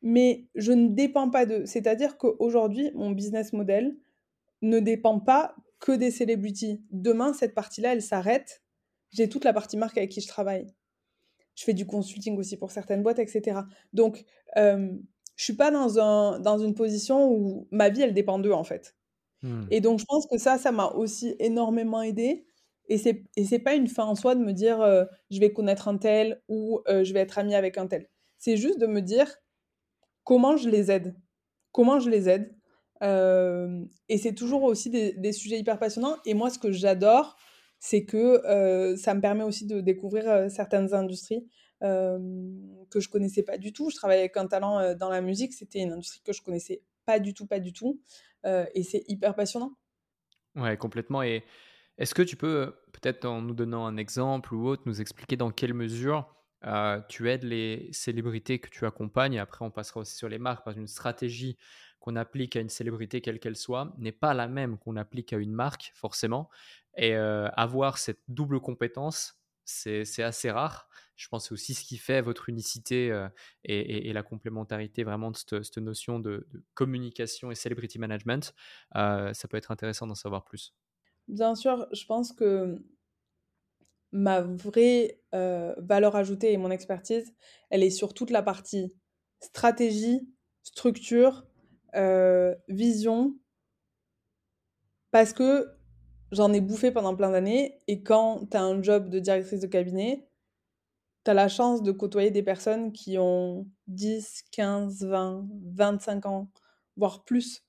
mais 0.02 0.48
je 0.56 0.72
ne 0.72 0.88
dépends 0.90 1.30
pas 1.30 1.46
d'eux. 1.46 1.66
C'est-à-dire 1.66 2.18
qu'aujourd'hui, 2.18 2.92
mon 2.94 3.12
business 3.12 3.52
model 3.52 3.96
ne 4.62 4.80
dépend 4.80 5.20
pas 5.20 5.56
que 5.80 5.92
des 5.92 6.12
celebrities. 6.12 6.84
Demain, 6.92 7.34
cette 7.34 7.54
partie-là, 7.54 7.94
elle 7.94 8.02
s'arrête. 8.02 8.63
J'ai 9.14 9.31
toute 9.31 9.44
la 9.44 9.55
partie 9.55 9.79
marque 9.79 9.96
avec 9.96 10.11
qui 10.11 10.20
je 10.20 10.29
travaille 10.29 10.66
je 11.55 11.64
fais 11.64 11.74
du 11.74 11.87
consulting 11.87 12.37
aussi 12.38 12.57
pour 12.57 12.70
certaines 12.70 13.03
boîtes, 13.03 13.18
etc. 13.18 13.61
Donc, 13.92 14.24
euh, 14.57 14.92
je 15.37 15.44
suis 15.44 15.55
pas 15.55 15.70
dans, 15.70 15.98
un, 15.98 16.40
dans 16.40 16.59
une 16.59 16.74
position 16.74 17.31
où 17.31 17.68
ma 17.70 17.88
vie, 17.88 18.03
elle 18.03 18.14
dépend 18.14 18.38
d'eux, 18.38 18.53
en 18.53 18.64
fait. 18.64 18.96
Mmh. 19.42 19.66
Et 19.70 19.81
donc, 19.81 19.98
je 19.98 20.05
pense 20.05 20.27
que 20.27 20.38
ça, 20.38 20.59
ça 20.59 20.72
m'a 20.72 20.87
aussi 20.87 21.37
énormément 21.38 22.03
aidé. 22.03 22.46
Et 22.88 22.98
c'est, 22.98 23.24
et 23.37 23.44
c'est 23.44 23.59
pas 23.59 23.74
une 23.74 23.88
fin 23.88 24.05
en 24.05 24.14
soi 24.14 24.35
de 24.35 24.40
me 24.40 24.53
dire 24.53 24.81
euh, 24.83 25.05
je 25.31 25.40
vais 25.40 25.53
connaître 25.53 25.88
un 25.88 25.96
tel 25.96 26.42
ou 26.48 26.81
euh, 26.87 27.03
je 27.03 27.14
vais 27.14 27.20
être 27.20 27.38
ami 27.38 27.55
avec 27.55 27.79
un 27.79 27.87
tel. 27.87 28.11
C'est 28.37 28.59
juste 28.59 28.79
de 28.79 28.87
me 28.87 29.00
dire 29.00 29.35
comment 30.22 30.59
je 30.59 30.68
les 30.68 30.90
aide. 30.90 31.16
Comment 31.72 31.98
je 31.98 32.11
les 32.11 32.29
aide. 32.29 32.55
Euh, 33.03 33.83
et 34.11 34.18
c'est 34.18 34.35
toujours 34.35 34.64
aussi 34.64 34.90
des, 34.90 35.12
des 35.14 35.33
sujets 35.33 35.59
hyper 35.59 35.79
passionnants. 35.79 36.16
Et 36.27 36.35
moi, 36.35 36.50
ce 36.50 36.59
que 36.59 36.72
j'adore, 36.72 37.38
c'est 37.84 38.06
que 38.06 38.42
euh, 38.46 38.96
ça 38.96 39.12
me 39.12 39.20
permet 39.20 39.44
aussi 39.44 39.66
de 39.66 39.82
découvrir 39.82 40.26
euh, 40.26 40.48
certaines 40.48 40.94
industries 40.94 41.46
que 41.82 42.98
je 42.98 43.10
connaissais 43.10 43.42
pas 43.42 43.58
du 43.58 43.74
tout. 43.74 43.90
Je 43.90 43.96
travaillais 43.96 44.20
avec 44.20 44.38
un 44.38 44.46
talent 44.46 44.78
euh, 44.78 44.94
dans 44.94 45.10
la 45.10 45.20
musique, 45.20 45.52
c'était 45.52 45.80
une 45.80 45.92
industrie 45.92 46.22
que 46.24 46.32
je 46.32 46.40
connaissais 46.40 46.80
pas 47.04 47.18
du 47.18 47.34
tout, 47.34 47.46
pas 47.46 47.60
du 47.60 47.74
tout. 47.74 48.00
Et 48.46 48.82
c'est 48.82 49.04
hyper 49.06 49.34
passionnant. 49.34 49.72
Ouais, 50.56 50.78
complètement. 50.78 51.22
Et 51.22 51.44
est-ce 51.98 52.14
que 52.14 52.22
tu 52.22 52.36
peux, 52.36 52.72
peut-être 52.92 53.26
en 53.26 53.42
nous 53.42 53.52
donnant 53.52 53.84
un 53.84 53.98
exemple 53.98 54.54
ou 54.54 54.66
autre, 54.66 54.84
nous 54.86 55.02
expliquer 55.02 55.36
dans 55.36 55.50
quelle 55.50 55.74
mesure 55.74 56.26
tu 57.10 57.28
aides 57.28 57.44
les 57.44 57.90
célébrités 57.92 58.60
que 58.60 58.70
tu 58.70 58.86
accompagnes, 58.86 59.38
après 59.38 59.62
on 59.62 59.70
passera 59.70 60.00
aussi 60.00 60.16
sur 60.16 60.30
les 60.30 60.38
marques, 60.38 60.64
parce 60.64 60.76
qu'une 60.76 60.86
stratégie 60.86 61.58
qu'on 62.04 62.16
applique 62.16 62.54
à 62.54 62.60
une 62.60 62.68
célébrité 62.68 63.22
quelle 63.22 63.40
qu'elle 63.40 63.56
soit 63.56 63.94
n'est 63.96 64.12
pas 64.12 64.34
la 64.34 64.46
même 64.46 64.76
qu'on 64.76 64.96
applique 64.96 65.32
à 65.32 65.38
une 65.38 65.52
marque, 65.52 65.90
forcément. 65.94 66.50
Et 66.98 67.16
euh, 67.16 67.48
avoir 67.56 67.96
cette 67.96 68.20
double 68.28 68.60
compétence, 68.60 69.40
c'est 69.64 70.22
assez 70.22 70.50
rare. 70.50 70.86
Je 71.16 71.28
pense 71.28 71.50
aussi 71.50 71.72
ce 71.72 71.82
qui 71.82 71.96
fait 71.96 72.20
votre 72.20 72.50
unicité 72.50 73.10
euh, 73.10 73.26
et, 73.64 74.12
la 74.12 74.22
complémentarité 74.22 75.02
vraiment 75.02 75.30
de 75.30 75.36
cette, 75.38 75.78
notion 75.78 76.18
de, 76.18 76.46
communication 76.74 77.50
et 77.50 77.54
celebrity 77.54 77.98
management. 77.98 78.52
Euh, 78.96 79.32
ça 79.32 79.48
peut 79.48 79.56
être 79.56 79.70
intéressant 79.70 80.06
d'en 80.06 80.14
savoir 80.14 80.44
plus. 80.44 80.74
Bien 81.28 81.54
sûr, 81.54 81.86
je 81.90 82.04
pense 82.04 82.34
que 82.34 82.84
ma 84.12 84.42
vraie 84.42 85.22
valeur 85.32 86.16
ajoutée 86.16 86.52
et 86.52 86.58
mon 86.58 86.70
expertise, 86.70 87.34
elle 87.70 87.82
est 87.82 87.88
sur 87.88 88.12
toute 88.12 88.28
la 88.28 88.42
partie 88.42 88.94
stratégie, 89.40 90.28
structure, 90.62 91.46
euh, 91.94 92.54
vision, 92.68 93.37
parce 95.11 95.33
que 95.33 95.68
j'en 96.33 96.52
ai 96.52 96.61
bouffé 96.61 96.90
pendant 96.90 97.14
plein 97.14 97.30
d'années 97.30 97.80
et 97.87 98.02
quand 98.02 98.46
tu 98.50 98.57
as 98.57 98.62
un 98.62 98.83
job 98.83 99.09
de 99.09 99.18
directrice 99.20 99.61
de 99.61 99.66
cabinet, 99.66 100.26
tu 101.24 101.30
as 101.30 101.35
la 101.35 101.48
chance 101.48 101.83
de 101.83 101.92
côtoyer 101.92 102.30
des 102.30 102.42
personnes 102.42 102.92
qui 102.92 103.16
ont 103.18 103.66
10, 103.87 104.44
15, 104.50 105.04
20, 105.04 105.46
25 105.74 106.26
ans, 106.26 106.50
voire 106.96 107.24
plus 107.24 107.64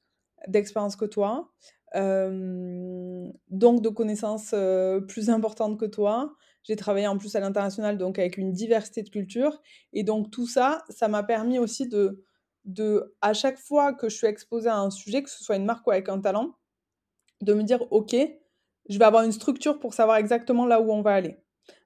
d'expérience 0.47 0.95
que 0.95 1.05
toi, 1.05 1.51
euh, 1.95 3.31
donc 3.49 3.81
de 3.81 3.89
connaissances 3.89 4.51
euh, 4.53 4.99
plus 4.99 5.29
importantes 5.29 5.79
que 5.79 5.85
toi. 5.85 6.33
J'ai 6.63 6.75
travaillé 6.75 7.07
en 7.07 7.17
plus 7.17 7.35
à 7.35 7.39
l'international, 7.39 7.97
donc 7.97 8.17
avec 8.17 8.37
une 8.37 8.51
diversité 8.51 9.03
de 9.03 9.09
cultures. 9.09 9.61
Et 9.93 10.03
donc 10.03 10.31
tout 10.31 10.47
ça, 10.47 10.83
ça 10.89 11.07
m'a 11.07 11.23
permis 11.23 11.59
aussi 11.59 11.87
de, 11.87 12.23
de, 12.65 13.15
à 13.21 13.33
chaque 13.33 13.57
fois 13.57 13.93
que 13.93 14.09
je 14.09 14.17
suis 14.17 14.27
exposée 14.27 14.69
à 14.69 14.77
un 14.77 14.89
sujet, 14.89 15.23
que 15.23 15.29
ce 15.29 15.43
soit 15.43 15.55
une 15.55 15.65
marque 15.65 15.85
ou 15.87 15.91
avec 15.91 16.09
un 16.09 16.19
talent, 16.19 16.55
de 17.41 17.53
me 17.53 17.63
dire, 17.63 17.81
OK, 17.91 18.15
je 18.89 18.99
vais 18.99 19.05
avoir 19.05 19.23
une 19.23 19.31
structure 19.31 19.79
pour 19.79 19.93
savoir 19.93 20.17
exactement 20.17 20.65
là 20.65 20.81
où 20.81 20.91
on 20.91 21.01
va 21.01 21.13
aller. 21.13 21.37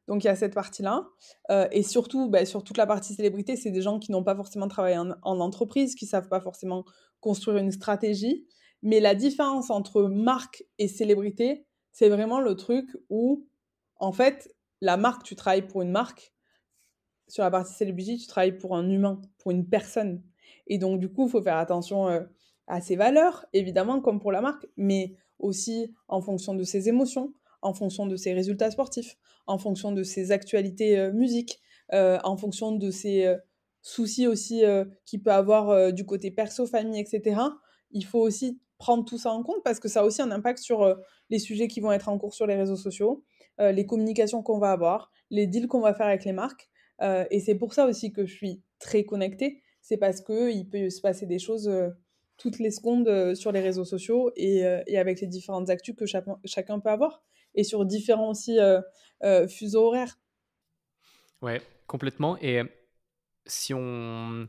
Donc 0.07 0.23
il 0.23 0.27
y 0.27 0.29
a 0.29 0.35
cette 0.35 0.55
partie-là. 0.55 1.07
Euh, 1.51 1.67
et 1.71 1.83
surtout, 1.83 2.29
bah, 2.29 2.45
sur 2.45 2.63
toute 2.63 2.77
la 2.77 2.87
partie 2.87 3.13
célébrité, 3.13 3.55
c'est 3.55 3.71
des 3.71 3.81
gens 3.81 3.99
qui 3.99 4.11
n'ont 4.11 4.23
pas 4.23 4.35
forcément 4.35 4.67
travaillé 4.67 4.97
en, 4.97 5.11
en 5.21 5.39
entreprise, 5.39 5.95
qui 5.95 6.07
savent 6.07 6.29
pas 6.29 6.41
forcément 6.41 6.83
construire 7.19 7.57
une 7.57 7.71
stratégie. 7.71 8.47
Mais 8.81 8.99
la 8.99 9.13
différence 9.13 9.69
entre 9.69 10.03
marque 10.03 10.63
et 10.77 10.87
célébrité, 10.87 11.67
c'est 11.91 12.09
vraiment 12.09 12.39
le 12.39 12.55
truc 12.55 12.89
où, 13.09 13.47
en 13.97 14.11
fait, 14.11 14.55
la 14.81 14.97
marque, 14.97 15.23
tu 15.23 15.35
travailles 15.35 15.67
pour 15.67 15.81
une 15.81 15.91
marque. 15.91 16.33
Sur 17.27 17.43
la 17.43 17.51
partie 17.51 17.73
célébrité, 17.73 18.17
tu 18.17 18.25
travailles 18.25 18.57
pour 18.57 18.75
un 18.75 18.89
humain, 18.89 19.21
pour 19.37 19.51
une 19.51 19.67
personne. 19.67 20.23
Et 20.69 20.77
donc, 20.77 20.99
du 20.99 21.09
coup, 21.09 21.25
il 21.25 21.31
faut 21.31 21.41
faire 21.41 21.57
attention 21.57 22.07
euh, 22.07 22.21
à 22.67 22.79
ses 22.79 22.95
valeurs, 22.95 23.45
évidemment, 23.53 23.99
comme 23.99 24.19
pour 24.19 24.31
la 24.31 24.41
marque, 24.41 24.67
mais 24.77 25.15
aussi 25.39 25.93
en 26.07 26.21
fonction 26.21 26.53
de 26.53 26.63
ses 26.63 26.87
émotions, 26.87 27.33
en 27.61 27.73
fonction 27.73 28.05
de 28.05 28.15
ses 28.15 28.33
résultats 28.33 28.71
sportifs, 28.71 29.17
en 29.47 29.57
fonction 29.57 29.91
de 29.91 30.03
ses 30.03 30.31
actualités 30.31 30.97
euh, 30.97 31.11
musique, 31.11 31.59
euh, 31.91 32.19
en 32.23 32.37
fonction 32.37 32.71
de 32.71 32.91
ses 32.91 33.35
soucis 33.81 34.27
aussi 34.27 34.61
qu'il 35.05 35.23
peut 35.23 35.31
avoir 35.31 35.93
du 35.93 36.05
côté 36.05 36.31
perso, 36.31 36.67
famille, 36.67 36.99
etc. 36.99 37.41
Il 37.91 38.05
faut 38.05 38.19
aussi 38.19 38.59
prendre 38.77 39.05
tout 39.05 39.17
ça 39.17 39.31
en 39.31 39.41
compte 39.41 39.63
parce 39.63 39.79
que 39.79 39.87
ça 39.87 40.01
a 40.01 40.03
aussi 40.03 40.21
un 40.21 40.31
impact 40.31 40.59
sur 40.59 40.97
les 41.29 41.39
sujets 41.39 41.69
qui 41.69 41.79
vont 41.79 41.91
être 41.93 42.09
en 42.09 42.19
cours 42.19 42.33
sur 42.33 42.45
les 42.45 42.55
réseaux 42.55 42.75
sociaux, 42.75 43.23
les 43.57 43.85
communications 43.85 44.43
qu'on 44.43 44.59
va 44.59 44.71
avoir, 44.71 45.09
les 45.31 45.47
deals 45.47 45.67
qu'on 45.67 45.79
va 45.79 45.93
faire 45.93 46.07
avec 46.07 46.25
les 46.25 46.33
marques. 46.33 46.69
Et 47.01 47.39
c'est 47.39 47.55
pour 47.55 47.73
ça 47.73 47.87
aussi 47.87 48.11
que 48.11 48.25
je 48.25 48.35
suis 48.35 48.61
très 48.79 49.05
connectée. 49.05 49.63
C'est 49.89 49.97
parce 49.97 50.21
qu'il 50.21 50.69
peut 50.69 50.91
se 50.91 51.01
passer 51.01 51.25
des 51.25 51.39
choses 51.39 51.67
euh, 51.67 51.89
toutes 52.37 52.59
les 52.59 52.69
secondes 52.69 53.07
euh, 53.07 53.33
sur 53.33 53.51
les 53.51 53.59
réseaux 53.59 53.85
sociaux 53.85 54.31
et, 54.35 54.63
euh, 54.63 54.83
et 54.85 54.99
avec 54.99 55.19
les 55.19 55.25
différentes 55.25 55.71
actus 55.71 55.95
que 55.95 56.05
chacun, 56.05 56.79
peut 56.79 56.89
avoir. 56.91 57.23
Et 57.55 57.63
sur 57.63 57.83
différents 57.85 58.29
aussi 58.29 58.59
fuseaux 59.49 59.87
horaires. 59.87 60.19
Ouais, 61.41 61.59
complètement. 61.87 62.37
Et 62.39 62.61
si 63.47 63.73
on, 63.73 64.47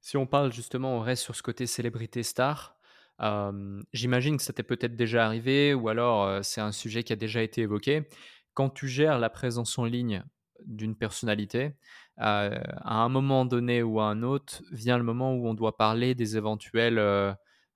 si 0.00 0.16
on 0.16 0.26
parle 0.26 0.52
justement, 0.52 0.96
on 0.96 1.00
reste 1.00 1.22
sur 1.22 1.36
ce 1.36 1.44
côté 1.44 1.66
célébrité 1.66 2.24
star, 2.24 2.76
euh, 3.22 3.80
j'imagine 3.92 4.38
que 4.38 4.42
ça 4.42 4.52
t'est 4.52 4.64
peut-être 4.64 4.96
déjà 4.96 5.24
arrivé 5.24 5.72
ou 5.72 5.88
alors 5.88 6.44
c'est 6.44 6.60
un 6.60 6.72
sujet 6.72 7.04
qui 7.04 7.12
a 7.12 7.16
déjà 7.16 7.40
été 7.40 7.60
évoqué. 7.60 8.08
Quand 8.54 8.70
tu 8.70 8.88
gères 8.88 9.20
la 9.20 9.30
présence 9.30 9.78
en 9.78 9.84
ligne 9.84 10.24
d'une 10.66 10.96
personnalité, 10.96 11.76
à 12.20 13.02
un 13.02 13.08
moment 13.08 13.44
donné 13.44 13.82
ou 13.82 14.00
à 14.00 14.04
un 14.04 14.22
autre, 14.22 14.62
vient 14.70 14.98
le 14.98 15.04
moment 15.04 15.34
où 15.34 15.48
on 15.48 15.54
doit 15.54 15.76
parler 15.76 16.14
des 16.14 16.36
éventuels 16.36 16.98
euh, 16.98 17.32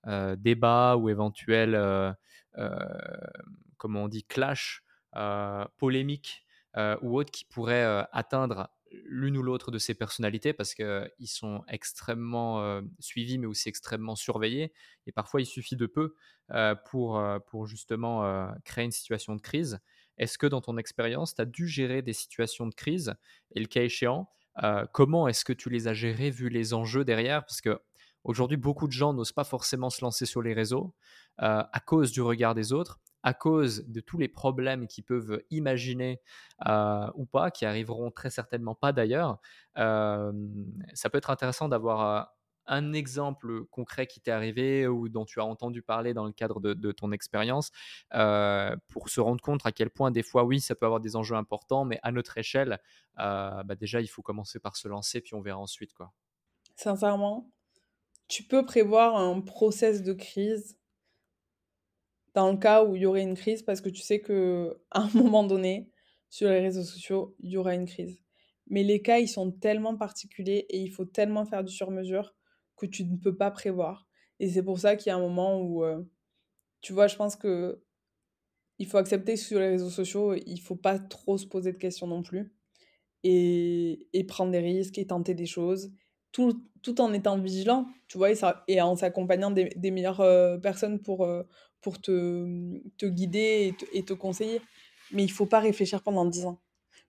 euh, 0.06 0.36
débats 0.36 0.96
ou 0.96 1.08
éventuels, 1.08 1.74
euh, 1.74 2.12
comment 3.78 4.04
on 4.04 4.08
dit, 4.08 4.24
clash, 4.24 4.84
polémiques 5.78 6.44
ou 7.02 7.18
autres 7.18 7.30
qui 7.30 7.44
pourraient 7.44 8.06
atteindre 8.12 8.68
l'une 9.06 9.36
ou 9.36 9.42
l'autre 9.42 9.70
de 9.70 9.78
ces 9.78 9.94
personnalités 9.94 10.52
parce 10.52 10.74
qu'ils 10.74 11.26
sont 11.26 11.62
extrêmement 11.68 12.80
suivis 12.98 13.38
mais 13.38 13.46
aussi 13.46 13.68
extrêmement 13.68 14.16
surveillés 14.16 14.72
et 15.06 15.12
parfois 15.12 15.40
il 15.40 15.46
suffit 15.46 15.76
de 15.76 15.86
peu 15.86 16.16
pour, 16.86 17.22
pour 17.46 17.66
justement 17.66 18.48
créer 18.64 18.84
une 18.84 18.90
situation 18.92 19.36
de 19.36 19.40
crise. 19.40 19.80
Est-ce 20.18 20.38
que 20.38 20.46
dans 20.46 20.60
ton 20.60 20.76
expérience, 20.76 21.34
tu 21.34 21.42
as 21.42 21.44
dû 21.44 21.66
gérer 21.66 22.02
des 22.02 22.12
situations 22.12 22.66
de 22.66 22.74
crise? 22.74 23.14
Et 23.54 23.60
le 23.60 23.66
cas 23.66 23.82
échéant, 23.82 24.28
comment 24.92 25.28
est-ce 25.28 25.44
que 25.44 25.52
tu 25.52 25.70
les 25.70 25.88
as 25.88 25.94
gérées 25.94 26.30
vu 26.30 26.48
les 26.48 26.74
enjeux 26.74 27.04
derrière? 27.04 27.44
Parce 27.44 27.60
que 27.60 27.80
aujourd'hui, 28.22 28.56
beaucoup 28.56 28.86
de 28.86 28.92
gens 28.92 29.12
n'osent 29.12 29.32
pas 29.32 29.44
forcément 29.44 29.90
se 29.90 30.04
lancer 30.04 30.26
sur 30.26 30.42
les 30.42 30.54
réseaux 30.54 30.94
à 31.38 31.80
cause 31.84 32.12
du 32.12 32.22
regard 32.22 32.54
des 32.54 32.72
autres 32.72 33.00
à 33.24 33.32
cause 33.32 33.86
de 33.88 34.00
tous 34.00 34.18
les 34.18 34.28
problèmes 34.28 34.86
qu'ils 34.86 35.02
peuvent 35.02 35.42
imaginer 35.50 36.20
ou 37.14 37.24
pas, 37.24 37.50
qui 37.50 37.64
arriveront 37.64 38.10
très 38.10 38.30
certainement 38.30 38.74
pas 38.74 38.92
d'ailleurs. 38.92 39.40
ça 39.74 41.10
peut 41.10 41.18
être 41.18 41.30
intéressant 41.30 41.68
d'avoir 41.68 42.34
un 42.66 42.92
exemple 42.92 43.64
concret 43.66 44.06
qui 44.06 44.20
t'est 44.20 44.30
arrivé 44.30 44.86
ou 44.86 45.08
dont 45.08 45.24
tu 45.24 45.40
as 45.40 45.44
entendu 45.44 45.82
parler 45.82 46.14
dans 46.14 46.24
le 46.24 46.32
cadre 46.32 46.60
de, 46.60 46.92
ton 46.92 47.12
expérience 47.12 47.70
pour 48.88 49.08
se 49.08 49.20
rendre 49.20 49.42
compte 49.42 49.64
à 49.64 49.72
quel 49.72 49.90
point 49.90 50.10
des 50.10 50.22
fois 50.22 50.44
oui 50.44 50.60
ça 50.60 50.74
peut 50.74 50.86
avoir 50.86 51.00
des 51.00 51.16
enjeux 51.16 51.36
importants 51.36 51.84
mais 51.84 51.98
à 52.02 52.12
notre 52.12 52.38
échelle 52.38 52.78
bah, 53.16 53.64
déjà 53.78 54.00
il 54.00 54.08
faut 54.08 54.22
commencer 54.22 54.58
par 54.58 54.76
se 54.76 54.88
lancer 54.88 55.20
puis 55.20 55.34
on 55.34 55.40
verra 55.40 55.58
ensuite 55.58 55.92
quoi. 55.92 56.12
Sincèrement, 56.76 57.50
tu 58.28 58.42
peux 58.42 58.64
prévoir 58.64 59.16
un 59.16 59.40
process 59.40 60.02
de 60.02 60.12
crise 60.12 60.78
dans 62.34 62.50
le 62.50 62.58
cas 62.58 62.84
où 62.84 62.96
il 62.96 63.02
y 63.02 63.06
aurait 63.06 63.22
une 63.22 63.36
crise 63.36 63.62
parce 63.62 63.80
que 63.80 63.88
tu 63.88 64.02
sais 64.02 64.20
que 64.20 64.80
à 64.90 65.02
un 65.02 65.10
moment 65.14 65.44
donné, 65.44 65.90
sur 66.30 66.48
les 66.48 66.60
réseaux 66.60 66.82
sociaux, 66.82 67.36
il 67.40 67.50
y 67.50 67.56
aura 67.56 67.74
une 67.74 67.86
crise. 67.86 68.20
Mais 68.66 68.82
les 68.82 69.02
cas, 69.02 69.18
ils 69.18 69.28
sont 69.28 69.52
tellement 69.52 69.96
particuliers 69.96 70.66
et 70.70 70.80
il 70.80 70.90
faut 70.90 71.04
tellement 71.04 71.44
faire 71.44 71.62
du 71.62 71.72
sur-mesure 71.72 72.34
que 72.76 72.86
tu 72.86 73.04
ne 73.04 73.16
peux 73.16 73.36
pas 73.36 73.50
prévoir. 73.50 74.06
Et 74.40 74.48
c'est 74.48 74.62
pour 74.62 74.78
ça 74.78 74.96
qu'il 74.96 75.10
y 75.10 75.12
a 75.12 75.16
un 75.16 75.20
moment 75.20 75.60
où, 75.60 75.84
tu 76.80 76.92
vois, 76.92 77.06
je 77.06 77.16
pense 77.16 77.36
que 77.36 77.82
il 78.78 78.86
faut 78.86 78.98
accepter 78.98 79.36
sur 79.36 79.60
les 79.60 79.68
réseaux 79.68 79.90
sociaux, 79.90 80.34
il 80.34 80.58
faut 80.58 80.76
pas 80.76 80.98
trop 80.98 81.38
se 81.38 81.46
poser 81.46 81.72
de 81.72 81.78
questions 81.78 82.06
non 82.08 82.22
plus. 82.22 82.52
Et, 83.22 84.08
et 84.12 84.24
prendre 84.24 84.52
des 84.52 84.58
risques 84.58 84.98
et 84.98 85.06
tenter 85.06 85.32
des 85.34 85.46
choses, 85.46 85.90
tout, 86.30 86.62
tout 86.82 87.00
en 87.00 87.12
étant 87.14 87.38
vigilant, 87.38 87.86
tu 88.06 88.18
vois, 88.18 88.28
et, 88.68 88.82
en 88.82 88.96
s'accompagnant 88.96 89.50
des, 89.50 89.90
meilleures 89.90 90.60
personnes 90.60 91.00
pour, 91.00 91.26
pour 91.80 92.00
te, 92.00 92.78
te 92.98 93.06
guider 93.06 93.74
et 93.92 94.04
te, 94.04 94.12
conseiller. 94.12 94.60
Mais 95.12 95.22
il 95.22 95.30
faut 95.30 95.46
pas 95.46 95.60
réfléchir 95.60 96.02
pendant 96.02 96.24
10 96.24 96.46
ans. 96.46 96.60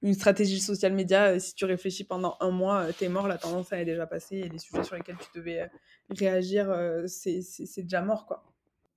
Une 0.06 0.14
stratégie 0.14 0.60
social 0.60 0.94
média, 0.94 1.30
euh, 1.30 1.40
si 1.40 1.56
tu 1.56 1.66
réfléchis 1.66 2.04
pendant 2.04 2.38
un 2.40 2.52
mois, 2.52 2.82
euh, 2.82 2.92
t'es 2.96 3.10
mort, 3.10 3.28
la 3.28 3.40
tendance 3.40 3.72
elle 3.72 3.80
est 3.80 3.86
déjà 3.86 4.06
passée 4.06 4.38
et 4.38 4.50
les 4.50 4.60
sujets 4.60 4.84
sur 4.84 4.96
lesquels 4.96 5.18
tu 5.18 5.40
devais 5.40 5.62
euh, 5.62 5.68
réagir, 6.12 6.72
c'est 7.08 7.82
déjà 7.82 8.04
mort. 8.04 8.28
quoi. 8.28 8.44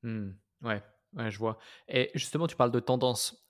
Mmh. 0.03 0.33
ouais, 0.65 0.83
ouais, 1.15 1.31
je 1.31 1.39
vois. 1.39 1.57
Et 1.89 2.11
justement, 2.15 2.47
tu 2.47 2.57
parles 2.57 2.73
de 2.73 2.81
tendance. 2.81 3.49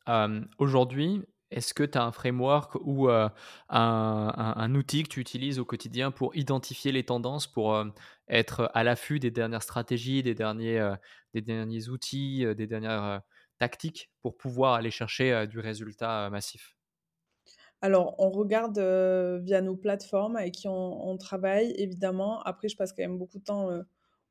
Aujourd'hui, 0.59 1.21
est-ce 1.51 1.75
que 1.75 1.83
tu 1.83 1.99
as 1.99 2.05
un 2.05 2.13
framework 2.13 2.77
ou 2.81 3.09
un, 3.09 3.33
un, 3.69 4.75
outil 4.77 5.03
que 5.03 5.09
tu 5.09 5.21
utilises 5.21 5.59
au 5.59 5.65
quotidien 5.65 6.13
pour 6.13 6.37
identifier 6.37 6.93
les 6.93 7.03
tendances, 7.03 7.49
pour 7.49 7.85
être 8.29 8.71
à 8.73 8.85
l'affût 8.85 9.19
des 9.19 9.33
dernières 9.33 9.65
stratégies, 9.65 10.23
des 10.23 10.37
derniers, 10.37 10.95
des 11.35 11.43
derniers 11.43 11.89
outils, 11.89 12.47
des 12.57 12.69
dernières 12.69 13.23
tactiques 13.59 14.13
pour 14.23 14.37
pouvoir 14.37 14.75
aller 14.75 14.93
chercher 14.93 15.49
du 15.49 15.59
résultat 15.59 16.31
massif? 16.31 16.78
Alors, 17.81 18.17
on 18.19 18.31
regarde 18.31 18.79
via 19.45 19.61
nos 19.61 19.77
plateformes 19.77 20.37
avec 20.37 20.53
qui 20.53 20.69
on, 20.69 21.17
travaille, 21.17 21.75
évidemment. 21.77 22.43
Après, 22.43 22.69
je 22.69 22.77
passe 22.77 22.93
quand 22.93 23.03
même 23.03 23.19
beaucoup 23.19 23.39
de 23.39 23.45
temps 23.45 23.69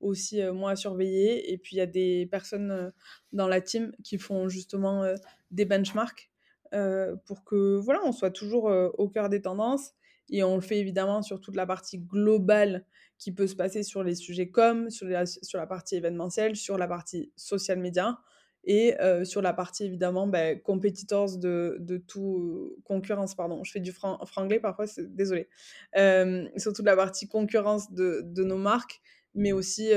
aussi, 0.01 0.41
moi, 0.51 0.71
à 0.71 0.75
surveiller. 0.75 1.53
Et 1.53 1.57
puis, 1.57 1.77
il 1.77 1.79
y 1.79 1.81
a 1.81 1.85
des 1.85 2.25
personnes 2.25 2.91
dans 3.31 3.47
la 3.47 3.61
team 3.61 3.93
qui 4.03 4.17
font 4.17 4.49
justement 4.49 5.05
des 5.51 5.63
benchmarks 5.63 6.29
pour 7.25 7.45
que 7.45 7.77
voilà, 7.77 8.01
on 8.03 8.11
soit 8.11 8.31
toujours 8.31 8.65
au 8.97 9.07
cœur 9.07 9.29
des 9.29 9.41
tendances. 9.41 9.93
Et 10.29 10.43
on 10.43 10.55
le 10.55 10.61
fait 10.61 10.79
évidemment 10.79 11.21
sur 11.21 11.39
toute 11.39 11.55
la 11.55 11.65
partie 11.65 11.99
globale 11.99 12.85
qui 13.17 13.31
peut 13.31 13.47
se 13.47 13.55
passer 13.55 13.83
sur 13.83 14.03
les 14.03 14.15
sujets 14.15 14.49
comme, 14.49 14.89
sur 14.89 15.07
la, 15.07 15.25
sur 15.25 15.57
la 15.57 15.67
partie 15.67 15.95
événementielle, 15.95 16.55
sur 16.55 16.77
la 16.77 16.87
partie 16.87 17.31
social 17.35 17.79
media 17.79 18.19
et 18.67 18.95
sur 19.23 19.41
la 19.41 19.53
partie 19.53 19.85
évidemment 19.85 20.29
competitors 20.63 21.37
de, 21.37 21.77
de 21.79 21.97
tout 21.97 22.75
concurrence 22.83 23.33
pardon 23.33 23.63
je 23.63 23.71
fais 23.71 23.79
du 23.79 23.93
franglais 23.93 24.59
parfois 24.59 24.85
désolé 24.97 25.47
sur 25.95 26.73
toute 26.73 26.85
la 26.85 26.95
partie 26.95 27.27
concurrence 27.27 27.91
de, 27.93 28.21
de 28.25 28.43
nos 28.43 28.57
marques 28.57 28.99
mais 29.33 29.53
aussi 29.53 29.89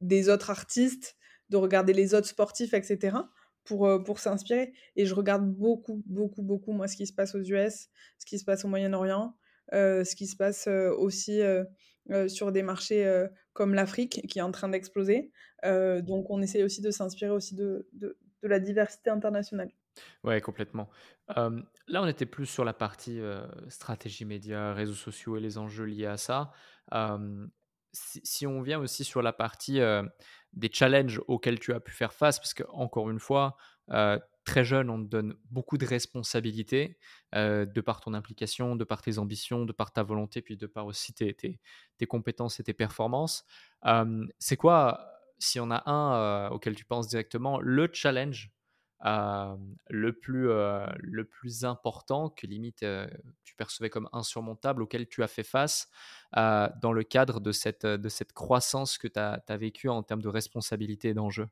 des 0.00 0.28
autres 0.28 0.50
artistes 0.50 1.16
de 1.48 1.56
regarder 1.56 1.94
les 1.94 2.14
autres 2.14 2.28
sportifs 2.28 2.74
etc 2.74 3.16
pour, 3.64 4.02
pour 4.04 4.18
s'inspirer. 4.18 4.72
Et 4.96 5.04
je 5.04 5.14
regarde 5.14 5.46
beaucoup, 5.46 6.02
beaucoup, 6.06 6.42
beaucoup, 6.42 6.72
moi, 6.72 6.88
ce 6.88 6.96
qui 6.96 7.06
se 7.06 7.12
passe 7.12 7.34
aux 7.34 7.42
US, 7.42 7.88
ce 8.18 8.24
qui 8.26 8.38
se 8.38 8.44
passe 8.44 8.64
au 8.64 8.68
Moyen-Orient, 8.68 9.36
ce 9.72 10.14
qui 10.14 10.26
se 10.26 10.36
passe 10.36 10.66
aussi 10.66 11.40
sur 12.28 12.52
des 12.52 12.62
marchés 12.62 13.26
comme 13.52 13.74
l'Afrique, 13.74 14.26
qui 14.28 14.38
est 14.38 14.42
en 14.42 14.52
train 14.52 14.68
d'exploser. 14.68 15.30
donc, 15.64 16.30
on 16.30 16.40
essaie 16.42 16.62
aussi 16.62 16.80
de 16.80 16.90
s'inspirer 16.90 17.30
aussi 17.30 17.54
de, 17.54 17.88
de, 17.92 18.16
la 18.42 18.60
diversité 18.60 19.10
internationale. 19.10 19.70
Ouais, 20.22 20.40
complètement. 20.40 20.88
là, 21.28 22.02
on 22.02 22.06
était 22.06 22.26
plus 22.26 22.46
sur 22.46 22.64
la 22.64 22.72
partie 22.72 23.20
stratégie 23.68 24.24
média, 24.24 24.72
réseaux 24.74 24.94
sociaux 24.94 25.36
et 25.36 25.40
les 25.40 25.58
enjeux 25.58 25.84
liés 25.84 26.06
à 26.06 26.16
ça. 26.16 26.52
Si, 27.92 28.20
si, 28.22 28.46
on 28.46 28.60
vient 28.60 28.78
aussi 28.78 29.02
sur 29.02 29.22
la 29.22 29.32
partie 29.32 29.80
des 30.52 30.70
challenges 30.72 31.20
auxquels 31.28 31.58
tu 31.58 31.72
as 31.72 31.80
pu 31.80 31.92
faire 31.92 32.12
face, 32.12 32.38
parce 32.38 32.54
que 32.54 32.64
encore 32.70 33.10
une 33.10 33.20
fois, 33.20 33.56
euh, 33.90 34.18
très 34.48 34.64
jeune, 34.64 34.88
on 34.88 34.98
te 35.04 35.08
donne 35.08 35.34
beaucoup 35.50 35.76
de 35.76 35.84
responsabilités 35.84 36.96
euh, 37.34 37.66
de 37.66 37.80
par 37.82 38.00
ton 38.00 38.14
implication, 38.14 38.76
de 38.76 38.84
par 38.84 39.02
tes 39.02 39.18
ambitions, 39.18 39.66
de 39.66 39.72
par 39.72 39.92
ta 39.92 40.02
volonté, 40.02 40.40
puis 40.40 40.56
de 40.56 40.66
par 40.66 40.86
aussi 40.86 41.12
tes, 41.12 41.60
compétences 42.08 42.58
et 42.58 42.64
tes 42.64 42.72
performances. 42.72 43.44
c'est 44.38 44.56
quoi, 44.56 45.06
si 45.38 45.60
on 45.60 45.70
a 45.70 45.82
un 45.88 46.14
euh, 46.14 46.48
auquel 46.48 46.74
tu 46.74 46.86
penses 46.86 47.08
directement, 47.08 47.60
le 47.60 47.90
challenge 47.92 48.50
le, 49.04 50.10
plus, 50.12 50.48
le 50.48 51.24
plus 51.24 51.64
important, 51.66 52.30
que 52.30 52.46
limite 52.46 52.84
tu 53.44 53.54
percevais 53.54 53.90
comme 53.90 54.08
insurmontable, 54.12 54.82
auquel 54.82 55.06
tu 55.08 55.22
as 55.22 55.28
fait 55.28 55.44
face 55.44 55.90
dans 56.32 56.92
le 56.92 57.02
cadre 57.02 57.40
de 57.40 57.52
cette, 57.52 57.84
de 57.84 58.08
cette 58.08 58.32
croissance 58.32 58.96
que 58.96 59.08
tu 59.08 59.18
as 59.20 59.56
vécue 59.58 59.90
en 59.90 60.02
termes 60.02 60.22
de 60.22 60.28
responsabilité 60.28 61.10
et 61.10 61.14
d'enjeu 61.14 61.48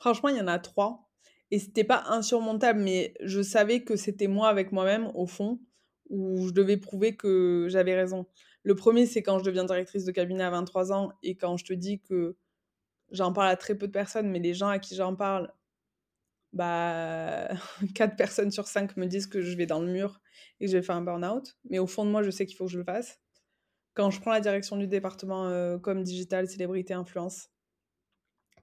Franchement, 0.00 0.30
il 0.30 0.36
y 0.38 0.40
en 0.40 0.48
a 0.48 0.58
trois. 0.58 1.09
Et 1.50 1.58
c'était 1.58 1.84
pas 1.84 2.04
insurmontable, 2.06 2.80
mais 2.80 3.14
je 3.20 3.42
savais 3.42 3.82
que 3.82 3.96
c'était 3.96 4.28
moi 4.28 4.48
avec 4.48 4.72
moi-même, 4.72 5.10
au 5.14 5.26
fond, 5.26 5.60
où 6.08 6.46
je 6.48 6.52
devais 6.52 6.76
prouver 6.76 7.16
que 7.16 7.66
j'avais 7.68 7.94
raison. 7.94 8.26
Le 8.62 8.74
premier, 8.74 9.06
c'est 9.06 9.22
quand 9.22 9.38
je 9.38 9.44
deviens 9.44 9.64
directrice 9.64 10.04
de 10.04 10.12
cabinet 10.12 10.44
à 10.44 10.50
23 10.50 10.92
ans 10.92 11.12
et 11.22 11.36
quand 11.36 11.56
je 11.56 11.64
te 11.64 11.72
dis 11.72 12.00
que 12.00 12.36
j'en 13.10 13.32
parle 13.32 13.48
à 13.48 13.56
très 13.56 13.74
peu 13.76 13.86
de 13.86 13.92
personnes, 13.92 14.30
mais 14.30 14.38
les 14.38 14.54
gens 14.54 14.68
à 14.68 14.78
qui 14.78 14.94
j'en 14.94 15.16
parle 15.16 15.52
bah, 16.52 17.48
4 17.94 18.16
personnes 18.16 18.50
sur 18.50 18.66
5 18.66 18.96
me 18.96 19.06
disent 19.06 19.26
que 19.26 19.40
je 19.40 19.56
vais 19.56 19.66
dans 19.66 19.80
le 19.80 19.90
mur 19.90 20.20
et 20.60 20.66
que 20.66 20.72
je 20.72 20.76
vais 20.76 20.82
faire 20.82 20.96
un 20.96 21.02
burn-out. 21.02 21.56
Mais 21.68 21.78
au 21.78 21.86
fond 21.86 22.04
de 22.04 22.10
moi, 22.10 22.22
je 22.22 22.30
sais 22.30 22.46
qu'il 22.46 22.56
faut 22.56 22.66
que 22.66 22.72
je 22.72 22.78
le 22.78 22.84
fasse. 22.84 23.20
Quand 23.94 24.10
je 24.10 24.20
prends 24.20 24.32
la 24.32 24.40
direction 24.40 24.76
du 24.76 24.86
département 24.86 25.46
euh, 25.46 25.78
comme 25.78 26.02
digital, 26.02 26.48
célébrité, 26.48 26.94
influence, 26.94 27.50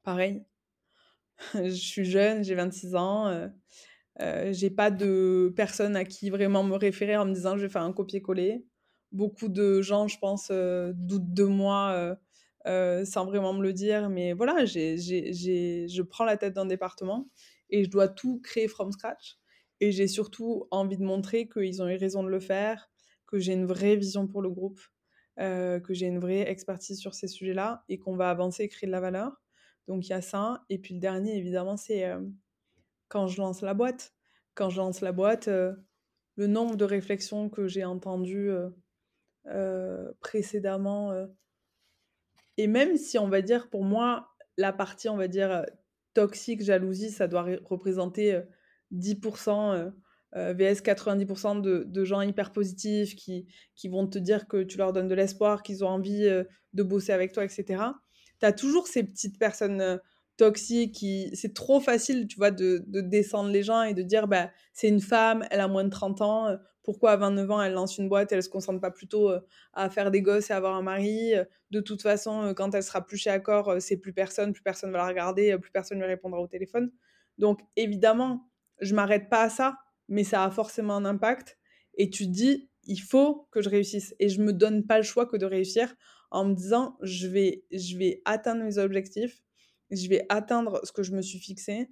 pareil. 0.03 0.45
je 1.53 1.69
suis 1.69 2.05
jeune, 2.05 2.43
j'ai 2.43 2.55
26 2.55 2.95
ans. 2.95 3.27
Euh, 3.27 3.47
euh, 4.21 4.51
j'ai 4.53 4.69
pas 4.69 4.91
de 4.91 5.53
personne 5.55 5.95
à 5.95 6.05
qui 6.05 6.29
vraiment 6.29 6.63
me 6.63 6.75
référer 6.75 7.17
en 7.17 7.25
me 7.25 7.33
disant 7.33 7.57
je 7.57 7.63
vais 7.63 7.69
faire 7.69 7.83
un 7.83 7.93
copier-coller. 7.93 8.65
Beaucoup 9.11 9.47
de 9.47 9.81
gens, 9.81 10.07
je 10.07 10.17
pense, 10.19 10.51
doutent 10.51 11.33
de 11.33 11.43
moi 11.43 12.17
sans 12.65 13.25
vraiment 13.25 13.53
me 13.53 13.63
le 13.63 13.73
dire. 13.73 14.09
Mais 14.09 14.33
voilà, 14.33 14.65
je 14.65 16.01
prends 16.01 16.25
la 16.25 16.37
tête 16.37 16.53
d'un 16.53 16.65
département 16.65 17.29
et 17.69 17.83
je 17.83 17.89
dois 17.89 18.07
tout 18.07 18.39
créer 18.41 18.67
from 18.67 18.91
scratch. 18.91 19.37
Et 19.79 19.91
j'ai 19.91 20.07
surtout 20.07 20.67
envie 20.71 20.97
de 20.97 21.03
montrer 21.03 21.47
qu'ils 21.47 21.81
ont 21.81 21.87
eu 21.87 21.97
raison 21.97 22.23
de 22.23 22.29
le 22.29 22.39
faire, 22.39 22.89
que 23.27 23.39
j'ai 23.39 23.53
une 23.53 23.65
vraie 23.65 23.95
vision 23.95 24.27
pour 24.27 24.41
le 24.41 24.49
groupe, 24.49 24.79
euh, 25.39 25.79
que 25.79 25.93
j'ai 25.93 26.07
une 26.07 26.19
vraie 26.19 26.49
expertise 26.49 26.99
sur 26.99 27.13
ces 27.13 27.27
sujets-là 27.27 27.83
et 27.89 27.99
qu'on 27.99 28.15
va 28.15 28.29
avancer 28.31 28.63
et 28.63 28.69
créer 28.69 28.87
de 28.87 28.91
la 28.91 29.01
valeur. 29.01 29.39
Donc 29.87 30.07
il 30.07 30.09
y 30.09 30.13
a 30.13 30.21
ça. 30.21 30.63
Et 30.69 30.77
puis 30.77 30.93
le 30.93 30.99
dernier, 30.99 31.37
évidemment, 31.37 31.77
c'est 31.77 32.05
euh, 32.05 32.21
quand 33.07 33.27
je 33.27 33.41
lance 33.41 33.61
la 33.61 33.73
boîte. 33.73 34.13
Quand 34.53 34.69
je 34.69 34.77
lance 34.77 35.01
la 35.01 35.11
boîte, 35.11 35.47
euh, 35.47 35.73
le 36.35 36.47
nombre 36.47 36.75
de 36.75 36.85
réflexions 36.85 37.49
que 37.49 37.67
j'ai 37.67 37.83
entendues 37.83 38.51
précédemment. 40.19 41.27
et 42.57 42.67
même 42.67 42.97
si 42.97 43.17
on 43.17 43.27
va 43.27 43.41
dire, 43.41 43.69
pour 43.69 43.83
moi, 43.83 44.29
la 44.57 44.71
partie, 44.71 45.09
on 45.09 45.17
va 45.17 45.27
dire, 45.27 45.65
toxique, 46.13 46.61
jalousie, 46.61 47.09
ça 47.09 47.27
doit 47.27 47.47
représenter 47.63 48.39
10% 48.91 49.91
VS 50.33 50.81
90% 50.83 51.61
de, 51.61 52.03
gens 52.03 52.21
hyper 52.21 52.51
positifs 52.51 53.15
qui, 53.15 53.47
qui 53.75 53.87
vont 53.87 54.05
te 54.05 54.19
dire 54.19 54.47
que 54.47 54.61
tu 54.61 54.77
leur 54.77 54.93
donnes 54.93 55.07
de 55.07 55.15
l'espoir, 55.15 55.63
qu'ils 55.63 55.83
ont 55.83 55.89
envie 55.89 56.29
de 56.73 56.83
bosser 56.83 57.13
avec 57.13 57.31
toi, 57.31 57.45
etc. 57.45 57.83
Tu 58.39 58.45
as 58.45 58.53
toujours 58.53 58.87
ces 58.87 59.03
petites 59.03 59.39
personnes 59.39 59.99
toxiques 60.37 60.93
qui. 60.95 61.29
C'est 61.33 61.53
trop 61.53 61.79
facile, 61.79 62.27
tu 62.27 62.37
vois, 62.37 62.51
de, 62.51 62.83
descendre 62.87 63.49
les 63.49 63.63
gens 63.63 63.83
et 63.83 63.93
de 63.93 64.03
dire 64.03 64.27
bah, 64.27 64.49
c'est 64.73 64.87
une 64.87 65.01
femme, 65.01 65.45
elle 65.51 65.59
a 65.59 65.67
moins 65.67 65.83
de 65.83 65.89
30 65.89 66.21
ans, 66.21 66.57
pourquoi 66.83 67.11
à 67.11 67.17
29 67.17 67.51
ans 67.51 67.61
elle 67.61 67.73
lance 67.73 67.97
une 67.97 68.07
boîte, 68.07 68.31
elle 68.31 68.43
se 68.43 68.49
concentre 68.49 68.79
pas 68.79 68.91
plutôt 68.91 69.31
à 69.73 69.89
faire 69.89 70.11
des 70.11 70.21
gosses 70.21 70.49
et 70.49 70.53
avoir 70.53 70.75
un 70.75 70.83
mari. 70.83 71.33
De 71.71 71.81
toute 71.81 72.01
façon, 72.01 72.53
quand 72.55 72.73
elle 72.75 72.83
sera 72.83 73.05
plus 73.05 73.17
chez 73.17 73.29
Accor, 73.29 73.75
c'est 73.79 73.97
plus 73.97 74.13
personne, 74.13 74.53
plus 74.53 74.63
personne 74.63 74.91
va 74.91 74.99
la 74.99 75.07
regarder, 75.07 75.57
plus 75.57 75.71
personne 75.71 75.97
lui 75.97 76.05
répondra 76.05 76.39
au 76.39 76.47
téléphone. 76.47 76.91
Donc 77.37 77.59
évidemment, 77.75 78.49
je 78.79 78.95
m'arrête 78.95 79.29
pas 79.29 79.43
à 79.43 79.49
ça, 79.49 79.77
mais 80.07 80.23
ça 80.23 80.43
a 80.43 80.51
forcément 80.51 80.95
un 80.95 81.05
impact. 81.05 81.57
Et 81.95 82.09
tu 82.09 82.25
te 82.25 82.31
dis, 82.31 82.69
il 82.83 83.01
faut 83.01 83.47
que 83.51 83.61
je 83.61 83.69
réussisse. 83.69 84.15
Et 84.19 84.29
je 84.29 84.41
me 84.41 84.53
donne 84.53 84.85
pas 84.85 84.97
le 84.97 85.03
choix 85.03 85.25
que 85.25 85.37
de 85.37 85.45
réussir 85.45 85.93
en 86.31 86.45
me 86.45 86.53
disant, 86.53 86.97
je 87.01 87.27
vais, 87.27 87.63
je 87.71 87.97
vais 87.97 88.21
atteindre 88.25 88.63
mes 88.63 88.77
objectifs, 88.77 89.41
je 89.91 90.07
vais 90.09 90.25
atteindre 90.29 90.81
ce 90.83 90.91
que 90.91 91.03
je 91.03 91.11
me 91.13 91.21
suis 91.21 91.39
fixé, 91.39 91.89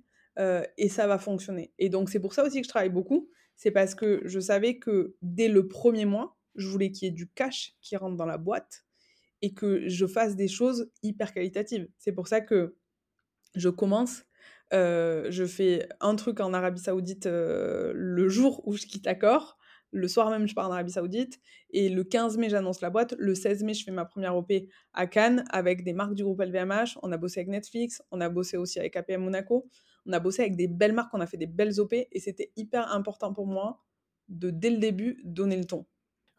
et 0.77 0.89
ça 0.89 1.07
va 1.07 1.17
fonctionner. 1.17 1.71
Et 1.79 1.87
donc 1.87 2.09
c'est 2.09 2.19
pour 2.19 2.33
ça 2.33 2.43
aussi 2.43 2.57
que 2.59 2.65
je 2.65 2.69
travaille 2.69 2.89
beaucoup, 2.89 3.29
c'est 3.55 3.71
parce 3.71 3.95
que 3.95 4.21
je 4.25 4.39
savais 4.39 4.79
que 4.79 5.15
dès 5.21 5.47
le 5.47 5.67
premier 5.67 6.05
mois, 6.05 6.37
je 6.55 6.67
voulais 6.67 6.91
qu'il 6.91 7.07
y 7.07 7.09
ait 7.09 7.13
du 7.13 7.29
cash 7.29 7.75
qui 7.81 7.95
rentre 7.95 8.17
dans 8.17 8.25
la 8.25 8.37
boîte 8.37 8.85
et 9.41 9.53
que 9.53 9.87
je 9.87 10.05
fasse 10.05 10.35
des 10.35 10.47
choses 10.47 10.91
hyper 11.03 11.33
qualitatives. 11.33 11.87
C'est 11.97 12.11
pour 12.11 12.27
ça 12.27 12.41
que 12.41 12.75
je 13.55 13.69
commence, 13.69 14.25
euh, 14.73 15.27
je 15.29 15.45
fais 15.45 15.87
un 16.01 16.15
truc 16.15 16.39
en 16.39 16.53
Arabie 16.53 16.81
Saoudite 16.81 17.27
euh, 17.27 17.91
le 17.95 18.27
jour 18.27 18.67
où 18.67 18.73
je 18.73 18.85
quitte 18.85 19.07
Accor. 19.07 19.54
Le 19.95 20.07
soir 20.07 20.29
même, 20.29 20.47
je 20.47 20.53
pars 20.53 20.67
en 20.67 20.71
Arabie 20.71 20.91
Saoudite. 20.91 21.39
Et 21.71 21.89
le 21.89 22.03
15 22.03 22.37
mai, 22.37 22.49
j'annonce 22.49 22.81
la 22.81 22.89
boîte. 22.89 23.15
Le 23.17 23.33
16 23.33 23.63
mai, 23.63 23.73
je 23.73 23.83
fais 23.83 23.91
ma 23.91 24.05
première 24.05 24.35
OP 24.35 24.51
à 24.93 25.07
Cannes 25.07 25.45
avec 25.49 25.83
des 25.83 25.93
marques 25.93 26.15
du 26.15 26.23
groupe 26.23 26.41
LVMH. 26.41 26.97
On 27.01 27.11
a 27.11 27.17
bossé 27.17 27.39
avec 27.39 27.49
Netflix. 27.49 28.03
On 28.11 28.21
a 28.21 28.29
bossé 28.29 28.57
aussi 28.57 28.79
avec 28.79 28.95
APM 28.95 29.23
Monaco 29.23 29.67
on 30.05 30.13
a 30.13 30.19
bossé 30.19 30.43
avec 30.43 30.55
des 30.55 30.67
belles 30.67 30.93
marques, 30.93 31.13
on 31.13 31.21
a 31.21 31.27
fait 31.27 31.37
des 31.37 31.47
belles 31.47 31.79
OP 31.79 31.93
et 31.93 32.19
c'était 32.19 32.51
hyper 32.55 32.91
important 32.91 33.33
pour 33.33 33.47
moi 33.47 33.83
de, 34.29 34.49
dès 34.49 34.69
le 34.69 34.77
début, 34.77 35.21
donner 35.23 35.57
le 35.57 35.65
ton. 35.65 35.85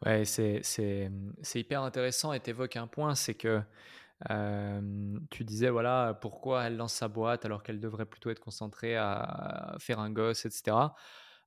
Ouais, 0.05 0.25
c'est, 0.25 0.59
c'est, 0.63 1.11
c'est 1.41 1.59
hyper 1.59 1.81
intéressant 1.81 2.33
et 2.33 2.39
tu 2.39 2.51
évoques 2.51 2.75
un 2.75 2.87
point, 2.87 3.15
c'est 3.15 3.33
que 3.33 3.61
euh, 4.29 5.19
tu 5.29 5.43
disais, 5.43 5.69
voilà, 5.69 6.17
pourquoi 6.21 6.65
elle 6.65 6.77
lance 6.77 6.93
sa 6.93 7.07
boîte 7.07 7.45
alors 7.45 7.63
qu'elle 7.63 7.79
devrait 7.79 8.05
plutôt 8.05 8.29
être 8.29 8.39
concentrée 8.39 8.95
à 8.95 9.75
faire 9.79 9.99
un 9.99 10.11
gosse, 10.11 10.45
etc. 10.45 10.77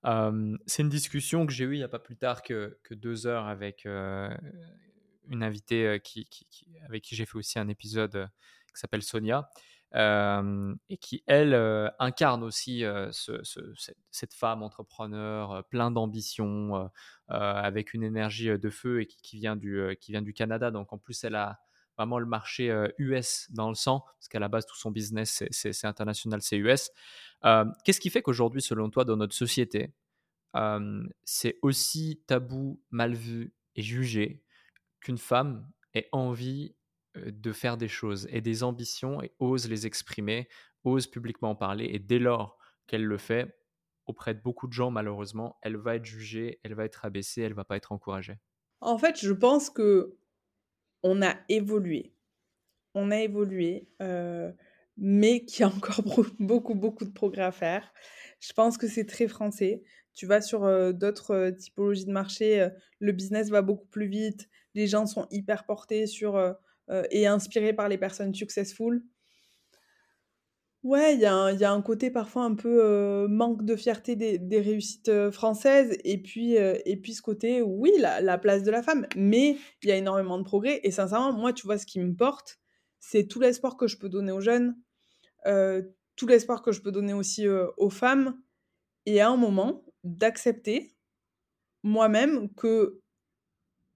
C'est 0.05 0.83
une 0.83 0.89
discussion 0.89 1.47
que 1.47 1.53
j'ai 1.53 1.65
eue 1.65 1.75
il 1.75 1.79
n'y 1.79 1.85
a 1.85 1.89
pas 1.89 1.99
plus 1.99 2.17
tard 2.17 2.43
que, 2.43 2.77
deux 2.91 3.27
heures 3.27 3.47
avec 3.47 3.85
une 3.85 5.43
invitée 5.43 6.01
qui, 6.03 6.27
avec 6.85 7.03
qui 7.03 7.15
j'ai 7.15 7.27
fait 7.27 7.37
aussi 7.37 7.59
un 7.59 7.69
épisode 7.69 8.29
qui 8.75 8.81
s'appelle 8.81 9.03
Sonia 9.03 9.51
et 9.95 10.97
qui, 10.99 11.23
elle, 11.27 11.55
incarne 11.99 12.43
aussi 12.43 12.85
cette, 14.11 14.35
femme 14.35 14.63
entrepreneur 14.63 15.65
plein 15.69 15.91
d'ambition, 15.91 16.91
avec 17.29 17.93
une 17.95 18.03
énergie 18.03 18.59
de 18.59 18.71
feu 18.71 19.03
et 19.03 19.07
qui, 19.07 19.37
vient 19.37 19.57
du, 19.57 19.97
qui 20.01 20.13
vient 20.13 20.23
du 20.23 20.33
Canada. 20.33 20.71
Donc 20.71 20.93
en 20.93 20.99
plus, 20.99 21.25
elle 21.25 21.35
a 21.35 21.61
vraiment 22.01 22.19
le 22.19 22.27
marché 22.27 22.75
US 22.99 23.47
dans 23.51 23.69
le 23.69 23.75
sang, 23.75 24.01
parce 24.01 24.29
qu'à 24.29 24.39
la 24.39 24.49
base, 24.49 24.65
tout 24.65 24.77
son 24.77 24.91
business, 24.91 25.45
c'est 25.51 25.85
international, 25.85 26.41
c'est 26.41 26.57
US. 26.57 26.91
Qu'est-ce 27.85 28.01
qui 28.01 28.09
fait 28.11 28.23
qu'aujourd'hui, 28.23 28.63
selon 28.63 28.89
toi, 28.89 29.05
dans 29.05 29.17
notre 29.17 29.35
société, 29.35 29.95
c'est 31.25 31.59
aussi 31.63 32.23
tabou, 32.27 32.83
mal 32.91 33.15
vu 33.15 33.55
et 33.77 33.83
jugé 33.83 34.43
qu'une 35.01 35.19
femme 35.19 35.71
ait 35.95 36.09
envie 36.13 36.75
de 37.17 37.53
faire 37.53 37.77
des 37.77 37.89
choses 37.89 38.29
et 38.31 38.41
des 38.41 38.63
ambitions 38.63 39.23
et 39.23 39.33
ose 39.39 39.69
les 39.69 39.87
exprimer, 39.87 40.49
ose 40.85 41.07
publiquement 41.07 41.51
en 41.51 41.57
parler. 41.57 41.85
Et 41.93 41.99
dès 41.99 42.19
lors 42.19 42.57
qu'elle 42.87 43.05
le 43.05 43.19
fait, 43.19 43.57
auprès 44.07 44.35
de 44.35 44.41
beaucoup 44.41 44.67
de 44.69 44.73
gens, 44.73 44.91
malheureusement, 44.91 45.59
elle 45.63 45.77
va 45.77 45.97
être 45.97 46.05
jugée, 46.05 46.61
elle 46.63 46.75
va 46.75 46.85
être 46.85 47.05
abaissée, 47.05 47.43
elle 47.43 47.53
va 47.53 47.65
pas 47.65 47.77
être 47.77 47.93
encouragée? 47.93 48.39
En 48.81 48.97
fait, 48.97 49.21
je 49.21 49.33
pense 49.33 49.69
que 49.71 50.17
on 51.03 51.23
a 51.23 51.37
évolué. 51.49 52.15
On 52.95 53.11
a 53.11 53.21
évolué, 53.21 53.89
mais 54.97 55.45
qu'il 55.45 55.61
y 55.61 55.63
a 55.63 55.69
encore 55.69 56.03
beaucoup, 56.39 56.75
beaucoup 56.75 57.05
de 57.05 57.13
progrès 57.13 57.43
à 57.43 57.53
faire. 57.53 57.93
Je 58.41 58.53
pense 58.53 58.79
que 58.79 58.89
c'est 58.89 59.07
très 59.07 59.29
français. 59.29 59.83
Tu 60.13 60.27
vas 60.27 60.41
sur 60.41 60.63
d'autres 60.93 61.51
typologies 61.51 62.07
de 62.07 62.13
marché, 62.13 62.69
le 62.99 63.13
business 63.13 63.49
va 63.49 63.63
beaucoup 63.63 63.87
plus 63.87 64.09
vite, 64.09 64.49
les 64.75 64.89
gens 64.89 65.07
sont 65.07 65.27
hyper 65.31 65.67
portés 65.67 66.07
sur 66.07 66.37
euh, 66.91 67.05
et 67.11 67.27
inspiré 67.27 67.73
par 67.73 67.89
les 67.89 67.99
personnes 67.99 68.35
successful. 68.35 69.03
Ouais, 70.83 71.15
il 71.15 71.21
y, 71.21 71.27
a 71.27 71.73
un 71.73 71.83
côté 71.83 72.11
parfois 72.11 72.45
un 72.45 72.55
peu 72.55 73.27
manque 73.29 73.67
de 73.67 73.77
fierté 73.77 74.17
des, 74.17 74.61
réussites 74.61 75.11
euh, 75.11 75.31
françaises, 75.31 75.99
et 76.05 76.23
puis, 76.23 76.55
et 76.55 76.97
puis 76.97 77.13
ce 77.13 77.21
côté, 77.21 77.61
oui, 77.61 77.93
la, 77.99 78.39
place 78.39 78.63
de 78.63 78.71
la 78.71 78.83
femme, 78.83 79.07
mais 79.15 79.59
il 79.83 79.89
y 79.91 79.93
a 79.93 79.97
énormément 79.97 80.39
de 80.39 80.43
progrès, 80.43 80.81
et 80.83 80.91
sincèrement, 80.91 81.35
moi, 81.35 81.53
tu 81.53 81.67
vois, 81.67 81.77
ce 81.77 81.85
qui 81.85 82.01
me 82.01 82.15
porte, 82.15 82.59
c'est 82.99 83.27
tout 83.27 83.41
l'espoir 83.41 83.77
que 83.77 83.87
je 83.87 83.99
peux 83.99 84.09
donner 84.09 84.33
aux 84.33 84.41
jeunes, 84.41 84.75
tout 86.17 86.27
l'espoir 86.27 86.63
que 86.63 86.73
je 86.73 86.81
peux 86.81 86.93
donner 86.93 87.13
aussi 87.13 87.47
aux 87.49 87.91
femmes, 87.91 88.41
et 89.05 89.21
à 89.21 89.29
un 89.29 89.37
moment, 89.37 89.85
d'accepter 90.03 90.97
moi-même 91.83 92.53
que 92.55 93.01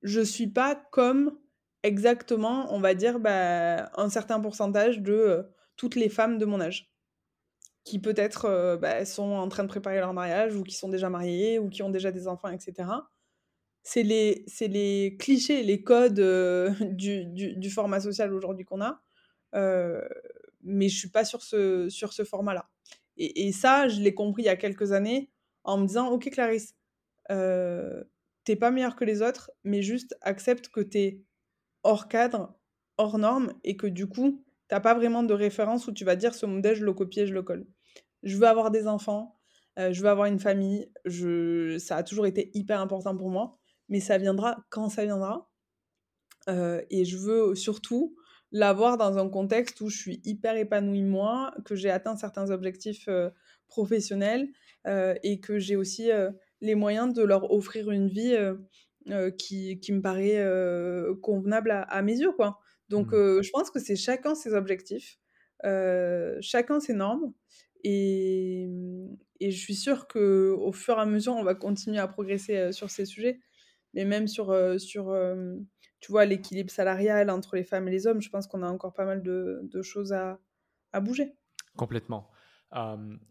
je 0.03 0.21
suis 0.21 0.49
pas 0.49 0.75
comme 0.93 1.39
exactement, 1.83 2.75
on 2.75 2.81
va 2.81 2.95
dire, 2.95 3.21
bah, 3.21 3.91
un 3.97 4.11
certain 4.11 4.39
pourcentage 4.39 5.01
de 5.01 5.47
toutes 5.77 5.97
les 5.97 6.09
femmes 6.09 6.39
de 6.39 6.45
mon 6.45 6.61
âge 6.61 6.95
qui 7.85 7.99
peut-être 7.99 8.47
euh, 8.47 8.77
bah, 8.77 9.05
sont 9.05 9.31
en 9.33 9.49
train 9.49 9.63
de 9.63 9.69
préparer 9.69 9.99
leur 9.99 10.15
mariage 10.15 10.57
ou 10.57 10.63
qui 10.63 10.75
sont 10.75 10.89
déjà 10.89 11.11
mariées 11.11 11.59
ou 11.59 11.69
qui 11.69 11.83
ont 11.83 11.91
déjà 11.91 12.11
des 12.11 12.27
enfants, 12.27 12.49
etc. 12.49 12.89
C'est 13.83 14.03
les, 14.03 14.47
les 14.63 15.17
clichés, 15.19 15.63
les 15.63 15.83
codes 15.83 16.21
euh, 16.21 16.73
du, 16.81 17.71
format 17.71 18.01
social 18.01 18.33
aujourd'hui 18.33 18.65
qu'on 18.65 18.81
a. 18.81 19.03
mais 20.63 20.89
je 20.89 20.99
suis 20.99 21.11
pas 21.11 21.25
sur 21.25 21.43
ce, 21.43 21.89
sur 21.91 22.13
ce 22.15 22.25
format-là. 22.25 22.71
Et, 23.17 23.47
et, 23.47 23.53
ça, 23.53 23.87
je 23.89 24.01
l'ai 24.01 24.15
compris 24.15 24.43
il 24.43 24.47
y 24.47 24.49
a 24.49 24.57
quelques 24.57 24.93
années 24.93 25.31
en 25.63 25.79
me 25.79 25.87
disant, 25.87 26.09
ok 26.09 26.31
Clarisse, 26.31 26.75
t'es 27.29 28.57
pas 28.57 28.71
meilleure 28.71 28.97
que 28.97 29.05
les 29.05 29.23
autres, 29.23 29.51
mais 29.63 29.83
juste 29.83 30.17
accepte 30.23 30.69
que 30.69 30.81
t'es 30.81 31.21
hors 31.83 32.09
cadre, 32.09 32.55
hors 32.97 33.19
norme, 33.19 33.53
et 33.63 33.77
que 33.77 33.87
du 33.87 34.07
coup, 34.07 34.44
t'as 34.69 34.81
pas 34.81 34.95
vraiment 34.95 35.23
de 35.23 35.35
référence 35.35 35.87
où 35.87 35.93
tu 35.93 36.05
vas 36.05 36.17
dire 36.17 36.35
ce 36.35 36.47
modèle, 36.47 36.77
je 36.77 36.85
le 36.85 36.93
copie, 36.93 37.27
je 37.27 37.35
le 37.35 37.43
colle. 37.43 37.67
Je 38.23 38.37
veux 38.37 38.47
avoir 38.47 38.71
des 38.71 38.87
enfants, 38.87 39.37
euh, 39.79 39.93
je 39.93 40.03
veux 40.03 40.09
avoir 40.09 40.27
une 40.27 40.39
famille, 40.39 40.91
ça 41.79 41.97
a 41.97 42.03
toujours 42.03 42.27
été 42.27 42.51
hyper 42.55 42.81
important 42.81 43.17
pour 43.17 43.31
moi, 43.31 43.59
mais 43.89 44.01
ça 44.01 44.19
viendra 44.19 44.65
quand 44.71 44.89
ça 44.89 45.05
viendra. 45.05 45.51
Euh, 46.49 46.83
et 46.91 47.05
je 47.05 47.17
veux 47.17 47.55
surtout 47.55 48.17
l'avoir 48.53 48.97
dans 48.97 49.19
un 49.19 49.29
contexte 49.29 49.81
où 49.81 49.89
je 49.89 49.97
suis 49.97 50.21
hyper 50.25 50.57
épanouie 50.57 51.03
moi, 51.03 51.53
que 51.65 51.75
j'ai 51.75 51.91
atteint 51.91 52.17
certains 52.17 52.51
objectifs 52.51 53.09
euh, 53.09 53.31
professionnels 53.67 54.49
et 55.23 55.41
que 55.41 55.59
j'ai 55.59 55.77
aussi 55.77 56.11
les 56.61 56.75
moyens 56.75 57.15
de 57.15 57.23
leur 57.23 57.51
offrir 57.51 57.91
une 57.91 58.07
vie 58.07 58.37
qui, 59.39 59.93
me 59.93 60.03
paraît 60.03 60.47
convenable 61.23 61.87
à, 61.89 62.03
mes 62.03 62.21
yeux. 62.21 62.33
Quoi. 62.33 62.61
Donc, 62.89 63.13
mmh. 63.13 63.15
euh, 63.15 63.43
je 63.43 63.51
pense 63.51 63.71
que 63.71 63.79
c'est 63.79 63.97
chacun 63.97 64.35
ses 64.35 64.55
objectifs, 64.55 65.19
chacun 66.41 66.81
ses 66.81 66.95
normes. 66.95 67.33
Et, 67.87 68.67
et, 69.41 69.51
je 69.51 69.59
suis 69.59 69.75
sûre 69.75 70.09
qu'au 70.09 70.73
fur 70.73 70.97
et 70.97 71.01
à 71.03 71.07
mesure, 71.07 71.35
on 71.35 71.45
va 71.45 71.55
continuer 71.55 71.99
à 71.99 72.09
progresser 72.09 72.73
sur 72.73 72.91
ces 72.91 73.05
sujets. 73.05 73.41
Mais 73.93 74.05
même 74.05 74.27
sur, 74.27 74.57
sur 74.81 75.15
tu 76.01 76.13
vois, 76.13 76.25
l'équilibre 76.25 76.71
salarial 76.71 77.31
entre 77.31 77.57
les 77.57 77.65
femmes 77.65 77.89
et 77.89 77.91
les 77.91 78.07
hommes, 78.07 78.23
je 78.23 78.31
pense 78.31 78.47
qu'on 78.47 78.63
a 78.63 78.69
encore 78.69 78.95
pas 78.95 79.05
mal 79.05 79.23
de, 79.23 79.61
de 79.63 79.83
choses 79.83 80.13
à, 80.13 80.39
à 80.93 81.01
bouger. 81.01 81.35
Complètement 81.77 82.31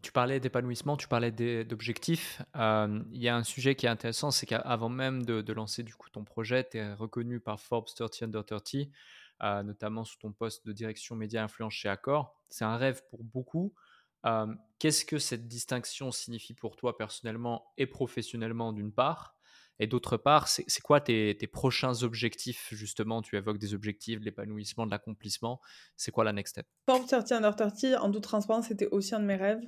tu 0.01 0.11
parlais 0.11 0.39
d'épanouissement, 0.39 0.95
tu 0.95 1.07
parlais 1.07 1.31
d'objectifs. 1.31 2.41
Il 2.55 3.21
y 3.21 3.27
a 3.27 3.35
un 3.35 3.43
sujet 3.43 3.75
qui 3.75 3.85
est 3.85 3.89
intéressant, 3.89 4.31
c'est 4.31 4.45
qu'avant 4.45 4.89
même 4.89 5.25
de, 5.25 5.53
lancer 5.53 5.83
du 5.83 5.95
coup 5.95 6.09
ton 6.09 6.23
projet, 6.23 6.67
tu 6.69 6.77
es 6.77 6.93
reconnu 6.93 7.39
par 7.39 7.59
Forbes 7.59 7.87
30 7.93 8.23
Under 8.23 8.45
30, 8.45 8.87
notamment 9.63 10.05
sous 10.05 10.17
ton 10.17 10.31
poste 10.31 10.65
de 10.65 10.73
direction 10.73 11.15
média 11.15 11.43
influence 11.43 11.73
chez 11.73 11.89
Accor. 11.89 12.41
C'est 12.49 12.65
un 12.65 12.77
rêve 12.77 13.01
pour 13.09 13.23
beaucoup. 13.23 13.73
Qu'est-ce 14.79 15.05
que 15.05 15.17
cette 15.17 15.47
distinction 15.47 16.11
signifie 16.11 16.53
pour 16.53 16.75
toi 16.75 16.97
personnellement 16.97 17.73
et 17.77 17.85
professionnellement 17.85 18.71
d'une 18.71 18.93
part? 18.93 19.35
Et 19.79 19.87
d'autre 19.87 20.17
part, 20.17 20.47
c'est 20.47 20.81
quoi 20.81 21.01
tes, 21.01 21.35
prochains 21.51 22.03
objectifs 22.03 22.69
justement? 22.71 23.21
Tu 23.21 23.35
évoques 23.35 23.57
des 23.57 23.73
objectifs, 23.73 24.19
de 24.19 24.25
l'épanouissement, 24.25 24.85
de 24.85 24.91
l'accomplissement. 24.91 25.59
C'est 25.97 26.11
quoi 26.11 26.23
la 26.23 26.31
next 26.31 26.51
step? 26.51 26.67
Forbes 26.85 27.07
30 27.07 27.31
Under 27.31 27.55
30, 27.55 27.85
en 27.99 28.11
toute 28.11 28.23
transparence, 28.23 28.67
c'était 28.67 28.87
aussi 28.87 29.15
un 29.15 29.19
de 29.19 29.25
mes 29.25 29.35
rêves. 29.35 29.63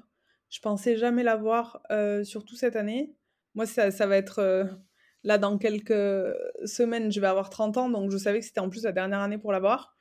Je 0.49 0.59
pensais 0.59 0.95
jamais 0.95 1.23
l'avoir, 1.23 1.82
euh, 1.91 2.23
surtout 2.23 2.55
cette 2.55 2.76
année. 2.76 3.15
moi, 3.55 3.65
ça, 3.65 3.89
ça 3.91 4.05
va 4.05 4.15
être 4.15 4.39
là 5.26 5.38
dans 5.38 5.57
quelques 5.57 6.34
semaines, 6.63 7.11
je 7.11 7.19
vais 7.19 7.28
avoir 7.28 7.49
30 7.49 7.76
ans, 7.78 7.89
donc 7.89 8.11
je 8.11 8.17
savais 8.17 8.39
que 8.39 8.45
c'était 8.45 8.61
en 8.61 8.69
plus 8.69 8.84
la 8.84 8.93
dernière 8.93 9.19
année 9.19 9.38
pour 9.38 9.51
l'avoir. 9.51 9.93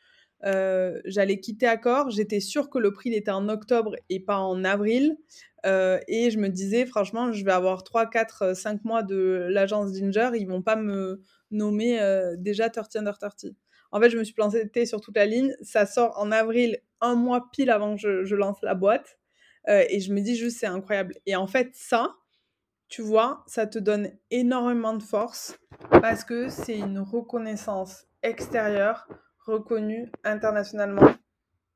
J'allais 1.06 1.40
quitter 1.40 1.66
Accor, 1.66 2.10
j'étais 2.10 2.40
sûre 2.40 2.70
que 2.70 2.78
le 2.78 2.92
prix 2.92 3.12
était 3.14 3.30
en 3.30 3.48
octobre 3.48 3.96
et 4.10 4.20
pas 4.20 4.36
en 4.36 4.62
avril. 4.62 5.16
et 5.64 6.30
je 6.30 6.38
me 6.38 6.48
disais, 6.48 6.86
franchement, 6.86 7.32
je 7.32 7.44
vais 7.44 7.52
avoir 7.52 7.82
3, 7.82 8.10
4, 8.10 8.54
5 8.54 8.84
mois 8.84 9.02
de 9.02 9.48
l'agence 9.50 9.94
Ginger, 9.96 10.30
ils 10.34 10.46
vont 10.46 10.62
pas 10.62 10.76
me 10.76 11.22
nommer 11.50 11.98
déjà 12.36 12.68
30 12.68 12.96
under 12.96 13.18
30. 13.18 13.46
En 13.94 14.00
fait, 14.00 14.10
je 14.10 14.18
me 14.18 14.24
suis 14.24 14.34
plantée 14.34 14.86
sur 14.86 15.00
toute 15.00 15.16
la 15.16 15.24
ligne. 15.24 15.54
Ça 15.62 15.86
sort 15.86 16.18
en 16.18 16.32
avril, 16.32 16.80
un 17.00 17.14
mois 17.14 17.48
pile 17.52 17.70
avant 17.70 17.94
que 17.94 18.24
je, 18.24 18.34
lance 18.34 18.58
la 18.62 18.74
boîte. 18.74 19.20
Euh, 19.68 19.84
et 19.88 20.00
je 20.00 20.12
me 20.12 20.20
dis 20.20 20.34
juste, 20.34 20.58
c'est 20.58 20.66
incroyable. 20.66 21.14
Et 21.26 21.36
en 21.36 21.46
fait, 21.46 21.70
ça, 21.74 22.12
tu 22.88 23.02
vois, 23.02 23.44
ça 23.46 23.66
te 23.66 23.78
donne 23.78 24.10
énormément 24.30 24.94
de 24.94 25.02
force 25.02 25.58
parce 25.90 26.24
que 26.24 26.48
c'est 26.48 26.78
une 26.78 26.98
reconnaissance 26.98 28.06
extérieure 28.22 29.08
reconnue 29.46 30.10
internationalement. 30.24 31.14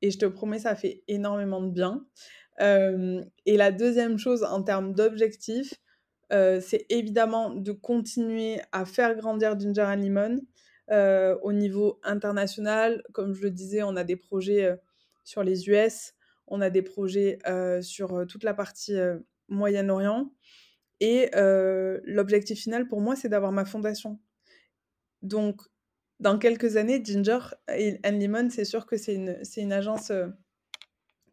Et 0.03 0.11
je 0.11 0.19
te 0.19 0.27
promets, 0.27 0.61
ça 0.61 0.77
fait 0.77 1.03
énormément 1.09 1.61
de 1.61 1.71
bien. 1.71 2.07
Euh, 2.61 3.23
et 3.47 3.57
la 3.57 3.73
deuxième 3.73 4.19
chose 4.19 4.45
en 4.45 4.63
termes 4.63 4.95
d'objectifs, 4.95 5.75
euh, 6.33 6.61
c'est 6.61 6.87
évidemment 6.89 7.51
de 7.51 7.73
continuer 7.73 8.61
à 8.73 8.85
faire 8.85 9.15
grandir 9.17 9.59
Ginger 9.59 9.83
and. 9.83 10.37
Euh, 10.91 11.37
au 11.43 11.53
niveau 11.53 12.01
international, 12.03 13.03
comme 13.13 13.35
je 13.35 13.43
le 13.43 13.51
disais, 13.51 13.83
on 13.83 13.97
a 13.97 14.05
des 14.05 14.17
projets 14.17 14.79
sur 15.25 15.43
les 15.43 15.69
US, 15.69 16.15
on 16.47 16.61
a 16.61 16.71
des 16.71 16.83
projets 16.83 17.39
sur 17.83 18.27
toute 18.27 18.45
la 18.45 18.55
partie 18.55 18.97
Moyen-Orient. 19.49 20.31
Et 21.01 21.31
l'objectif 22.05 22.61
final 22.61 22.89
pour 22.89 23.01
moi, 23.01 23.17
c'est 23.17 23.29
d'avoir 23.29 23.53
ma 23.53 23.65
fondation. 23.65 24.19
Donc, 25.23 25.63
dans 26.21 26.39
quelques 26.39 26.77
années, 26.77 27.03
Ginger 27.05 27.39
and 27.69 28.19
Lemon, 28.19 28.51
c'est 28.51 28.65
sûr 28.65 28.87
que 28.87 28.97
c'est 28.97 29.15
une, 29.15 29.41
une 29.57 29.73
agence 29.73 30.13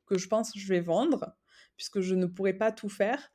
que 0.05 0.17
je 0.17 0.27
pense 0.27 0.51
que 0.51 0.59
je 0.59 0.67
vais 0.67 0.81
vendre 0.81 1.35
puisque 1.77 1.99
je 1.99 2.15
ne 2.15 2.25
pourrai 2.25 2.53
pas 2.53 2.71
tout 2.71 2.89
faire 2.89 3.31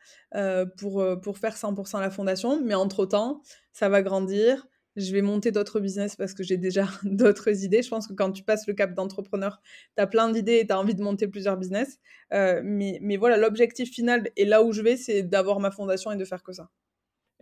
pour, 0.78 1.04
pour 1.22 1.38
faire 1.38 1.56
100% 1.56 2.00
la 2.00 2.10
fondation. 2.10 2.60
Mais 2.62 2.74
entre-temps, 2.74 3.42
ça 3.72 3.88
va 3.88 4.02
grandir 4.02 4.66
je 5.00 5.12
vais 5.12 5.22
monter 5.22 5.50
d'autres 5.52 5.80
business 5.80 6.16
parce 6.16 6.34
que 6.34 6.42
j'ai 6.42 6.56
déjà 6.56 6.86
d'autres 7.04 7.64
idées. 7.64 7.82
Je 7.82 7.88
pense 7.88 8.06
que 8.06 8.12
quand 8.12 8.32
tu 8.32 8.42
passes 8.42 8.66
le 8.66 8.74
cap 8.74 8.94
d'entrepreneur, 8.94 9.60
tu 9.96 10.02
as 10.02 10.06
plein 10.06 10.30
d'idées 10.30 10.58
et 10.58 10.66
tu 10.66 10.72
as 10.72 10.78
envie 10.78 10.94
de 10.94 11.02
monter 11.02 11.28
plusieurs 11.28 11.56
business. 11.56 11.98
Euh, 12.32 12.60
mais, 12.64 12.98
mais, 13.02 13.16
voilà, 13.16 13.36
l'objectif 13.36 13.90
final 13.90 14.30
et 14.36 14.44
là 14.44 14.62
où 14.62 14.72
je 14.72 14.82
vais, 14.82 14.96
c'est 14.96 15.22
d'avoir 15.22 15.60
ma 15.60 15.70
fondation 15.70 16.12
et 16.12 16.16
de 16.16 16.24
faire 16.24 16.42
que 16.42 16.52
ça. 16.52 16.70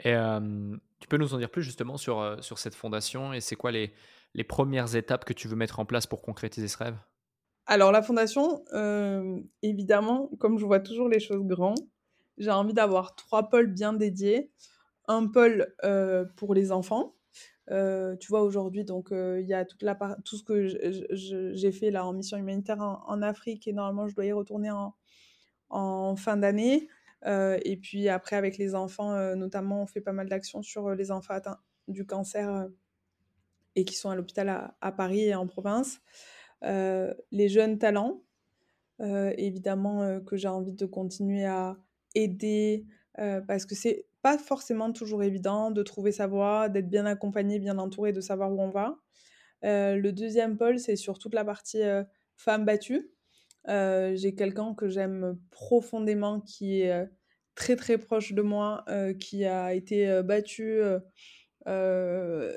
Et 0.04 0.14
tu 1.00 1.08
peux 1.08 1.16
nous 1.16 1.34
en 1.34 1.38
dire 1.38 1.50
plus 1.50 1.62
justement 1.62 1.96
sur, 1.96 2.20
euh, 2.20 2.36
sur 2.40 2.58
cette 2.58 2.74
fondation 2.74 3.32
et 3.32 3.40
c'est 3.40 3.56
quoi 3.56 3.72
les, 3.72 3.92
les 4.34 4.44
premières 4.44 4.94
étapes 4.94 5.24
que 5.24 5.32
tu 5.32 5.48
veux 5.48 5.56
mettre 5.56 5.80
en 5.80 5.84
place 5.84 6.06
pour 6.06 6.22
concrétiser 6.22 6.68
ce 6.68 6.78
rêve? 6.78 6.96
Alors 7.66 7.92
la 7.92 8.00
fondation, 8.00 8.64
euh, 8.72 9.40
évidemment, 9.62 10.30
comme 10.38 10.58
je 10.58 10.64
vois 10.64 10.80
toujours 10.80 11.08
les 11.08 11.20
choses 11.20 11.44
grands, 11.44 11.74
j'ai 12.38 12.50
envie 12.50 12.72
d'avoir 12.72 13.16
trois 13.16 13.48
pôles 13.48 13.66
bien 13.66 13.92
dédiés. 13.92 14.50
Un 15.08 15.26
pôle 15.26 15.74
pour 16.36 16.54
les 16.54 16.70
enfants, 16.70 17.14
euh, 17.70 18.16
tu 18.16 18.28
vois, 18.28 18.42
aujourd'hui, 18.42 18.84
donc, 18.84 19.08
il 19.12 19.46
y 19.46 19.54
a 19.54 19.64
toute 19.64 19.82
la 19.82 19.96
tout 20.24 20.36
ce 20.36 20.42
que 20.42 20.66
j'ai 21.14 21.72
fait 21.72 21.90
là 21.90 22.06
en 22.06 22.12
mission 22.12 22.38
humanitaire 22.38 22.80
en, 22.80 23.22
Afrique 23.22 23.68
et 23.68 23.72
normalement, 23.72 24.08
je 24.08 24.14
dois 24.14 24.24
y 24.24 24.32
retourner 24.32 24.70
en, 25.70 26.16
fin 26.16 26.36
d'année. 26.36 26.88
et 27.26 27.78
puis 27.80 28.08
après, 28.08 28.36
avec 28.36 28.58
les 28.58 28.74
enfants, 28.74 29.34
notamment, 29.36 29.82
on 29.82 29.86
fait 29.86 30.00
pas 30.00 30.12
mal 30.12 30.28
d'actions 30.28 30.62
sur 30.62 30.94
les 30.94 31.10
enfants 31.10 31.34
atteints 31.34 31.60
du 31.88 32.06
cancer 32.06 32.68
et 33.76 33.84
qui 33.84 33.94
sont 33.94 34.10
à 34.10 34.16
l'hôpital 34.16 34.72
à, 34.80 34.92
Paris 34.92 35.24
et 35.24 35.34
en 35.34 35.46
province. 35.46 36.00
les 36.62 37.48
jeunes 37.48 37.78
talents, 37.78 38.22
évidemment, 38.98 40.20
que 40.20 40.36
j'ai 40.36 40.48
envie 40.48 40.72
de 40.72 40.86
continuer 40.86 41.44
à 41.44 41.76
aider 42.14 42.86
parce 43.14 43.66
que 43.66 43.74
c'est 43.74 44.07
pas 44.22 44.38
forcément 44.38 44.92
toujours 44.92 45.22
évident 45.22 45.70
de 45.70 45.82
trouver 45.82 46.12
sa 46.12 46.26
voie, 46.26 46.68
d'être 46.68 46.88
bien 46.88 47.06
accompagné, 47.06 47.58
bien 47.58 47.78
entouré, 47.78 48.12
de 48.12 48.20
savoir 48.20 48.52
où 48.52 48.60
on 48.60 48.70
va. 48.70 48.98
Euh, 49.64 49.96
le 49.96 50.12
deuxième 50.12 50.56
pôle, 50.56 50.78
c'est 50.78 50.96
sur 50.96 51.18
toute 51.18 51.34
la 51.34 51.44
partie 51.44 51.82
euh, 51.82 52.04
femme 52.36 52.64
battue. 52.64 53.10
Euh, 53.68 54.14
j'ai 54.14 54.34
quelqu'un 54.34 54.74
que 54.74 54.88
j'aime 54.88 55.38
profondément 55.50 56.40
qui 56.40 56.80
est 56.80 57.08
très 57.54 57.76
très 57.76 57.98
proche 57.98 58.32
de 58.32 58.42
moi, 58.42 58.84
qui 59.20 59.44
a 59.44 59.74
été 59.74 60.22
battu 60.22 60.80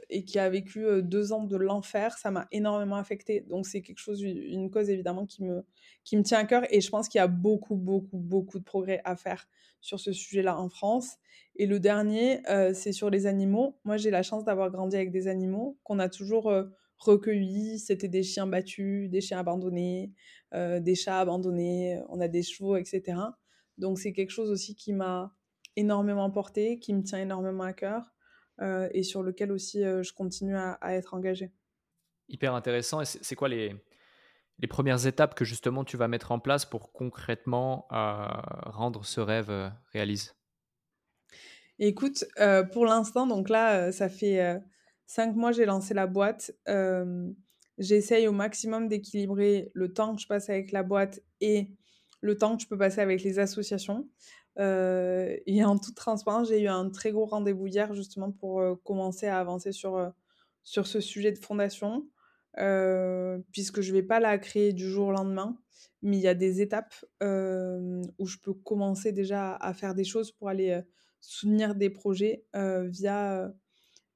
et 0.09 0.25
qui 0.25 0.39
a 0.39 0.49
vécu 0.49 0.85
deux 1.03 1.33
ans 1.33 1.43
de 1.43 1.57
l'enfer. 1.57 2.17
Ça 2.17 2.31
m'a 2.31 2.47
énormément 2.51 2.95
affecté. 2.95 3.41
Donc 3.41 3.67
c'est 3.67 3.81
quelque 3.81 3.99
chose, 3.99 4.21
une 4.21 4.71
cause 4.71 4.89
évidemment 4.89 5.25
qui 5.25 5.43
me, 5.43 5.65
qui 6.03 6.17
me 6.17 6.23
tient 6.23 6.39
à 6.39 6.45
cœur 6.45 6.63
et 6.69 6.81
je 6.81 6.89
pense 6.89 7.07
qu'il 7.07 7.19
y 7.19 7.21
a 7.21 7.27
beaucoup, 7.27 7.75
beaucoup, 7.75 8.17
beaucoup 8.17 8.59
de 8.59 8.63
progrès 8.63 9.01
à 9.03 9.15
faire 9.15 9.47
sur 9.81 9.99
ce 9.99 10.13
sujet-là 10.13 10.57
en 10.57 10.69
France. 10.69 11.17
Et 11.55 11.65
le 11.65 11.79
dernier, 11.79 12.47
euh, 12.49 12.73
c'est 12.73 12.91
sur 12.93 13.09
les 13.09 13.25
animaux. 13.25 13.77
Moi, 13.83 13.97
j'ai 13.97 14.11
la 14.11 14.23
chance 14.23 14.45
d'avoir 14.45 14.71
grandi 14.71 14.95
avec 14.95 15.11
des 15.11 15.27
animaux 15.27 15.77
qu'on 15.83 15.99
a 15.99 16.07
toujours 16.07 16.49
euh, 16.49 16.65
recueillis. 16.97 17.79
C'était 17.79 18.07
des 18.07 18.23
chiens 18.23 18.47
battus, 18.47 19.09
des 19.09 19.21
chiens 19.21 19.39
abandonnés, 19.39 20.13
euh, 20.53 20.79
des 20.79 20.95
chats 20.95 21.19
abandonnés, 21.19 21.99
on 22.09 22.21
a 22.21 22.27
des 22.27 22.43
chevaux, 22.43 22.77
etc. 22.77 23.17
Donc, 23.77 23.99
c'est 23.99 24.13
quelque 24.13 24.29
chose 24.29 24.49
aussi 24.49 24.75
qui 24.75 24.93
m'a 24.93 25.35
énormément 25.75 26.29
porté, 26.29 26.79
qui 26.79 26.93
me 26.93 27.03
tient 27.03 27.19
énormément 27.19 27.63
à 27.63 27.73
cœur 27.73 28.13
et 28.59 29.03
sur 29.03 29.23
lequel 29.23 29.51
aussi 29.51 29.81
je 29.81 30.13
continue 30.13 30.55
à, 30.55 30.73
à 30.81 30.93
être 30.93 31.13
engagée. 31.13 31.51
Hyper 32.29 32.53
intéressant. 32.53 33.01
Et 33.01 33.05
c'est 33.05 33.35
quoi 33.35 33.49
les, 33.49 33.75
les 34.61 34.67
premières 34.67 35.05
étapes 35.07 35.35
que 35.35 35.43
justement 35.43 35.83
tu 35.83 35.97
vas 35.97 36.07
mettre 36.07 36.31
en 36.31 36.39
place 36.39 36.65
pour 36.65 36.93
concrètement 36.93 37.87
euh, 37.91 38.27
rendre 38.65 39.03
ce 39.03 39.19
rêve 39.19 39.49
euh, 39.49 39.69
réaliste 39.91 40.37
Écoute, 41.79 42.25
euh, 42.39 42.63
pour 42.63 42.85
l'instant, 42.85 43.25
donc 43.25 43.49
là, 43.49 43.91
ça 43.91 44.07
fait 44.07 44.61
cinq 45.07 45.35
mois 45.35 45.51
j'ai 45.51 45.65
lancé 45.65 45.95
la 45.95 46.05
boîte. 46.05 46.51
J'essaye 47.79 48.27
au 48.27 48.31
maximum 48.31 48.87
d'équilibrer 48.87 49.71
le 49.73 49.91
temps 49.91 50.15
que 50.15 50.21
je 50.21 50.27
passe 50.27 50.51
avec 50.51 50.71
la 50.71 50.83
boîte 50.83 51.21
et 51.39 51.71
le 52.19 52.37
temps 52.37 52.55
que 52.55 52.61
je 52.61 52.67
peux 52.67 52.77
passer 52.77 53.01
avec 53.01 53.23
les 53.23 53.39
associations. 53.39 54.07
Et 54.57 55.63
en 55.63 55.77
toute 55.77 55.95
transparence, 55.95 56.49
j'ai 56.49 56.61
eu 56.61 56.67
un 56.67 56.89
très 56.89 57.11
gros 57.11 57.25
rendez-vous 57.25 57.67
hier 57.67 57.93
justement 57.93 58.31
pour 58.31 58.61
commencer 58.83 59.27
à 59.27 59.39
avancer 59.39 59.71
sur, 59.71 60.11
sur 60.63 60.87
ce 60.87 60.99
sujet 60.99 61.31
de 61.31 61.37
fondation. 61.37 62.05
Euh, 62.57 63.39
puisque 63.53 63.81
je 63.81 63.93
vais 63.93 64.03
pas 64.03 64.19
la 64.19 64.37
créer 64.37 64.73
du 64.73 64.89
jour 64.89 65.07
au 65.07 65.11
lendemain, 65.11 65.57
mais 66.01 66.17
il 66.17 66.21
y 66.21 66.27
a 66.27 66.33
des 66.33 66.61
étapes 66.61 66.93
euh, 67.23 68.01
où 68.19 68.25
je 68.25 68.37
peux 68.37 68.53
commencer 68.53 69.13
déjà 69.13 69.55
à 69.55 69.73
faire 69.73 69.95
des 69.95 70.03
choses 70.03 70.31
pour 70.31 70.49
aller 70.49 70.71
euh, 70.71 70.81
soutenir 71.21 71.75
des 71.75 71.89
projets 71.89 72.45
via, 72.53 73.53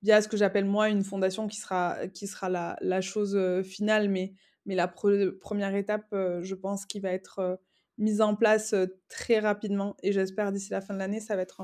via 0.01 0.21
ce 0.21 0.27
que 0.27 0.37
j'appelle 0.37 0.65
moi 0.65 0.89
une 0.89 1.03
fondation 1.03 1.47
qui 1.47 1.57
sera, 1.57 2.07
qui 2.07 2.27
sera 2.27 2.49
la, 2.49 2.77
la 2.81 2.99
chose 2.99 3.37
finale, 3.63 4.09
mais, 4.09 4.33
mais 4.65 4.75
la 4.75 4.87
première 4.87 5.75
étape, 5.75 6.07
je 6.11 6.55
pense, 6.55 6.87
qui 6.87 6.99
va 6.99 7.11
être 7.11 7.59
mise 7.97 8.21
en 8.21 8.35
place 8.35 8.75
très 9.07 9.39
rapidement, 9.39 9.95
et 10.03 10.11
j'espère 10.11 10.51
d'ici 10.51 10.71
la 10.71 10.81
fin 10.81 10.93
de 10.93 10.99
l'année, 10.99 11.19
ça 11.19 11.35
va 11.35 11.41
être 11.41 11.61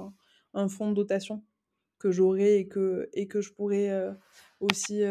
un, 0.53 0.67
fonds 0.69 0.89
de 0.89 0.95
dotation 0.95 1.43
que 1.99 2.11
j'aurai 2.11 2.57
et 2.57 2.67
que, 2.67 3.09
et 3.13 3.27
que 3.27 3.41
je 3.41 3.53
pourrai 3.53 3.91
aussi 4.59 5.03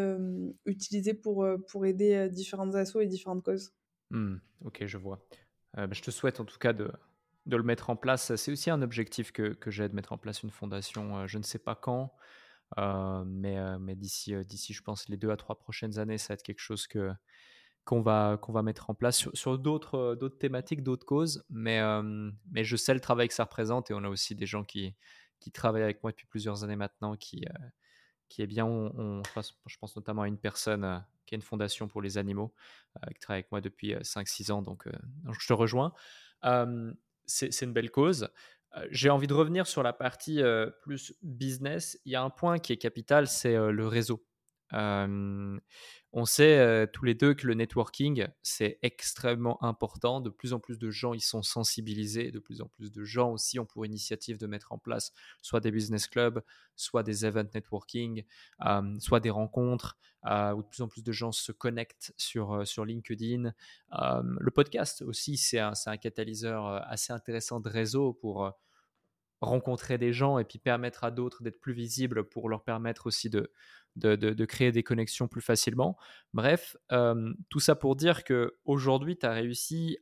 utilisé 0.65 1.13
pour, 1.13 1.47
pour 1.67 1.85
aider 1.85 2.29
différentes 2.29 2.75
assos 2.75 3.01
et 3.01 3.07
différentes 3.07 3.43
causes. 3.43 3.73
Mmh, 4.09 4.35
ok, 4.65 4.85
je 4.85 4.97
vois. 4.97 5.25
Bah, 5.75 5.87
je 5.91 6.01
te 6.01 6.11
souhaite 6.11 6.39
en 6.39 6.45
tout 6.45 6.59
cas 6.59 6.73
de, 6.73 6.91
de 7.45 7.57
le 7.57 7.63
mettre 7.63 7.89
en 7.89 7.95
place. 7.95 8.35
C'est 8.35 8.51
aussi 8.51 8.69
un 8.69 8.81
objectif 8.81 9.31
que, 9.31 9.53
que 9.53 9.71
j'ai 9.71 9.87
de 9.87 9.95
mettre 9.95 10.11
en 10.11 10.17
place 10.17 10.43
une 10.43 10.51
fondation. 10.51 11.27
je 11.27 11.37
ne 11.37 11.43
sais 11.43 11.59
pas 11.59 11.75
quand, 11.75 12.13
mais, 12.77 13.57
mais 13.79 13.95
d'ici, 13.95 14.33
d'ici, 14.45 14.73
je 14.73 14.81
pense, 14.81 15.07
les 15.07 15.17
deux 15.17 15.29
à 15.29 15.37
trois 15.37 15.57
prochaines 15.57 15.97
années, 15.97 16.17
ça 16.17 16.29
va 16.29 16.33
être 16.35 16.43
quelque 16.43 16.59
chose 16.59 16.87
que, 16.87 17.11
qu'on, 17.85 18.01
va, 18.01 18.39
va 18.47 18.61
mettre 18.61 18.89
en 18.89 18.93
place 18.93 19.17
sur, 19.17 19.31
sur 19.35 19.57
d'autres, 19.57 20.15
d'autres 20.15 20.37
thématiques, 20.37 20.83
d'autres 20.83 21.05
causes. 21.05 21.43
Mais, 21.49 21.81
mais 22.51 22.63
je 22.63 22.75
sais 22.75 22.93
le 22.93 22.99
travail 22.99 23.27
que 23.27 23.33
ça 23.33 23.43
représente 23.43 23.91
et 23.91 23.93
on 23.93 24.03
a 24.03 24.09
aussi 24.09 24.35
des 24.35 24.45
gens 24.45 24.63
qui, 24.63 24.95
qui 25.39 25.51
travaillent 25.51 25.83
avec 25.83 26.03
moi 26.03 26.11
depuis 26.11 26.27
plusieurs 26.27 26.63
années 26.63 26.75
maintenant 26.75 27.15
qui, 27.15 27.45
qui 28.31 28.41
est 28.41 28.47
bien. 28.47 28.65
Je 29.67 29.77
pense 29.77 29.95
notamment 29.95 30.23
à 30.23 30.27
une 30.27 30.37
personne 30.37 30.85
euh, 30.85 30.97
qui 31.25 31.35
a 31.35 31.37
une 31.37 31.41
fondation 31.41 31.87
pour 31.87 32.01
les 32.01 32.17
animaux, 32.17 32.53
euh, 32.97 33.11
qui 33.11 33.19
travaille 33.19 33.39
avec 33.39 33.51
moi 33.51 33.59
depuis 33.59 33.93
5-6 33.93 34.49
euh, 34.49 34.55
ans, 34.55 34.61
donc, 34.61 34.87
je 35.39 35.47
te 35.47 35.53
rejoins. 35.53 35.93
c'est 37.25 37.61
une 37.61 37.73
belle 37.73 37.91
cause. 37.91 38.29
J'ai 38.89 39.09
envie 39.09 39.27
de 39.27 39.33
revenir 39.33 39.67
sur 39.67 39.83
la 39.83 39.91
partie 39.91 40.41
plus 40.81 41.13
business. 41.21 41.99
Il 42.05 42.13
y 42.13 42.15
a 42.15 42.23
un 42.23 42.29
point 42.29 42.57
qui 42.57 42.71
est 42.71 42.77
capital, 42.77 43.27
c'est 43.27 43.55
le 43.55 43.87
réseau. 43.87 44.25
On 44.73 46.25
sait 46.25 46.87
tous 46.91 47.05
les 47.05 47.15
deux 47.15 47.33
que 47.33 47.47
le 47.47 47.53
networking, 47.53 48.27
c'est 48.43 48.79
extrêmement 48.81 49.63
important. 49.63 50.21
De 50.21 50.29
plus 50.29 50.53
en 50.53 50.59
plus 50.59 50.77
de 50.77 50.89
gens 50.89 51.13
y 51.13 51.21
sont 51.21 51.43
sensibilisés. 51.43 52.31
De 52.31 52.39
plus 52.39 52.61
en 52.61 52.67
plus 52.67 52.91
de 52.91 53.03
gens 53.03 53.31
aussi 53.31 53.59
ont 53.59 53.65
pour 53.65 53.85
initiative 53.85 54.37
de 54.37 54.47
mettre 54.47 54.71
en 54.71 54.77
place 54.77 55.13
soit 55.41 55.59
des 55.59 55.71
business 55.71 56.07
clubs, 56.07 56.41
soit 56.75 57.03
des 57.03 57.25
event 57.25 57.47
networking, 57.53 58.23
soit 58.99 59.19
des 59.19 59.29
rencontres, 59.29 59.97
où 60.23 60.61
de 60.61 60.67
plus 60.67 60.81
en 60.81 60.87
plus 60.87 61.03
de 61.03 61.11
gens 61.11 61.31
se 61.31 61.51
connectent 61.51 62.13
sur, 62.17 62.67
sur 62.67 62.85
LinkedIn. 62.85 63.53
le 63.91 64.51
podcast 64.51 65.01
aussi, 65.01 65.37
c'est 65.37 65.59
un, 65.59 65.73
un, 65.85 65.97
catalyseur 65.97 66.65
assez 66.89 67.13
intéressant 67.13 67.59
de 67.59 67.69
réseau 67.69 68.13
pour 68.13 68.53
rencontrer 69.41 69.97
des 69.97 70.13
gens 70.13 70.37
et 70.37 70.45
puis 70.45 70.59
permettre 70.59 71.03
à 71.03 71.11
d'autres 71.11 71.41
d'être 71.41 71.59
plus 71.59 71.73
visibles 71.73 72.23
pour 72.23 72.47
leur 72.47 72.63
permettre 72.63 73.07
aussi 73.07 73.29
de, 73.29 73.51
de, 73.95 74.45
créer 74.45 74.71
des 74.71 74.83
connexions 74.83 75.27
plus 75.27 75.41
facilement. 75.41 75.97
Bref, 76.33 76.77
euh, 76.91 77.33
tout 77.49 77.59
ça 77.59 77.75
pour 77.75 77.95
dire 77.95 78.23
que 78.23 78.57
aujourd'hui, 78.65 79.17
tu 79.17 79.25
as 79.25 79.31
réussi 79.31 79.97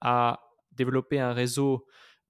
à 0.00 0.40
développer 0.72 1.20
un 1.20 1.32
réseau 1.32 1.86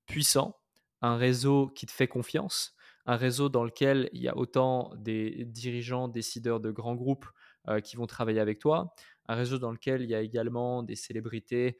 puissant, 0.07 0.57
un 1.03 1.16
réseau 1.16 1.68
qui 1.68 1.86
te 1.86 1.92
fait 1.92 2.09
confiance, 2.09 2.74
un 3.07 3.16
réseau 3.16 3.49
dans 3.49 3.64
lequel 3.64 4.09
il 4.12 4.22
y 4.22 4.28
a 4.28 4.36
autant 4.36 4.92
des 4.97 5.45
dirigeants, 5.47 6.09
décideurs 6.09 6.61
de 6.61 6.70
grands 6.70 6.95
groupes 6.95 7.26
euh, 7.68 7.80
qui 7.80 7.97
vont 7.97 8.07
travailler 8.07 8.40
avec 8.40 8.59
toi, 8.59 8.95
un 9.27 9.35
réseau 9.35 9.59
dans 9.59 9.70
lequel 9.70 10.03
il 10.03 10.11
y 10.11 10.14
a 10.14 10.20
également 10.20 10.83
des 10.83 10.97
célébrités, 10.97 11.79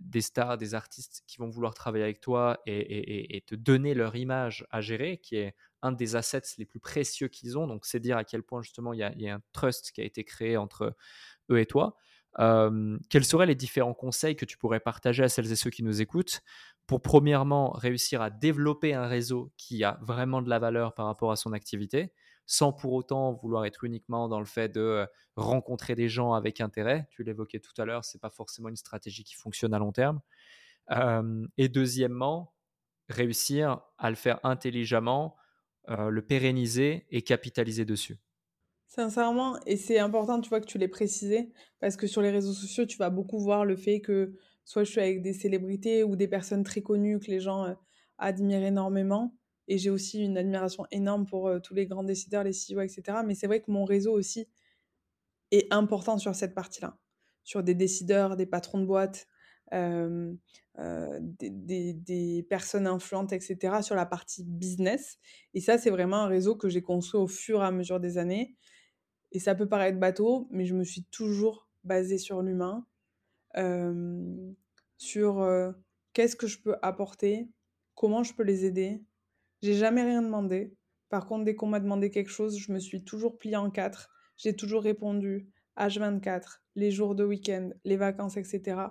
des 0.00 0.20
stars, 0.20 0.58
des 0.58 0.74
artistes 0.74 1.22
qui 1.26 1.38
vont 1.38 1.48
vouloir 1.48 1.74
travailler 1.74 2.04
avec 2.04 2.20
toi 2.20 2.60
et, 2.66 3.42
te 3.46 3.54
donner 3.54 3.94
leur 3.94 4.16
image 4.16 4.66
à 4.70 4.80
gérer, 4.80 5.18
qui 5.18 5.36
est 5.36 5.54
un 5.82 5.92
des 5.92 6.14
assets 6.14 6.42
les 6.58 6.64
plus 6.64 6.80
précieux 6.80 7.28
qu'ils 7.28 7.58
ont. 7.58 7.66
Donc, 7.66 7.86
c'est 7.86 8.00
dire 8.00 8.16
à 8.16 8.24
quel 8.24 8.42
point 8.42 8.62
justement 8.62 8.92
il 8.92 8.98
y, 8.98 9.28
a, 9.28 9.34
un 9.34 9.40
trust 9.52 9.92
qui 9.92 10.00
a 10.00 10.04
été 10.04 10.24
créé 10.24 10.56
entre 10.56 10.94
eux 11.50 11.58
et 11.58 11.66
toi. 11.66 11.96
Quels 12.38 13.24
seraient 13.24 13.46
les 13.46 13.54
différents 13.54 13.94
conseils 13.94 14.36
que 14.36 14.44
tu 14.44 14.58
pourrais 14.58 14.80
partager 14.80 15.22
à 15.22 15.28
celles 15.28 15.50
et 15.50 15.56
ceux 15.56 15.70
qui 15.70 15.82
nous 15.82 16.00
écoutent 16.00 16.42
pour 16.86 17.00
premièrement 17.00 17.70
réussir 17.70 18.20
à 18.20 18.30
développer 18.30 18.92
un 18.92 19.06
réseau 19.06 19.52
qui 19.56 19.84
a 19.84 19.98
vraiment 20.02 20.42
de 20.42 20.50
la 20.50 20.58
valeur 20.58 20.94
par 20.94 21.06
rapport 21.06 21.32
à 21.32 21.36
son 21.36 21.52
activité, 21.52 22.12
sans 22.52 22.70
pour 22.70 22.92
autant 22.92 23.32
vouloir 23.32 23.64
être 23.64 23.82
uniquement 23.84 24.28
dans 24.28 24.38
le 24.38 24.44
fait 24.44 24.68
de 24.68 24.80
euh, 24.80 25.06
rencontrer 25.36 25.94
des 25.94 26.10
gens 26.10 26.34
avec 26.34 26.60
intérêt. 26.60 27.06
Tu 27.10 27.22
l'évoquais 27.22 27.60
tout 27.60 27.72
à 27.80 27.86
l'heure, 27.86 28.04
c'est 28.04 28.20
pas 28.20 28.28
forcément 28.28 28.68
une 28.68 28.76
stratégie 28.76 29.24
qui 29.24 29.34
fonctionne 29.34 29.72
à 29.72 29.78
long 29.78 29.92
terme. 29.92 30.20
Et 31.56 31.68
deuxièmement, 31.70 32.52
réussir 33.08 33.80
à 33.96 34.10
le 34.10 34.16
faire 34.16 34.38
intelligemment 34.42 35.36
euh, 35.88 36.10
le 36.10 36.22
pérenniser 36.22 37.06
et 37.10 37.22
capitaliser 37.22 37.84
dessus. 37.84 38.18
Sincèrement, 38.86 39.58
et 39.66 39.76
c'est 39.76 39.98
important, 39.98 40.40
tu 40.40 40.48
vois, 40.48 40.60
que 40.60 40.66
tu 40.66 40.78
l'aies 40.78 40.86
précisé, 40.86 41.50
parce 41.80 41.96
que 41.96 42.06
sur 42.06 42.20
les 42.20 42.30
réseaux 42.30 42.52
sociaux, 42.52 42.84
tu 42.84 42.98
vas 42.98 43.10
beaucoup 43.10 43.40
voir 43.40 43.64
le 43.64 43.74
fait 43.74 44.00
que 44.00 44.36
soit 44.64 44.84
je 44.84 44.90
suis 44.90 45.00
avec 45.00 45.22
des 45.22 45.32
célébrités 45.32 46.04
ou 46.04 46.14
des 46.14 46.28
personnes 46.28 46.62
très 46.62 46.82
connues 46.82 47.18
que 47.18 47.30
les 47.30 47.40
gens 47.40 47.64
euh, 47.64 47.74
admirent 48.18 48.62
énormément, 48.62 49.34
et 49.72 49.78
j'ai 49.78 49.88
aussi 49.88 50.22
une 50.22 50.36
admiration 50.36 50.84
énorme 50.90 51.24
pour 51.24 51.48
euh, 51.48 51.58
tous 51.58 51.72
les 51.72 51.86
grands 51.86 52.04
décideurs, 52.04 52.44
les 52.44 52.52
CEO, 52.52 52.82
etc. 52.82 53.20
Mais 53.24 53.34
c'est 53.34 53.46
vrai 53.46 53.62
que 53.62 53.70
mon 53.70 53.86
réseau 53.86 54.12
aussi 54.12 54.46
est 55.50 55.72
important 55.72 56.18
sur 56.18 56.34
cette 56.34 56.54
partie-là, 56.54 56.98
sur 57.42 57.62
des 57.62 57.74
décideurs, 57.74 58.36
des 58.36 58.44
patrons 58.44 58.80
de 58.80 58.84
boîtes, 58.84 59.26
euh, 59.72 60.34
euh, 60.78 61.18
des, 61.22 62.46
personnes 62.50 62.86
influentes, 62.86 63.32
etc., 63.32 63.80
sur 63.80 63.94
la 63.94 64.04
partie 64.04 64.44
business. 64.44 65.18
Et 65.54 65.62
ça, 65.62 65.78
c'est 65.78 65.88
vraiment 65.88 66.18
un 66.18 66.26
réseau 66.26 66.54
que 66.54 66.68
j'ai 66.68 66.82
construit 66.82 67.18
au 67.18 67.26
fur 67.26 67.62
et 67.62 67.66
à 67.66 67.70
mesure 67.70 67.98
des 67.98 68.18
années. 68.18 68.54
Et 69.30 69.38
ça 69.38 69.54
peut 69.54 69.70
paraître 69.70 69.98
bateau, 69.98 70.48
mais 70.50 70.66
je 70.66 70.74
me 70.74 70.84
suis 70.84 71.04
toujours 71.04 71.70
basée 71.82 72.18
sur 72.18 72.42
l'humain, 72.42 72.86
sur 74.98 75.74
qu'est-ce 76.12 76.36
que 76.36 76.46
je 76.46 76.60
peux 76.60 76.76
apporter, 76.82 77.48
comment 77.94 78.22
je 78.22 78.34
peux 78.34 78.42
les 78.42 78.66
aider. 78.66 79.02
J'ai 79.62 79.74
jamais 79.74 80.02
rien 80.02 80.22
demandé. 80.22 80.74
Par 81.08 81.26
contre, 81.26 81.44
dès 81.44 81.54
qu'on 81.54 81.66
m'a 81.66 81.80
demandé 81.80 82.10
quelque 82.10 82.30
chose, 82.30 82.58
je 82.58 82.72
me 82.72 82.78
suis 82.78 83.04
toujours 83.04 83.38
pliée 83.38 83.56
en 83.56 83.70
quatre. 83.70 84.10
J'ai 84.36 84.56
toujours 84.56 84.82
répondu 84.82 85.48
H24, 85.76 86.60
les 86.74 86.90
jours 86.90 87.14
de 87.14 87.24
week-end, 87.24 87.70
les 87.84 87.96
vacances, 87.96 88.36
etc 88.36 88.88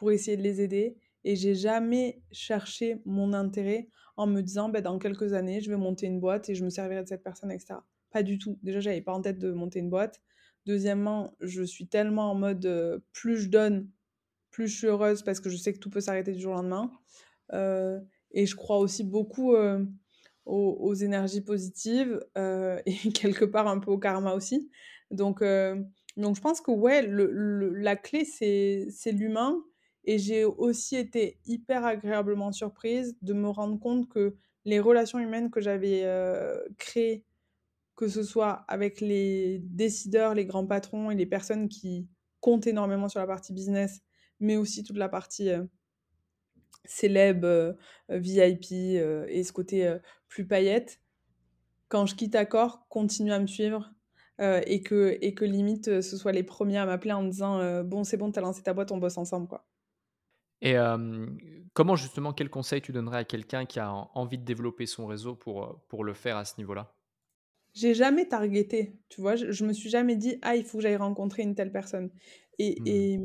pour 0.00 0.10
essayer 0.12 0.38
de 0.38 0.42
les 0.42 0.62
aider. 0.62 0.96
Et 1.24 1.36
j'ai 1.36 1.54
jamais 1.54 2.22
cherché 2.32 3.02
mon 3.04 3.34
intérêt 3.34 3.90
en 4.16 4.26
me 4.26 4.40
disant, 4.40 4.70
bah, 4.70 4.80
dans 4.80 4.98
quelques 4.98 5.34
années, 5.34 5.60
je 5.60 5.68
vais 5.68 5.76
monter 5.76 6.06
une 6.06 6.20
boîte 6.20 6.48
et 6.48 6.54
je 6.54 6.64
me 6.64 6.70
servirai 6.70 7.02
de 7.02 7.08
cette 7.08 7.22
personne, 7.22 7.52
etc. 7.52 7.74
Pas 8.10 8.22
du 8.22 8.38
tout. 8.38 8.58
Déjà, 8.62 8.80
j'avais 8.80 9.02
pas 9.02 9.12
en 9.12 9.20
tête 9.20 9.38
de 9.38 9.52
monter 9.52 9.78
une 9.78 9.90
boîte. 9.90 10.22
Deuxièmement, 10.64 11.34
je 11.40 11.62
suis 11.62 11.86
tellement 11.86 12.30
en 12.30 12.34
mode 12.34 12.64
euh, 12.64 12.98
plus 13.12 13.36
je 13.36 13.50
donne, 13.50 13.90
plus 14.50 14.68
je 14.68 14.78
suis 14.78 14.86
heureuse 14.86 15.22
parce 15.22 15.38
que 15.38 15.50
je 15.50 15.58
sais 15.58 15.74
que 15.74 15.78
tout 15.78 15.90
peut 15.90 16.00
s'arrêter 16.00 16.32
du 16.32 16.40
jour 16.40 16.52
au 16.52 16.56
lendemain. 16.56 16.90
Euh, 17.52 18.00
et 18.30 18.46
je 18.46 18.56
crois 18.56 18.78
aussi 18.78 19.04
beaucoup 19.04 19.54
euh, 19.54 19.84
aux, 20.46 20.94
énergies 20.94 21.42
positives 21.42 22.20
et 22.36 22.94
quelque 23.14 23.44
part 23.44 23.68
un 23.68 23.78
peu 23.78 23.90
au 23.90 23.98
karma 23.98 24.34
aussi. 24.34 24.70
Donc, 25.10 25.42
donc 26.16 26.36
je 26.36 26.40
pense 26.40 26.60
que 26.60 26.70
ouais, 26.70 27.02
le, 27.02 27.70
la 27.74 27.96
clé, 27.96 28.24
c'est 28.24 29.12
l'humain 29.12 29.62
et 30.04 30.18
j'ai 30.18 30.44
aussi 30.44 30.96
été 30.96 31.38
hyper 31.46 31.84
agréablement 31.84 32.52
surprise 32.52 33.16
de 33.22 33.34
me 33.34 33.48
rendre 33.48 33.78
compte 33.78 34.08
que 34.08 34.36
les 34.64 34.80
relations 34.80 35.18
humaines 35.18 35.50
que 35.50 35.60
j'avais 35.60 36.06
créées, 36.78 37.24
que 37.96 38.08
ce 38.08 38.22
soit 38.22 38.64
avec 38.68 39.00
les 39.00 39.60
décideurs, 39.64 40.34
les 40.34 40.46
grands 40.46 40.66
patrons 40.66 41.10
et 41.10 41.14
les 41.14 41.26
personnes 41.26 41.68
qui 41.68 42.08
comptent 42.40 42.66
énormément 42.66 43.08
sur 43.08 43.20
la 43.20 43.26
partie 43.26 43.52
business, 43.52 44.00
mais 44.40 44.56
aussi 44.56 44.82
toute 44.82 44.96
la 44.96 45.08
partie 45.08 45.50
célèbre, 46.84 47.76
VIP 48.08 48.72
et 48.72 49.42
ce 49.44 49.52
côté 49.52 49.96
plus 50.28 50.46
paillette, 50.46 51.00
quand 51.88 52.06
je 52.06 52.14
quitte 52.14 52.34
Accor, 52.34 52.86
continue 52.88 53.32
à 53.32 53.38
me 53.38 53.46
suivre. 53.46 53.92
et, 54.40 54.82
que, 54.82 55.18
et 55.20 55.34
que 55.34 55.44
limite 55.44 56.00
ce 56.00 56.16
soit 56.16 56.32
les 56.32 56.42
premiers 56.42 56.78
à 56.78 56.86
m'appeler 56.86 57.12
en 57.12 57.22
me 57.22 57.30
disant 57.30 57.82
bon 57.84 58.04
c'est 58.04 58.16
bon 58.16 58.32
t'as 58.32 58.40
lancé 58.40 58.62
ta 58.62 58.72
boîte 58.72 58.90
on 58.90 58.96
bosse 58.96 59.18
ensemble 59.18 59.46
quoi 59.46 59.66
et 60.62 60.76
comment 61.72 61.96
justement, 61.96 62.32
quel 62.32 62.50
conseil 62.50 62.80
tu 62.80 62.92
donnerais 62.92 63.18
à 63.18 63.24
quelqu'un 63.24 63.64
qui 63.64 63.80
a 63.80 63.92
envie 64.14 64.38
de 64.38 64.44
développer 64.44 64.86
son 64.86 65.06
réseau 65.06 65.34
pour, 65.34 65.80
pour 65.88 66.04
le 66.04 66.14
faire 66.14 66.36
à 66.36 66.44
ce 66.44 66.54
niveau-là? 66.58 66.94
J'ai 67.72 67.94
jamais 67.94 68.26
targeté, 68.26 68.98
tu 69.08 69.20
vois, 69.20 69.36
je, 69.36 69.52
je, 69.52 69.64
me 69.64 69.72
suis 69.72 69.90
jamais 69.90 70.16
dit, 70.16 70.38
ah, 70.42 70.56
il 70.56 70.64
faut 70.64 70.78
que 70.78 70.82
j'aille 70.82 70.96
rencontrer 70.96 71.42
une 71.42 71.54
telle 71.54 71.70
personne. 71.70 72.10
Et, 72.58 72.80
mmh. 72.80 72.86
et, 72.86 73.20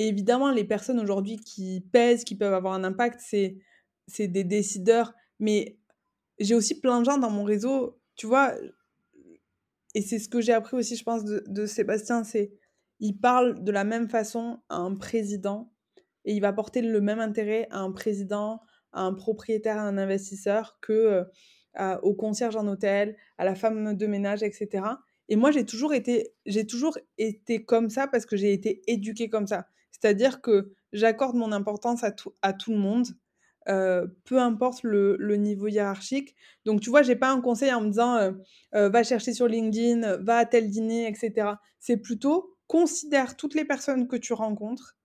et 0.00 0.08
évidemment, 0.08 0.50
les 0.50 0.64
personnes 0.64 0.98
aujourd'hui 0.98 1.36
qui 1.36 1.84
pèsent, 1.92 2.24
qui 2.24 2.34
peuvent 2.34 2.54
avoir 2.54 2.72
un 2.72 2.84
impact, 2.84 3.20
c'est, 3.20 3.58
des 4.28 4.44
décideurs. 4.44 5.12
Mais 5.38 5.76
j'ai 6.38 6.54
aussi 6.54 6.80
plein 6.80 7.00
de 7.00 7.04
gens 7.04 7.18
dans 7.18 7.28
mon 7.28 7.44
réseau, 7.44 8.00
tu 8.16 8.26
vois, 8.26 8.54
et 9.94 10.00
c'est 10.00 10.18
ce 10.18 10.30
que 10.30 10.40
j'ai 10.40 10.54
appris 10.54 10.74
aussi, 10.78 10.96
je 10.96 11.04
pense, 11.04 11.22
de, 11.26 11.44
de 11.46 11.66
Sébastien, 11.66 12.24
c'est 12.24 12.50
il 12.98 13.18
parle 13.18 13.62
de 13.62 13.70
la 13.70 13.84
même 13.84 14.08
façon 14.08 14.60
à 14.70 14.76
un 14.76 14.94
président 14.94 15.70
et 16.24 16.32
il 16.32 16.40
va 16.40 16.54
porter 16.54 16.80
le 16.80 17.00
même 17.02 17.20
intérêt 17.20 17.66
à 17.70 17.80
un 17.80 17.92
président, 17.92 18.62
à 18.92 19.02
un 19.02 19.12
propriétaire, 19.12 19.76
à 19.76 19.82
un 19.82 19.98
investisseur 19.98 20.78
que 20.80 21.26
euh, 21.78 21.98
au 22.02 22.14
concierge 22.14 22.56
en 22.56 22.66
hôtel, 22.68 23.18
à 23.36 23.44
la 23.44 23.54
femme 23.54 23.94
de 23.94 24.06
ménage, 24.06 24.42
etc. 24.42 24.82
Et 25.28 25.36
moi, 25.36 25.50
j'ai 25.50 25.66
toujours 25.66 25.92
été, 25.92 26.32
j'ai 26.46 26.66
toujours 26.66 26.96
été 27.18 27.66
comme 27.66 27.90
ça 27.90 28.06
parce 28.06 28.24
que 28.24 28.38
j'ai 28.38 28.54
été 28.54 28.80
éduquée 28.86 29.28
comme 29.28 29.46
ça. 29.46 29.68
C'est-à-dire 29.92 30.40
que 30.40 30.72
j'accorde 30.92 31.36
mon 31.36 31.52
importance 31.52 32.04
à 32.04 32.12
tout, 32.12 32.32
à 32.42 32.52
tout 32.52 32.72
le 32.72 32.78
monde, 32.78 33.08
euh, 33.68 34.06
peu 34.24 34.38
importe 34.38 34.82
le, 34.82 35.16
niveau 35.36 35.68
hiérarchique. 35.68 36.34
Donc, 36.64 36.80
tu 36.80 36.90
vois, 36.90 37.02
j'ai 37.02 37.16
pas 37.16 37.30
un 37.30 37.40
conseil 37.40 37.72
en 37.72 37.82
me 37.82 37.88
disant 37.88 38.16
euh, 38.74 38.88
va 38.88 39.02
chercher 39.02 39.34
sur 39.34 39.46
LinkedIn, 39.46 40.16
va 40.18 40.38
à 40.38 40.46
tel 40.46 40.70
dîner, 40.70 41.06
etc. 41.06 41.52
C'est 41.78 41.98
plutôt 41.98 42.56
considère 42.66 43.36
toutes 43.36 43.54
les 43.54 43.64
personnes 43.64 44.06
que 44.08 44.16
tu 44.16 44.32
rencontres 44.32 44.96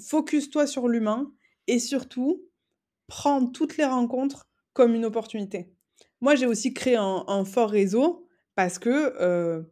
focus-toi 0.00 0.66
sur 0.66 0.88
l'humain 0.88 1.30
et 1.66 1.78
surtout, 1.78 2.42
prends 3.06 3.46
toutes 3.46 3.76
les 3.76 3.84
rencontres 3.84 4.48
comme 4.72 4.94
une 4.94 5.04
opportunité. 5.04 5.70
Moi, 6.20 6.34
j'ai 6.34 6.46
aussi 6.46 6.72
créé 6.72 6.96
un, 6.96 7.44
fort 7.44 7.70
réseau 7.70 8.26
parce 8.54 8.78
que 8.78 9.64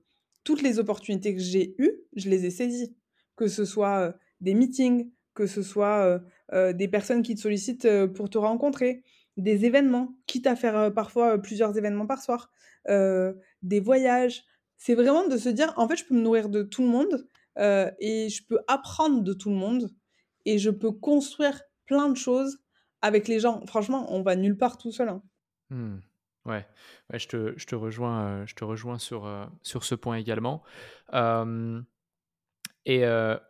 toutes 0.45 0.63
les 0.63 0.79
opportunités 0.79 1.35
que 1.35 1.41
j'ai 1.41 1.75
eues, 1.79 1.95
je 2.15 2.29
les 2.29 2.45
ai 2.45 2.51
saisies. 2.51 2.95
Que 3.43 3.49
ce 3.49 3.65
soit 3.65 4.15
des 4.41 4.55
meetings, 4.55 5.11
que 5.35 5.47
ce 5.47 5.63
soit 5.63 6.21
des 6.53 6.87
personnes 6.87 7.23
qui 7.23 7.35
te 7.35 7.41
sollicitent 7.41 8.07
pour 8.15 8.31
te 8.31 8.39
rencontrer, 8.39 9.03
des 9.37 9.65
événements, 9.65 10.15
quitte 10.27 10.47
à 10.47 10.55
faire 10.55 10.95
parfois 10.95 11.39
plusieurs 11.39 11.77
événements 11.77 12.07
par 12.07 12.23
soir, 12.23 12.53
des 12.87 13.81
voyages. 13.81 14.45
C'est 14.77 14.95
vraiment 14.95 15.27
de 15.27 15.37
se 15.37 15.49
dire, 15.49 15.73
en 15.77 15.89
fait, 15.89 15.97
je 15.97 16.05
peux 16.05 16.15
me 16.15 16.21
nourrir 16.21 16.49
de 16.49 16.63
tout 16.63 16.83
le 16.83 16.89
monde 16.89 17.27
euh, 17.59 17.91
et 17.99 18.29
je 18.29 18.45
peux 18.47 18.61
apprendre 18.67 19.23
de 19.23 19.33
tout 19.33 19.51
le 19.51 19.57
monde 19.57 19.91
et 20.45 20.59
je 20.59 20.71
peux 20.71 20.93
construire 20.93 21.61
plein 21.87 22.09
de 22.09 22.17
choses 22.17 22.59
avec 23.03 23.29
les 23.29 23.41
gens. 23.41 23.65
Franchement, 23.67 24.07
on 24.13 24.23
va 24.23 24.37
nulle 24.37 24.57
part 24.57 24.79
tout 24.79 24.93
seul. 24.93 25.09
Hein. 25.09 25.23
Mmh. 25.71 25.99
Ouais, 26.45 26.67
ouais 27.11 27.19
je, 27.19 27.29
te, 27.29 27.75
rejoins, 27.75 28.45
sur, 28.99 29.85
ce 29.85 29.95
point 29.95 30.17
également. 30.17 30.63
Euh, 31.15 31.81
et 32.85 33.05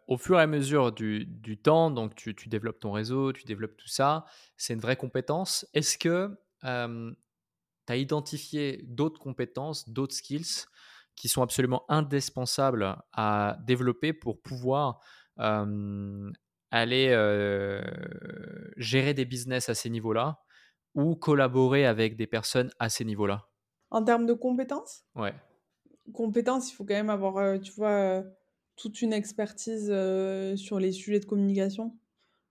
au 0.09 0.19
fur 0.19 0.39
et 0.39 0.43
à 0.43 0.47
mesure 0.47 0.93
du, 0.93 1.25
du 1.25 1.57
temps, 1.57 1.91
donc 1.91 2.15
tu, 2.15 2.35
tu, 2.35 2.49
développes 2.49 2.81
ton 2.81 2.93
réseau, 2.93 3.33
tu 3.33 3.45
développes 3.45 3.77
tout 3.77 3.89
ça, 3.89 4.27
c'est 4.57 4.75
une 4.75 4.81
vraie 4.81 4.97
compétence. 4.97 5.67
Est-ce 5.73 5.97
que 5.97 6.37
tu 6.63 6.69
as 6.69 7.97
identifié 7.97 8.83
d'autres 8.85 9.21
compétences, 9.21 9.89
d'autres 9.89 10.15
skills 10.15 10.67
qui 11.17 11.29
sont 11.29 11.43
absolument 11.43 11.85
indispensables 11.89 12.97
à 13.13 13.57
développer 13.67 14.13
pour 14.13 14.43
pouvoir 14.43 15.01
aller 16.71 17.09
gérer 18.77 19.15
des 19.15 19.25
business 19.25 19.69
à 19.69 19.75
ces 19.75 19.89
niveaux-là 19.89 20.43
ou 20.95 21.17
collaborer 21.17 21.87
avec 21.87 22.17
des 22.17 22.27
personnes 22.27 22.71
à 22.79 22.91
ces 22.91 23.07
niveaux-là? 23.07 23.49
En 23.91 24.05
termes 24.05 24.27
de 24.27 24.35
compétences? 24.35 25.05
Ouais. 25.15 25.35
Compétences, 26.13 26.71
il 26.71 26.75
faut 26.75 26.85
quand 26.85 26.95
même 26.95 27.11
avoir, 27.11 27.59
tu 27.61 27.73
vois, 27.73 28.25
toute 28.77 29.03
une 29.03 29.13
expertise 29.13 29.87
sur 30.57 30.79
les 30.79 30.93
sujets 30.93 31.21
de 31.21 31.25
communication. 31.25 31.97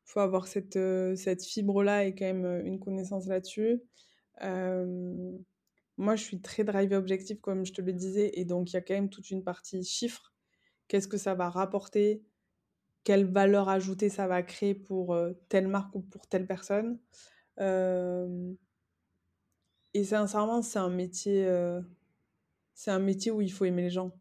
Il 0.06 0.12
faut 0.12 0.20
avoir 0.20 0.48
cette, 0.48 0.80
cette 1.16 1.44
fibre-là 1.44 2.06
et 2.06 2.16
quand 2.16 2.26
même 2.26 2.66
une 2.66 2.80
connaissance 2.80 3.28
là-dessus. 3.28 3.82
moi, 4.42 6.16
je 6.16 6.24
suis 6.24 6.42
très 6.42 6.64
drive 6.64 6.92
objectif, 6.94 7.40
comme 7.42 7.66
je 7.66 7.74
te 7.74 7.82
le 7.82 7.94
disais, 7.94 8.32
et 8.34 8.46
donc 8.46 8.72
il 8.72 8.74
y 8.74 8.78
a 8.78 8.82
quand 8.82 8.94
même 8.94 9.10
toute 9.10 9.30
une 9.32 9.44
partie 9.44 9.84
chiffres. 9.84 10.34
Qu'est-ce 10.88 11.08
que 11.08 11.18
ça 11.18 11.34
va 11.36 11.50
rapporter? 11.50 12.24
Quelle 13.04 13.26
valeur 13.26 13.70
ajoutée 13.70 14.10
ça 14.10 14.28
va 14.28 14.44
créer 14.44 14.76
pour 14.76 15.18
telle 15.50 15.68
marque 15.68 15.96
ou 15.96 16.02
pour 16.02 16.28
telle 16.28 16.46
personne? 16.46 17.00
Et 19.94 20.04
sincèrement, 20.04 20.62
c'est 20.62 20.80
un 20.80 20.90
métier, 20.90 21.48
c'est 22.74 22.92
un 22.92 23.00
métier 23.00 23.32
où 23.32 23.42
il 23.42 23.52
faut 23.52 23.66
aimer 23.66 23.84
les 23.84 23.90
gens. 23.90 24.12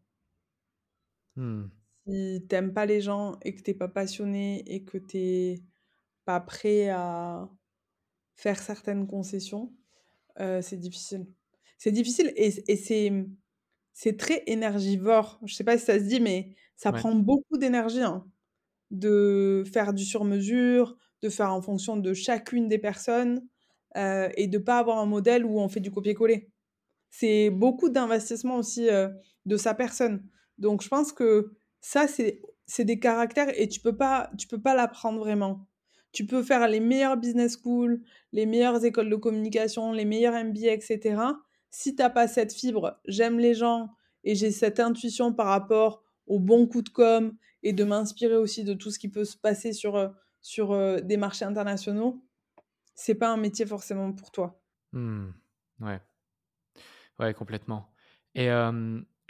Mmh. 1.35 1.65
Si 2.11 2.45
t'aimes 2.49 2.73
pas 2.73 2.85
les 2.85 2.99
gens 2.99 3.37
et 3.43 3.55
que 3.55 3.61
t'es 3.61 3.73
pas 3.73 3.87
passionné 3.87 4.63
et 4.67 4.83
que 4.83 4.97
t'es 4.97 5.61
pas 6.25 6.41
prêt 6.41 6.89
à 6.89 7.49
faire 8.35 8.61
certaines 8.61 9.07
concessions, 9.07 9.73
c'est 10.37 10.77
difficile. 10.77 11.27
C'est 11.77 11.91
difficile 11.91 12.33
et, 12.35 12.51
c'est, 12.51 13.11
c'est 13.93 14.17
très 14.17 14.43
énergivore. 14.47 15.39
Je 15.45 15.53
sais 15.55 15.63
pas 15.63 15.77
si 15.77 15.85
ça 15.85 15.99
se 15.99 16.03
dit, 16.03 16.19
mais 16.19 16.55
ça 16.75 16.91
prend 16.91 17.15
beaucoup 17.15 17.57
d'énergie 17.57 18.01
hein, 18.01 18.25
de 18.89 19.63
faire 19.71 19.93
du 19.93 20.03
sur-mesure, 20.03 20.97
de 21.21 21.29
faire 21.29 21.53
en 21.53 21.61
fonction 21.61 21.97
de 21.97 22.13
chacune 22.13 22.67
des 22.67 22.79
personnes 22.79 23.47
et 23.95 24.47
de 24.47 24.57
pas 24.57 24.79
avoir 24.79 24.99
un 24.99 25.05
modèle 25.05 25.45
où 25.45 25.59
on 25.59 25.69
fait 25.69 25.79
du 25.79 25.91
copier-coller. 25.91 26.49
C'est 27.09 27.49
beaucoup 27.49 27.89
d'investissement 27.89 28.57
aussi 28.57 28.89
de 29.45 29.57
sa 29.57 29.73
personne. 29.73 30.27
Donc 30.57 30.83
je 30.83 30.89
pense 30.89 31.13
que 31.13 31.53
ça, 31.81 32.05
c'est 32.07 32.85
des 32.85 32.99
caractères 32.99 33.49
et 33.59 33.67
tu 33.67 33.79
peux 33.79 33.97
pas, 33.97 34.31
tu 34.37 34.47
peux 34.47 34.61
pas 34.61 34.75
l'apprendre 34.75 35.19
vraiment. 35.19 35.67
Tu 36.11 36.25
peux 36.25 36.43
faire 36.43 36.67
les 36.67 36.79
meilleures 36.79 37.17
business 37.17 37.57
schools, 37.57 38.01
les 38.31 38.45
meilleures 38.45 38.83
écoles 38.85 39.09
de 39.09 39.15
communication, 39.15 39.91
les 39.91 40.05
meilleurs 40.05 40.33
MBA, 40.33 40.71
etc. 40.71 41.19
Si 41.69 41.95
tu 41.95 42.01
n'as 42.01 42.09
pas 42.09 42.27
cette 42.27 42.53
fibre, 42.53 42.99
j'aime 43.07 43.39
les 43.39 43.53
gens 43.53 43.89
et 44.23 44.35
j'ai 44.35 44.51
cette 44.51 44.79
intuition 44.79 45.33
par 45.33 45.47
rapport 45.47 46.03
au 46.27 46.39
bon 46.39 46.67
coup 46.67 46.81
de 46.81 46.89
com 46.89 47.35
et 47.63 47.73
de 47.73 47.83
m'inspirer 47.83 48.35
aussi 48.35 48.63
de 48.63 48.73
tout 48.73 48.91
ce 48.91 48.99
qui 48.99 49.09
peut 49.09 49.25
se 49.25 49.37
passer 49.37 49.73
sur, 49.73 50.13
sur 50.41 51.01
des 51.01 51.17
marchés 51.17 51.45
internationaux, 51.45 52.23
c'est 52.93 53.15
pas 53.15 53.29
un 53.29 53.37
métier 53.37 53.65
forcément 53.65 54.11
pour 54.11 54.31
toi. 54.31 54.61
Mmh. 54.91 55.29
Ouais. 55.79 55.99
Ouais, 57.19 57.33
complètement. 57.33 57.91
Et 58.35 58.49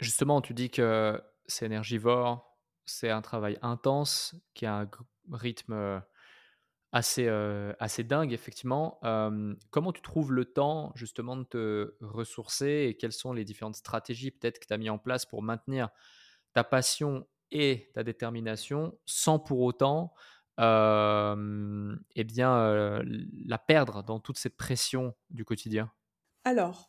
justement, 0.00 0.40
tu 0.40 0.52
dis 0.52 0.70
que 0.70 1.20
c'est 1.46 1.66
énergivore, 1.66 2.58
c'est 2.84 3.10
un 3.10 3.22
travail 3.22 3.58
intense, 3.62 4.34
qui 4.54 4.66
a 4.66 4.80
un 4.80 4.90
rythme 5.32 6.02
assez, 6.92 7.28
assez 7.78 8.04
dingue, 8.04 8.32
effectivement. 8.32 9.00
comment 9.70 9.92
tu 9.92 10.02
trouves 10.02 10.32
le 10.32 10.44
temps, 10.44 10.92
justement, 10.94 11.36
de 11.36 11.44
te 11.44 11.94
ressourcer 12.00 12.86
et 12.88 12.96
quelles 12.96 13.12
sont 13.12 13.32
les 13.32 13.44
différentes 13.44 13.76
stratégies, 13.76 14.30
peut-être, 14.30 14.58
que 14.58 14.66
tu 14.66 14.74
as 14.74 14.78
mis 14.78 14.90
en 14.90 14.98
place 14.98 15.26
pour 15.26 15.42
maintenir 15.42 15.88
ta 16.54 16.64
passion 16.64 17.26
et 17.50 17.90
ta 17.94 18.02
détermination 18.04 18.98
sans 19.06 19.38
pour 19.38 19.60
autant 19.60 20.14
eh 20.58 22.24
bien, 22.24 23.02
la 23.04 23.58
perdre 23.58 24.02
dans 24.02 24.20
toute 24.20 24.38
cette 24.38 24.56
pression 24.56 25.14
du 25.30 25.44
quotidien? 25.44 25.90
Alors, 26.44 26.88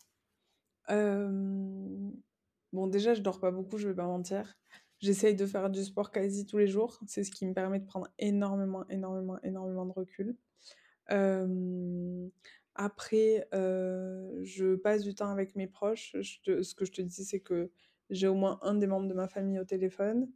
bon, 2.74 2.88
déjà, 2.88 3.13
je 3.13 3.21
dors 3.21 3.39
pas 3.39 3.51
beaucoup, 3.51 3.78
je 3.78 3.88
vais 3.88 3.95
pas 3.95 4.05
mentir. 4.05 4.57
J'essaye 4.99 5.36
de 5.36 5.45
faire 5.45 5.69
du 5.69 5.84
sport 5.84 6.11
quasi 6.11 6.45
tous 6.45 6.57
les 6.57 6.67
jours. 6.67 6.99
C'est 7.07 7.24
ce 7.24 7.32
qui 7.32 7.45
me 7.45 7.53
permet 7.53 7.80
de 7.80 7.86
prendre 7.86 8.07
énormément, 8.19 8.86
énormément, 8.89 9.38
énormément 9.43 9.86
de 9.86 9.91
recul. 9.91 10.36
après, 12.76 13.47
je 13.51 14.76
passe 14.76 15.03
du 15.03 15.13
temps 15.13 15.30
avec 15.30 15.55
mes 15.55 15.67
proches. 15.67 16.15
ce 16.21 16.76
que 16.76 16.86
je 16.86 16.91
te 16.91 17.01
dis, 17.01 17.26
c'est 17.26 17.41
que 17.41 17.71
j'ai 18.09 18.28
au 18.28 18.36
moins 18.36 18.59
un 18.61 18.76
des 18.76 18.88
membres 18.88 19.07
de 19.07 19.13
ma 19.13 19.28
famille 19.28 19.59
au 19.59 19.65
téléphone. 19.65 20.30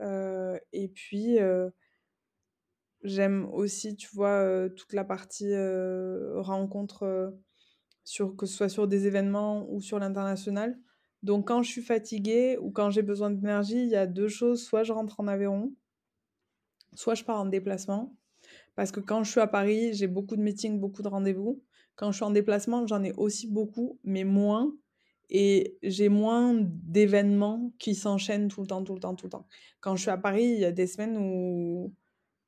et 0.00 0.88
puis, 0.88 1.38
j'aime 3.02 3.48
aussi, 3.52 3.96
tu 3.96 4.08
vois, 4.12 4.68
toute 4.76 4.92
la 4.92 5.04
partie 5.04 5.54
rencontre 6.34 7.32
sur, 8.04 8.34
que 8.36 8.46
ce 8.46 8.56
soit 8.56 8.68
sur 8.68 8.88
des 8.88 9.06
événements 9.06 9.70
ou 9.70 9.80
sur 9.80 9.98
l'international. 9.98 10.76
Donc 11.22 11.48
quand 11.48 11.62
je 11.62 11.70
suis 11.70 11.82
fatiguée 11.82 12.56
ou 12.58 12.70
quand 12.70 12.90
j'ai 12.90 13.02
besoin 13.02 13.30
d'énergie, 13.30 13.82
il 13.82 13.88
y 13.88 13.96
a 13.96 14.06
deux 14.06 14.28
choses. 14.28 14.64
Soit 14.64 14.82
je 14.84 14.92
rentre 14.92 15.20
en 15.20 15.28
Aveyron, 15.28 15.74
soit 16.94 17.14
je 17.14 17.24
pars 17.24 17.40
en 17.40 17.46
déplacement. 17.46 18.16
Parce 18.74 18.90
que 18.90 19.00
quand 19.00 19.22
je 19.22 19.30
suis 19.30 19.40
à 19.40 19.46
Paris, 19.46 19.92
j'ai 19.92 20.06
beaucoup 20.06 20.36
de 20.36 20.40
meetings, 20.42 20.80
beaucoup 20.80 21.02
de 21.02 21.08
rendez-vous. 21.08 21.62
Quand 21.96 22.10
je 22.12 22.16
suis 22.16 22.24
en 22.24 22.30
déplacement, 22.30 22.86
j'en 22.86 23.02
ai 23.04 23.12
aussi 23.12 23.46
beaucoup, 23.46 23.98
mais 24.04 24.24
moins. 24.24 24.74
Et 25.28 25.78
j'ai 25.82 26.08
moins 26.08 26.54
d'événements 26.58 27.72
qui 27.78 27.94
s'enchaînent 27.94 28.48
tout 28.48 28.62
le 28.62 28.66
temps, 28.66 28.82
tout 28.82 28.94
le 28.94 29.00
temps, 29.00 29.14
tout 29.14 29.26
le 29.26 29.30
temps. 29.30 29.46
Quand 29.80 29.94
je 29.96 30.02
suis 30.02 30.10
à 30.10 30.16
Paris, 30.16 30.44
il 30.44 30.58
y 30.58 30.64
a 30.64 30.72
des 30.72 30.86
semaines 30.86 31.18
où 31.18 31.94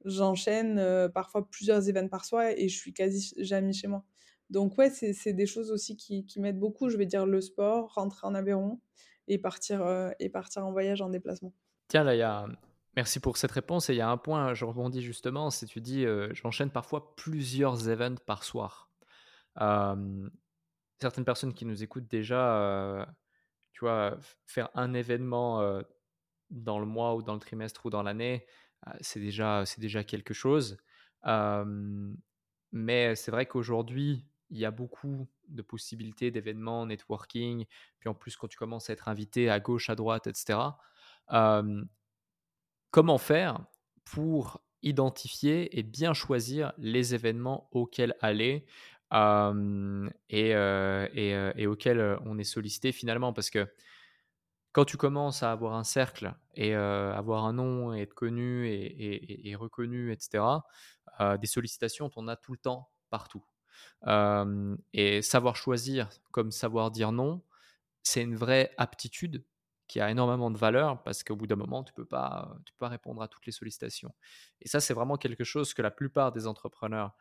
j'enchaîne 0.05 1.11
parfois 1.15 1.49
plusieurs 1.49 1.89
événements 1.89 2.09
par 2.09 2.25
soir 2.25 2.47
et 2.57 2.69
je 2.69 2.77
suis 2.77 2.93
quasi 2.93 3.35
jamais 3.37 3.73
chez 3.73 3.87
moi. 3.87 4.05
Donc 4.53 4.77
ouais, 4.77 4.91
c'est 4.91 5.33
des 5.33 5.47
choses 5.47 5.71
aussi 5.71 5.97
qui, 5.97 6.27
qui 6.27 6.39
m'aident 6.39 6.59
beaucoup. 6.59 6.91
Je 6.91 6.99
vais 6.99 7.07
dire 7.07 7.25
le 7.25 7.41
sport, 7.41 7.95
rentrer 7.95 8.27
en 8.27 8.35
Aveyron 8.35 8.83
et 9.27 9.39
partir, 9.39 9.81
euh, 9.81 10.11
et 10.21 10.29
partir 10.29 10.67
en 10.67 10.73
voyage, 10.73 11.01
en 11.01 11.09
déplacement. 11.09 11.55
Tiens, 11.89 12.05
là, 12.05 12.15
il 12.15 12.19
y 12.19 12.23
a... 12.23 12.47
Merci 12.95 13.19
pour 13.19 13.39
cette 13.39 13.53
réponse. 13.53 13.89
Et 13.89 13.95
il 13.95 13.97
y 13.97 14.03
a 14.03 14.11
un 14.11 14.19
point, 14.19 14.53
je 14.53 14.67
rebondis 14.67 15.01
justement, 15.01 15.49
c'est 15.49 15.65
tu 15.65 15.81
dis, 15.81 16.05
euh, 16.05 16.29
j'enchaîne 16.35 16.69
parfois 16.69 17.17
plusieurs 17.17 17.89
events 17.89 18.21
par 18.27 18.45
soir. 18.45 18.91
certaines 21.01 21.25
personnes 21.25 21.55
qui 21.55 21.65
nous 21.65 21.83
écoutent 21.83 22.09
déjà, 22.09 22.59
euh, 22.59 23.07
tu 23.73 23.87
vois, 23.87 24.19
faire 24.45 24.69
un 24.75 24.93
événement 24.93 25.83
dans 26.51 26.79
le 26.79 26.85
mois 26.85 27.15
ou 27.15 27.23
dans 27.23 27.33
le 27.33 27.41
trimestre 27.41 27.87
ou 27.87 27.91
dans 27.91 28.03
l'année, 28.03 28.45
c'est 29.01 29.21
déjà, 29.21 29.65
déjà 29.79 30.05
quelque 30.05 30.35
chose. 30.35 30.77
mais 32.73 33.15
c'est 33.15 33.31
vrai 33.31 33.47
qu'aujourd'hui, 33.47 34.27
il 34.53 34.59
y 34.59 34.65
a 34.67 34.71
beaucoup 34.71 35.27
de 35.49 35.63
possibilités 35.63 36.31
d'événements, 36.31 36.87
networking, 36.87 37.65
puis 37.99 38.09
en 38.09 38.15
plus 38.15 38.37
quand 38.37 38.49
tu 38.49 38.59
commences 38.59 38.91
à 38.91 38.93
être 38.93 39.09
invité 39.09 39.51
à 39.51 39.59
gauche, 39.61 39.91
à 39.91 39.95
droite, 39.95 40.27
etc. 40.27 40.59
comment 42.91 43.19
faire 43.19 43.65
pour 44.05 44.63
identifier 44.83 45.79
et 45.79 45.83
bien 45.83 46.13
choisir 46.13 46.73
les 46.77 47.15
événements 47.15 47.69
auxquels 47.73 48.15
aller 48.21 48.67
et, 50.31 50.51
et, 50.51 51.67
auxquels 51.67 52.19
on 52.25 52.39
est 52.39 52.45
sollicité 52.45 52.93
finalement? 52.93 53.33
Parce 53.33 53.51
que 53.51 53.67
quand 54.73 54.85
tu 54.85 54.97
commences 54.97 55.43
à 55.43 55.53
avoir 55.53 55.75
un 55.75 55.85
cercle 55.85 56.35
et 56.55 56.75
avoir 56.75 57.45
un 57.45 57.55
nom 57.55 57.95
et 57.95 58.03
être 58.03 58.15
connu 58.15 58.69
et, 58.69 59.55
reconnu, 59.55 60.13
etc., 60.13 60.45
des 61.41 61.47
sollicitations, 61.47 62.11
on 62.17 62.23
en 62.23 62.29
as 62.29 62.37
tout 62.37 62.53
le 62.53 62.59
temps, 62.59 62.91
partout 63.11 63.45
et 64.93 65.23
savoir 65.23 65.57
choisir 65.57 66.09
comme 66.31 66.51
savoir 66.51 66.91
dire 66.91 67.13
non, 67.13 67.43
c'est 68.03 68.23
une 68.23 68.37
vraie 68.37 68.73
aptitude 68.79 69.45
qui 69.93 70.01
a 70.01 70.11
énormément 70.11 70.51
de 70.51 70.57
valeur 70.57 71.03
parce 71.03 71.23
qu'au 71.23 71.37
bout 71.37 71.47
d'un 71.47 71.57
moment, 71.57 71.85
tu 71.85 71.93
ne 71.93 71.97
peux, 71.97 72.07
pas, 72.07 72.57
tu 72.65 72.73
peux 72.73 72.79
pas 72.79 72.89
répondre 72.89 73.21
à 73.21 73.29
toutes 73.29 73.45
les 73.45 73.53
sollicitations. 73.53 74.15
Et 74.63 74.69
ça, 74.69 74.81
c'est 74.81 74.95
vraiment 74.95 75.17
quelque 75.17 75.45
chose 75.45 75.75
que 75.75 75.83
la 75.83 75.91
plupart 75.91 76.33
des 76.33 76.47
entrepreneurs 76.47 77.15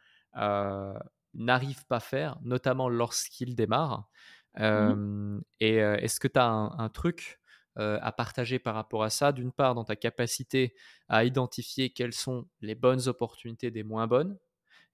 n'arrivent 1.34 1.86
pas 1.88 1.98
à 1.98 2.00
faire, 2.00 2.38
notamment 2.44 2.90
lorsqu'ils 2.90 3.56
démarrent. 3.56 4.10
Mmh 4.58 5.42
et 5.60 5.76
est-ce 5.76 6.20
que 6.20 6.28
tu 6.28 6.40
as 6.40 6.48
un, 6.48 6.90
truc 6.90 7.42
à 7.76 8.12
partager 8.12 8.58
par 8.58 8.76
rapport 8.76 9.04
à 9.04 9.10
ça? 9.10 9.34
D'une 9.34 9.52
part, 9.52 9.76
dans 9.76 9.84
ta 9.84 9.96
capacité 9.96 10.74
à 11.10 11.26
identifier 11.26 11.90
quelles 11.92 12.14
sont 12.14 12.48
les 12.62 12.76
bonnes 12.76 13.08
opportunités 13.08 13.70
des 13.70 13.84
moins 13.84 14.08
bonnes, 14.08 14.38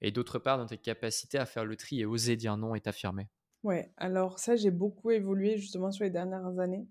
et 0.01 0.11
d'autre 0.11 0.39
part 0.39 0.57
dans 0.57 0.65
tes 0.67 0.77
capacités 0.77 1.37
à 1.37 1.45
faire 1.45 1.65
le 1.65 1.75
tri 1.75 2.01
et 2.01 2.05
oser 2.05 2.35
dire 2.35 2.57
non 2.57 2.75
et 2.75 2.81
t'affirmer? 2.81 3.29
Ouais, 3.63 3.91
alors 3.97 4.39
ça, 4.39 4.55
j'ai 4.55 4.71
beaucoup 4.71 5.11
évolué 5.11 5.57
justement 5.57 5.91
sur 5.91 6.03
les 6.03 6.09
dernières 6.09 6.59
années. 6.59 6.87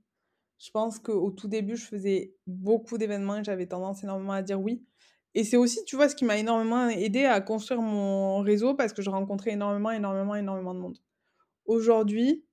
Je 0.59 0.71
pense 0.71 0.99
qu'au 0.99 1.31
tout 1.31 1.49
début, 1.49 1.77
je 1.77 1.87
faisais 1.87 2.37
beaucoup 2.47 2.99
d'événements 2.99 3.39
et 3.39 3.45
j'avais 3.45 3.67
tendance 3.67 4.05
énormément 4.05 4.33
à 4.33 4.43
dire 4.43 4.61
oui. 4.61 4.87
Et 5.35 5.45
c'est 5.45 5.59
aussi, 5.59 5.85
tu 5.87 5.97
vois, 5.97 6.09
ce 6.09 6.17
qui 6.17 6.25
m'a 6.25 6.39
énormément 6.39 6.89
aidé 6.89 7.25
à 7.25 7.41
construire 7.41 7.83
mon 7.83 8.41
réseau 8.41 8.75
parce 8.75 8.93
que 8.93 9.03
je 9.03 9.11
rencontrais 9.11 9.53
énormément, 9.53 9.91
énormément, 9.91 10.35
énormément 10.35 10.75
de 10.75 10.81
monde. 10.81 10.99
Aujourd'hui, 11.67 12.47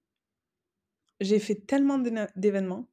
j'ai 1.20 1.40
fait 1.40 1.56
tellement 1.56 1.98
d'événements, 1.98 2.90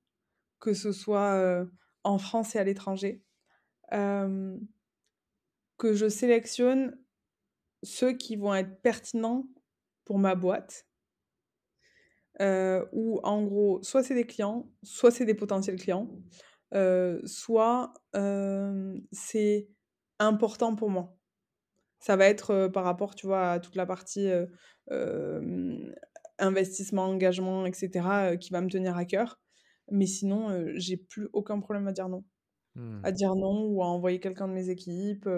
que 0.61 0.75
ce 0.75 0.93
soit 0.93 1.35
euh, 1.35 1.67
en 2.05 2.19
France 2.19 2.55
et 2.57 2.59
à 2.59 2.65
l'étranger, 2.65 3.25
euh, 3.93 4.57
que 5.79 5.95
je 5.95 6.09
sélectionne 6.09 6.99
ceux 7.83 8.13
qui 8.13 8.37
vont 8.37 8.55
être 8.55 8.81
pertinents 8.83 9.47
pour 10.05 10.19
ma 10.19 10.35
boîte. 10.35 10.87
euh, 12.41 12.85
où 12.93 13.21
en 13.23 13.43
gros, 13.45 13.83
soit 13.83 14.03
c'est 14.03 14.15
des 14.15 14.25
clients, 14.27 14.71
soit 14.83 15.11
c'est 15.11 15.25
des 15.27 15.35
potentiels 15.35 15.77
clients, 15.77 16.09
euh, 16.75 17.21
soit 17.25 17.93
euh, 18.17 18.99
c'est 19.13 19.69
important 20.19 20.75
pour 20.77 20.91
moi. 20.91 21.17
Ça 22.01 22.17
va 22.17 22.27
être 22.27 22.51
euh, 22.53 22.69
par 22.69 22.85
rapport, 22.85 23.15
tu 23.15 23.27
vois, 23.27 23.53
à 23.53 23.61
toute 23.61 23.77
la 23.77 23.87
partie 23.87 24.29
investissement, 26.39 27.05
engagement, 27.05 27.67
etc., 27.67 28.37
qui 28.39 28.51
va 28.51 28.61
me 28.61 28.69
tenir 28.71 28.97
à 28.97 29.05
cœur. 29.05 29.39
Mais 29.91 30.07
sinon, 30.07 30.65
j'ai 30.77 30.97
plus 30.97 31.29
aucun 31.33 31.61
problème 31.61 31.87
à 31.89 31.93
dire 31.93 32.09
non. 32.09 32.25
Hmm. 32.77 33.01
À 33.05 33.13
dire 33.13 33.35
non 33.35 33.65
ou 33.67 33.83
à 33.83 33.87
envoyer 33.87 34.21
quelqu'un 34.21 34.49
de 34.49 34.55
mes 34.55 34.71
équipes 34.71 35.29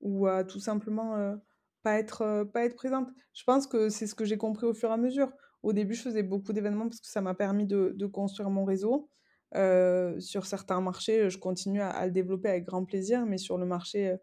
ou 0.00 0.26
à 0.26 0.44
tout 0.44 0.60
simplement 0.60 1.36
pas 1.82 1.98
être, 1.98 2.44
pas 2.52 2.64
être 2.64 2.76
présente. 2.76 3.08
Je 3.34 3.44
pense 3.44 3.66
que 3.66 3.88
c'est 3.88 4.06
ce 4.06 4.14
que 4.14 4.24
j'ai 4.24 4.36
compris 4.36 4.66
au 4.66 4.74
fur 4.74 4.90
et 4.90 4.92
à 4.92 4.96
mesure. 4.96 5.32
Au 5.62 5.72
début, 5.72 5.94
je 5.94 6.02
faisais 6.02 6.22
beaucoup 6.22 6.52
d'événements 6.52 6.88
parce 6.88 7.00
que 7.00 7.06
ça 7.06 7.20
m'a 7.20 7.34
permis 7.34 7.66
de, 7.66 8.06
construire 8.06 8.50
mon 8.50 8.64
réseau. 8.64 9.08
Sur 9.54 10.46
certains 10.46 10.80
marchés, 10.80 11.30
je 11.30 11.38
continue 11.38 11.80
à, 11.80 12.06
le 12.06 12.12
développer 12.12 12.48
avec 12.48 12.64
grand 12.64 12.84
plaisir, 12.84 13.26
mais 13.26 13.38
sur 13.38 13.58
le 13.58 13.66
marché 13.66 14.16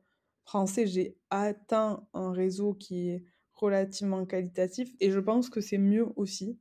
français, 0.43 0.88
j'ai 0.88 1.18
atteint 1.30 2.05
un 2.14 2.32
réseau 2.32 2.74
qui 2.74 3.10
est 3.10 3.24
relativement 3.53 4.26
qualitatif 4.26 4.93
et 4.99 5.12
je 5.12 5.20
pense 5.20 5.49
que 5.49 5.62
c'est 5.62 5.78
mieux 5.78 6.07
aussi 6.16 6.57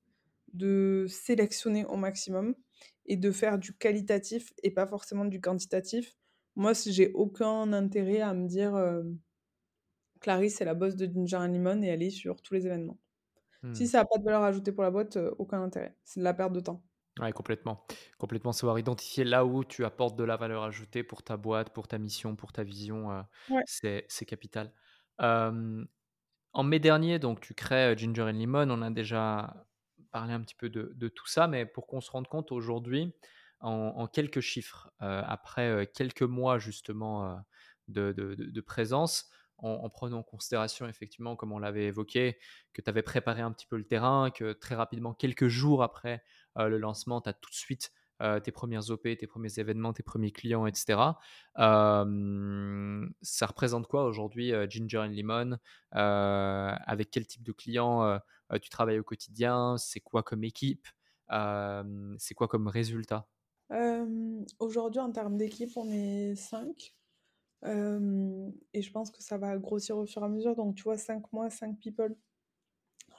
de 0.53 1.07
sélectionner 1.09 1.85
au 1.87 1.97
maximum 1.97 2.55
et 3.07 3.17
de 3.17 3.31
faire 3.31 3.59
du 3.59 3.73
qualitatif 3.73 4.53
et 4.63 4.71
pas 4.71 4.87
forcément 4.87 5.25
du 5.25 5.41
quantitatif. 5.41 6.17
Moi, 6.57 6.73
j'ai 6.75 7.13
aucun 7.13 7.73
intérêt 7.73 8.21
à 8.21 8.35
me 8.35 8.47
dire 8.47 8.75
Clarisse 10.21 10.61
est 10.61 10.65
la 10.65 10.75
boss 10.75 10.97
de 10.97 11.07
Ginger 11.07 11.37
and 11.39 11.49
Lemon 11.53 11.83
et 11.83 11.87
elle 11.89 12.03
est 12.03 12.11
sur 12.11 12.43
tous 12.43 12.55
les 12.55 12.67
événements. 12.67 12.99
Si 13.73 13.87
Hmm. 13.87 13.89
ça 13.89 14.01
n'a 14.01 14.07
pas 14.07 14.19
de 14.19 14.25
valeur 14.25 14.43
ajoutée 14.45 14.73
pour 14.73 14.85
la 14.85 14.91
boîte, 14.93 15.17
euh, 15.19 15.35
aucun 15.39 15.63
intérêt. 15.63 15.97
C'est 16.05 16.21
de 16.21 16.25
la 16.25 16.35
perte 16.35 16.53
de 16.55 16.61
temps. 16.61 16.85
Ouais, 17.21 17.33
complètement. 17.33 17.85
Complètement 18.19 18.53
savoir 18.53 18.79
identifier 18.79 19.25
là 19.25 19.45
où 19.45 19.65
tu 19.65 19.85
apportes 19.85 20.17
de 20.17 20.23
la 20.23 20.37
valeur 20.37 20.63
ajoutée 20.63 21.03
pour 21.03 21.25
ta 21.25 21.37
boîte, 21.37 21.71
pour 21.75 21.89
ta 21.89 21.99
mission, 21.99 22.37
pour 22.37 22.53
ta 22.53 22.63
vision, 22.63 23.11
euh, 23.11 23.23
Ouais. 23.49 23.65
c'est 23.65 24.05
c'est 24.09 24.25
capital. 24.25 24.73
Euh, 25.21 25.85
en 26.55 26.63
mai 26.65 26.81
dernier, 26.81 27.19
donc 27.19 27.41
tu 27.41 27.55
crées 27.55 27.95
euh, 27.95 27.97
Ginger 27.97 28.23
and 28.25 28.33
Lemon. 28.41 28.71
On 28.71 28.83
a 28.83 28.91
déjà 28.91 29.67
parlé 30.13 30.33
un 30.35 30.41
petit 30.43 30.57
peu 30.57 30.71
de, 30.71 30.93
de 30.97 31.09
tout 31.09 31.27
ça, 31.27 31.49
mais 31.49 31.67
pour 31.67 31.87
qu'on 31.89 32.01
se 32.01 32.11
rende 32.11 32.29
compte 32.29 32.53
aujourd'hui, 32.53 33.15
en, 33.61 33.71
en 33.73 34.07
quelques 34.09 34.41
chiffres, 34.41 34.91
euh, 35.03 35.23
après 35.27 35.91
quelques 35.95 36.23
mois 36.23 36.59
justement 36.59 37.41
de, 37.89 38.13
de- 38.13 38.35
de- 38.37 38.51
de 38.51 38.61
présence, 38.61 39.31
en, 39.59 39.71
en 39.71 39.91
prenant 39.91 40.19
en 40.19 40.23
considération 40.23 40.87
effectivement, 40.89 41.37
comme 41.37 41.53
on 41.53 41.59
l'avait 41.59 41.87
évoqué, 41.87 42.39
que 42.73 42.83
tu 42.83 42.89
avais 42.89 43.03
préparé 43.03 43.43
un 43.43 43.53
petit 43.53 43.67
peu 43.67 43.77
le 43.77 43.85
terrain, 43.85 44.31
que 44.31 44.53
très 44.53 44.75
rapidement, 44.75 45.15
quelques 45.15 45.49
jours 45.49 45.83
après 45.83 46.23
euh, 46.59 46.69
le 46.69 46.79
lancement, 46.79 47.21
tu 47.21 47.29
as 47.29 47.33
tout 47.33 47.51
de 47.51 47.55
suite 47.55 47.93
euh, 48.21 48.41
tes 48.41 48.51
premières 48.51 48.91
OP, 48.91 49.03
tes 49.03 49.27
premiers 49.27 49.59
événements, 49.59 49.93
tes 49.93 50.03
premiers 50.03 50.33
clients, 50.33 50.67
etc. 50.67 51.01
Ça 51.57 53.47
représente 53.47 53.87
quoi 53.87 54.05
aujourd'hui 54.05 54.53
euh, 54.53 54.67
Ginger 54.69 54.99
and 54.99 55.13
Lemon 55.13 55.59
Avec 55.93 57.11
quel 57.11 57.27
type 57.27 57.45
de 57.45 57.53
clients 57.53 58.19
tu 58.61 58.71
travailles 58.71 58.99
au 58.99 59.05
quotidien? 59.05 59.77
C'est 59.79 60.01
quoi 60.01 60.23
comme 60.23 60.43
équipe? 60.45 60.89
C'est 61.31 62.35
quoi 62.35 62.49
comme 62.49 62.67
résultat? 62.67 63.29
Aujourd'hui, 64.59 65.01
en 65.01 65.13
termes 65.13 65.37
d'équipe, 65.37 65.77
on 65.77 65.89
est 65.91 66.35
5. 66.35 66.98
Et 67.65 68.83
je 68.83 68.91
pense 68.93 69.11
que 69.11 69.23
ça 69.23 69.39
va 69.39 69.57
grossir 69.59 69.97
au 69.97 70.07
fur 70.07 70.23
et 70.23 70.25
à 70.27 70.29
mesure. 70.29 70.55
Donc, 70.55 70.77
tu 70.77 70.85
vois, 70.85 70.99
5 70.99 71.33
mois, 71.33 71.51
5 71.51 71.79
people 71.79 72.17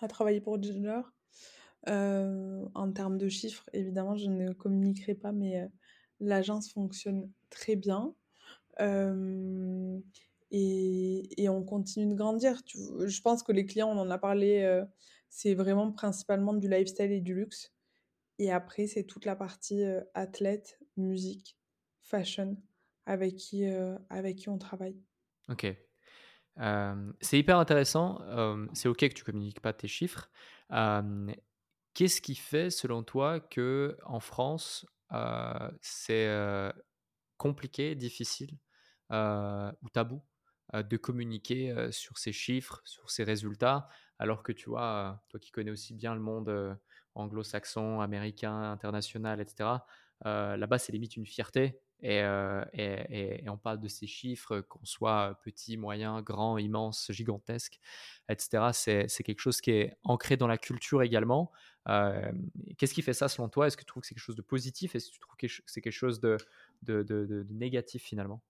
à 0.02 0.08
travailler 0.08 0.42
pour 0.42 0.62
Ginger. 0.62 1.02
Euh, 1.88 2.66
en 2.76 2.92
termes 2.92 3.18
de 3.18 3.30
chiffres, 3.30 3.70
évidemment, 3.74 4.16
je 4.16 4.28
ne 4.28 4.52
communiquerai 4.54 5.16
pas, 5.16 5.32
mais 5.32 5.62
euh, 5.62 5.68
l'agence 6.20 6.72
fonctionne 6.72 7.32
très 7.50 7.76
bien. 7.76 8.14
Et, 10.52 11.48
on 11.50 11.64
continue 11.64 12.08
de 12.08 12.16
grandir. 12.16 12.62
Je 12.74 13.22
pense 13.22 13.44
que 13.44 13.52
les 13.52 13.66
clients, 13.66 13.90
on 13.90 14.00
en 14.00 14.10
a 14.10 14.18
parlé, 14.18 14.62
euh, 14.62 14.86
c'est 15.30 15.54
vraiment 15.54 15.92
principalement 15.92 16.54
du 16.54 16.70
lifestyle 16.70 17.12
et 17.12 17.22
du 17.22 17.36
luxe. 17.36 17.74
Et 18.40 18.52
après, 18.52 18.88
c'est 18.88 19.04
toute 19.04 19.26
la 19.26 19.36
partie 19.36 19.84
euh, 19.84 20.02
athlète, 20.14 20.80
musique, 20.98 21.58
fashion, 22.02 22.58
avec 23.10 23.38
qui, 23.38 23.66
euh, 23.66 23.98
avec 24.12 24.38
qui 24.38 24.50
on 24.50 24.60
travaille. 24.60 24.96
Ok. 25.50 25.66
Euh, 26.60 27.12
c'est 27.22 27.40
hyper 27.40 27.58
intéressant. 27.58 28.22
Euh, 28.22 28.68
c'est 28.74 28.88
ok 28.88 29.00
que 29.00 29.14
tu 29.14 29.24
communiques 29.24 29.62
pas 29.62 29.74
tes 29.74 29.88
chiffres. 29.88 30.30
Qu'est-ce 31.96 32.22
qui 32.22 32.36
fait, 32.36 32.70
selon 32.70 33.02
toi, 33.02 33.40
que 33.40 33.98
en 34.06 34.20
France, 34.20 34.86
c'est 35.82 36.30
compliqué, 37.38 37.96
difficile 37.96 38.60
ou 39.12 39.90
tabou 39.92 40.22
de 40.74 40.98
communiquer 40.98 41.92
sur 41.92 42.20
ces 42.20 42.32
chiffres, 42.32 42.82
sur 42.86 43.10
ces 43.10 43.24
résultats, 43.24 43.90
alors 44.20 44.44
que 44.44 44.52
tu 44.52 44.70
vois, 44.70 45.24
toi 45.30 45.40
qui 45.40 45.50
connais 45.50 45.72
aussi 45.72 45.96
bien 45.96 46.14
le 46.14 46.22
monde 46.22 46.78
anglo-saxon, 47.16 48.02
américain, 48.02 48.72
international, 48.72 49.42
etc., 49.42 49.80
là-bas, 50.24 50.78
c'est 50.78 50.92
limite 50.92 51.18
une 51.18 51.26
fierté? 51.26 51.82
Et, 52.02 52.22
euh, 52.22 52.64
et, 52.74 53.50
on 53.50 53.58
parle 53.58 53.80
de 53.80 53.88
ces 53.88 54.08
chiffres, 54.08 54.62
qu'on 54.62 54.84
soit 54.86 55.40
petit, 55.44 55.78
moyen, 55.78 56.22
grand, 56.22 56.58
immense, 56.58 57.12
gigantesque, 57.12 57.80
etc. 58.30 58.72
C'est 59.08 59.24
quelque 59.24 59.42
chose 59.42 59.62
qui 59.62 59.72
est 59.72 59.98
ancré 60.04 60.38
dans 60.38 60.48
la 60.48 60.58
culture 60.58 61.02
également. 61.04 61.52
Euh, 61.88 62.32
Qu'est-ce 62.78 62.94
qui 62.94 63.02
fait 63.02 63.14
ça 63.14 63.28
selon 63.28 63.50
toi? 63.50 63.68
Est-ce 63.68 63.76
que 63.76 63.82
tu 63.82 63.88
trouves 63.88 64.02
que 64.02 64.08
c'est 64.08 64.16
quelque 64.16 64.24
chose 64.24 64.36
de 64.36 64.42
positif? 64.42 64.96
Est-ce 64.96 65.08
que 65.10 65.14
tu 65.14 65.20
trouves 65.20 65.38
que 65.38 65.48
c'est 65.66 65.82
quelque 65.82 65.92
chose 65.92 66.20
de 66.22 67.48
négatif 67.50 68.04
finalement? 68.04 68.42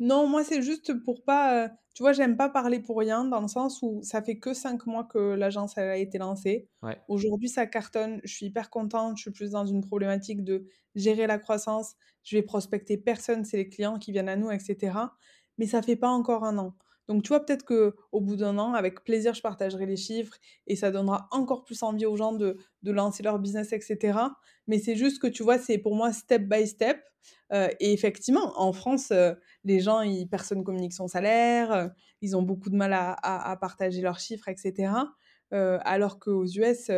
Non, 0.00 0.26
moi, 0.28 0.44
c'est 0.44 0.62
juste 0.62 0.94
pour 1.04 1.24
pas. 1.24 1.64
euh, 1.66 1.68
tu 1.94 2.02
vois, 2.02 2.12
j'aime 2.12 2.36
pas 2.36 2.48
parler 2.48 2.80
pour 2.80 2.98
rien, 2.98 3.24
dans 3.24 3.40
le 3.40 3.48
sens 3.48 3.80
où 3.82 4.00
ça 4.02 4.22
fait 4.22 4.38
que 4.38 4.54
cinq 4.54 4.86
mois 4.86 5.04
que 5.04 5.18
l'agence 5.18 5.76
elle 5.76 5.88
a 5.88 5.96
été 5.96 6.18
lancée. 6.18 6.68
Ouais. 6.82 6.96
Aujourd'hui, 7.08 7.48
ça 7.48 7.66
cartonne. 7.66 8.20
Je 8.24 8.32
suis 8.32 8.46
hyper 8.46 8.70
contente. 8.70 9.16
Je 9.16 9.22
suis 9.22 9.30
plus 9.32 9.50
dans 9.50 9.66
une 9.66 9.80
problématique 9.84 10.44
de 10.44 10.66
gérer 10.94 11.26
la 11.26 11.38
croissance. 11.38 11.94
Je 12.22 12.36
vais 12.36 12.42
prospecter 12.42 12.96
personne, 12.98 13.44
c'est 13.44 13.56
les 13.56 13.68
clients 13.68 13.98
qui 13.98 14.12
viennent 14.12 14.28
à 14.28 14.36
nous, 14.36 14.50
etc. 14.50 15.16
Mais 15.58 15.66
ça 15.66 15.82
fait 15.82 15.96
pas 15.96 16.08
encore 16.10 16.44
un 16.44 16.58
an. 16.58 16.74
Donc, 17.08 17.22
tu 17.22 17.28
vois, 17.28 17.44
peut-être 17.44 17.64
que 17.64 17.94
au 18.12 18.20
bout 18.20 18.36
d'un 18.36 18.58
an, 18.58 18.74
avec 18.74 19.02
plaisir, 19.04 19.34
je 19.34 19.40
partagerai 19.42 19.86
les 19.86 19.96
chiffres 19.96 20.34
et 20.66 20.76
ça 20.76 20.90
donnera 20.90 21.28
encore 21.30 21.64
plus 21.64 21.82
envie 21.82 22.06
aux 22.06 22.16
gens 22.16 22.32
de, 22.32 22.56
de 22.82 22.92
lancer 22.92 23.22
leur 23.22 23.38
business, 23.38 23.72
etc. 23.72 24.36
Mais 24.66 24.78
c'est 24.78 24.96
juste 24.96 25.20
que, 25.20 25.26
tu 25.26 25.42
vois, 25.42 25.58
c'est 25.58 25.78
pour 25.78 25.94
moi 25.94 26.12
step 26.12 26.42
by 26.42 26.66
step. 26.66 27.00
Euh, 27.52 27.68
et 27.80 27.92
effectivement, 27.92 28.52
en 28.60 28.72
France, 28.72 29.10
euh, 29.10 29.34
les 29.64 29.80
gens, 29.80 30.00
ils, 30.02 30.28
personne 30.28 30.64
communique 30.64 30.92
son 30.92 31.08
salaire, 31.08 31.72
euh, 31.72 31.88
ils 32.20 32.36
ont 32.36 32.42
beaucoup 32.42 32.70
de 32.70 32.76
mal 32.76 32.92
à, 32.92 33.12
à- 33.12 33.56
partager 33.56 34.00
leurs 34.02 34.18
chiffres, 34.20 34.48
etc. 34.48 34.92
Alors 35.50 36.18
qu'aux 36.18 36.44
US, 36.44 36.90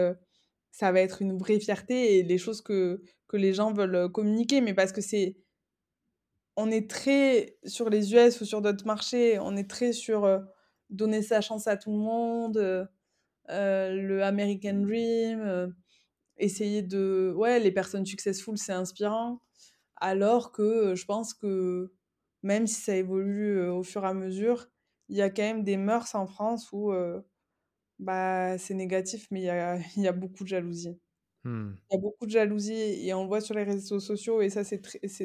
ça 0.72 0.92
va 0.92 1.00
être 1.00 1.22
une 1.22 1.36
vraie 1.38 1.61
fierté 1.61 2.18
et 2.18 2.22
les 2.22 2.38
choses 2.38 2.62
que, 2.62 3.02
que 3.28 3.36
les 3.36 3.52
gens 3.52 3.72
veulent 3.72 4.11
communiquer, 4.11 4.61
mais 4.61 4.74
parce 4.74 4.92
que 4.92 5.00
c'est, 5.00 5.36
on 6.61 6.70
est 6.70 6.90
très 6.90 7.58
sur 7.64 7.90
les 7.90 8.14
US 8.14 8.40
ou 8.40 8.44
sur 8.44 8.62
d'autres 8.62 8.86
marchés, 8.86 9.38
on 9.38 9.56
est 9.56 9.68
très 9.68 9.92
sur 9.92 10.24
euh, 10.24 10.40
donner 10.90 11.22
sa 11.22 11.40
chance 11.40 11.66
à 11.66 11.76
tout 11.76 11.92
le 11.92 11.98
monde, 11.98 12.56
euh, 12.58 12.84
euh, 13.50 13.94
le 13.94 14.22
American 14.24 14.74
Dream, 14.82 15.40
euh, 15.40 15.68
essayer 16.38 16.82
de, 16.82 17.32
ouais, 17.36 17.61
les 17.61 17.72
personnes 17.72 18.06
successful, 18.06 18.58
c'est 18.58 18.72
inspirant. 18.72 19.40
Alors 19.96 20.52
que 20.52 20.94
je 20.94 21.04
pense 21.06 21.34
que 21.34 21.92
même 22.42 22.66
si 22.66 22.80
ça 22.82 22.96
évolue 22.96 23.68
au 23.68 23.82
fur 23.82 24.04
et 24.04 24.08
à 24.08 24.14
mesure, 24.14 24.68
il 25.08 25.16
y 25.16 25.22
a 25.22 25.30
quand 25.30 25.42
même 25.42 25.64
des 25.64 25.76
mœurs 25.76 26.14
en 26.14 26.26
France 26.26 26.72
où 26.72 26.92
bah, 27.98 28.58
c'est 28.58 28.74
négatif, 28.74 29.26
mais 29.30 29.40
il 29.40 29.44
y 29.44 29.50
a, 29.50 29.78
il 29.96 30.02
y 30.02 30.08
a 30.08 30.12
beaucoup 30.12 30.44
de 30.44 30.48
jalousie. 30.48 30.98
Hmm. 31.44 31.72
Il 31.90 31.94
y 31.94 31.98
a 31.98 32.00
beaucoup 32.00 32.26
de 32.26 32.30
jalousie 32.30 32.72
et 32.72 33.14
on 33.14 33.22
le 33.22 33.28
voit 33.28 33.40
sur 33.40 33.54
les 33.54 33.64
réseaux 33.64 34.00
sociaux 34.00 34.42
et 34.42 34.50
ça, 34.50 34.64
c'est 34.64 34.80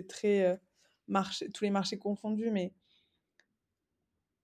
très, 0.08 0.60
marché, 1.08 1.50
tous 1.52 1.64
les 1.64 1.70
marchés 1.72 1.98
confondus. 1.98 2.52
Mais 2.52 2.74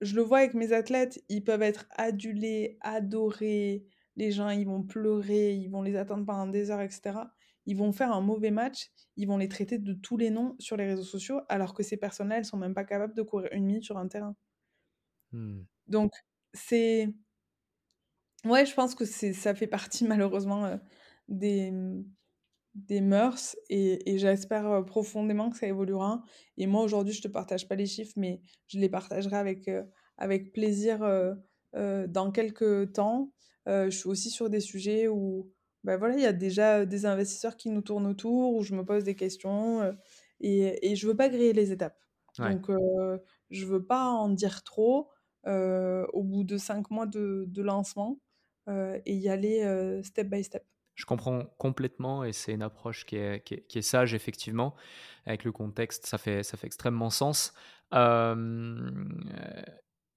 je 0.01 0.15
le 0.15 0.21
vois 0.21 0.39
avec 0.39 0.53
mes 0.53 0.73
athlètes, 0.73 1.23
ils 1.29 1.43
peuvent 1.43 1.61
être 1.61 1.85
adulés, 1.91 2.77
adorés, 2.81 3.85
les 4.15 4.31
gens, 4.31 4.49
ils 4.49 4.65
vont 4.65 4.83
pleurer, 4.83 5.53
ils 5.53 5.69
vont 5.69 5.81
les 5.81 5.95
attendre 5.95 6.25
pendant 6.25 6.47
des 6.47 6.71
heures, 6.71 6.81
et 6.81 6.89
cetera. 6.89 7.31
Ils 7.65 7.77
vont 7.77 7.91
faire 7.93 8.11
un 8.11 8.21
mauvais 8.21 8.51
match, 8.51 8.89
ils 9.15 9.27
vont 9.27 9.37
les 9.37 9.47
traiter 9.47 9.77
de 9.77 9.93
tous 9.93 10.17
les 10.17 10.29
noms 10.31 10.55
sur 10.59 10.75
les 10.77 10.85
réseaux 10.87 11.03
sociaux, 11.03 11.41
alors 11.49 11.73
que 11.73 11.83
ces 11.83 11.97
personnes-là, 11.97 12.37
elles 12.39 12.45
sont 12.45 12.57
même 12.57 12.73
pas 12.73 12.83
capables 12.85 13.13
de 13.15 13.21
courir 13.21 13.49
une 13.53 13.65
minute 13.65 13.83
sur 13.83 13.97
un 13.97 14.07
terrain. 14.07 14.35
Mmh. 15.31 15.65
Donc 15.87 16.11
c'est 16.53 17.13
ouais, 18.45 18.65
je 18.65 18.73
pense 18.73 18.95
que 18.95 19.05
c'est 19.05 19.33
ça 19.33 19.55
fait 19.55 19.67
partie 19.67 20.05
malheureusement, 20.07 20.65
heu, 20.67 20.79
des, 21.27 21.71
des 22.75 23.01
mœurs 23.01 23.55
et 23.69 24.11
et 24.13 24.17
j'espère, 24.19 24.67
heu, 24.71 24.85
profondément 24.85 25.49
que 25.49 25.57
ça 25.57 25.67
évoluera 25.67 26.23
et 26.57 26.67
moi 26.67 26.83
aujourd'hui, 26.83 27.13
je 27.13 27.21
te 27.21 27.27
partage 27.27 27.67
pas 27.67 27.75
les 27.75 27.85
chiffres, 27.87 28.13
mais 28.17 28.41
je 28.67 28.79
les 28.79 28.89
partagerai 28.89 29.35
avec, 29.37 29.67
heu, 29.69 29.85
avec 30.17 30.53
plaisir, 30.53 31.03
heu, 31.03 31.35
dans 32.07 32.31
quelques 32.31 32.93
temps. 32.93 33.33
Je 33.67 33.89
suis 33.91 34.09
aussi 34.09 34.29
sur 34.29 34.49
des 34.49 34.59
sujets 34.61 35.07
où, 35.07 35.51
bah, 35.83 35.97
voilà, 35.97 36.15
il 36.15 36.21
y 36.21 36.25
a 36.25 36.33
déjà, 36.33 36.85
des 36.85 37.05
investisseurs 37.05 37.57
qui 37.57 37.69
nous 37.69 37.81
tournent 37.81 38.07
autour, 38.07 38.55
où 38.55 38.63
je 38.63 38.75
me 38.75 38.85
pose 38.85 39.03
des 39.05 39.15
questions, 39.15 39.95
et 40.41 40.91
et 40.91 40.95
je 40.95 41.07
veux 41.07 41.15
pas 41.15 41.29
griller 41.29 41.53
les 41.53 41.71
étapes. 41.71 41.97
Ouais. 42.39 42.55
Donc 42.55 42.69
je 43.51 43.65
veux 43.65 43.85
pas 43.85 44.05
en 44.07 44.29
dire 44.29 44.63
trop, 44.63 45.09
au 45.45 46.23
bout 46.23 46.43
de 46.45 46.57
5 46.57 46.89
mois 46.91 47.05
de 47.07 47.45
de 47.47 47.61
lancement, 47.63 48.21
et 48.69 49.15
y 49.15 49.29
aller, 49.29 50.01
step 50.03 50.27
by 50.29 50.43
step. 50.43 50.70
Je 51.01 51.05
comprends 51.07 51.45
complètement 51.57 52.23
et 52.23 52.31
c'est 52.31 52.53
une 52.53 52.61
approche 52.61 53.05
qui 53.07 53.15
est 53.15 53.81
sage 53.81 54.13
effectivement. 54.13 54.75
Avec 55.25 55.43
le 55.45 55.51
contexte, 55.51 56.05
ça 56.05 56.19
fait 56.19 56.43
ça 56.43 56.57
fait 56.57 56.67
extrêmement 56.67 57.09
sens. 57.09 57.53
Heu, 57.91 58.93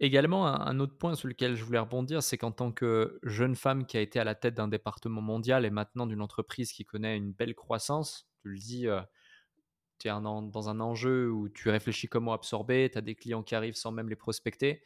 également 0.00 0.46
un 0.46 0.78
autre 0.80 0.96
point 0.98 1.14
sur 1.14 1.26
lequel 1.28 1.54
je 1.56 1.64
voulais 1.64 1.78
rebondir, 1.78 2.22
c'est 2.22 2.36
qu'en 2.36 2.52
tant 2.52 2.70
que 2.72 3.18
jeune 3.22 3.54
femme 3.56 3.86
qui 3.86 3.96
a 3.96 4.00
été 4.00 4.18
à 4.20 4.24
la 4.24 4.34
tête 4.34 4.54
d'un 4.54 4.68
département 4.68 5.22
mondial 5.22 5.64
et 5.64 5.70
maintenant 5.70 6.06
d'une 6.06 6.20
entreprise 6.20 6.72
qui 6.72 6.84
connaît 6.84 7.16
une 7.16 7.32
belle 7.32 7.54
croissance, 7.54 8.28
tu 8.42 8.48
le 8.50 8.58
dis, 8.58 8.86
heu, 8.88 9.00
tu 9.98 10.08
es 10.08 10.10
dans 10.10 10.68
un 10.68 10.80
enjeu 10.80 11.30
où 11.30 11.48
tu 11.48 11.68
réfléchis 11.70 12.08
comment 12.08 12.32
absorber, 12.32 12.90
tu 12.90 12.98
as 12.98 13.00
des 13.00 13.14
clients 13.14 13.42
qui 13.42 13.54
arrivent 13.54 13.76
sans 13.76 13.92
même 13.92 14.08
les 14.08 14.16
prospecter. 14.16 14.82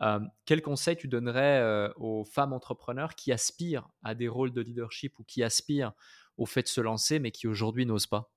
Hem, 0.00 0.30
quel 0.46 0.62
conseil 0.62 0.96
tu 0.96 1.08
donnerais, 1.08 1.60
heu, 1.62 1.92
aux 1.96 2.24
femmes 2.24 2.52
entrepreneurs 2.52 3.14
qui 3.14 3.32
aspirent 3.32 3.88
à 4.02 4.14
des 4.14 4.28
rôles 4.28 4.52
de 4.52 4.60
leadership 4.62 5.18
ou 5.18 5.24
qui 5.24 5.42
aspirent 5.42 5.92
au 6.36 6.46
fait 6.46 6.62
de 6.62 6.68
se 6.68 6.80
lancer, 6.80 7.18
mais 7.18 7.30
qui 7.32 7.46
aujourd'hui 7.48 7.86
n'osent 7.86 8.06
pas? 8.06 8.32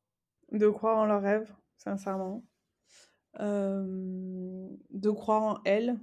De 0.54 0.70
croire 0.70 0.98
en 1.00 1.06
leurs 1.06 1.22
rêves, 1.22 1.54
sincèrement. 1.78 2.46
De 3.40 5.10
croire 5.10 5.44
en 5.44 5.62
elles, 5.66 6.00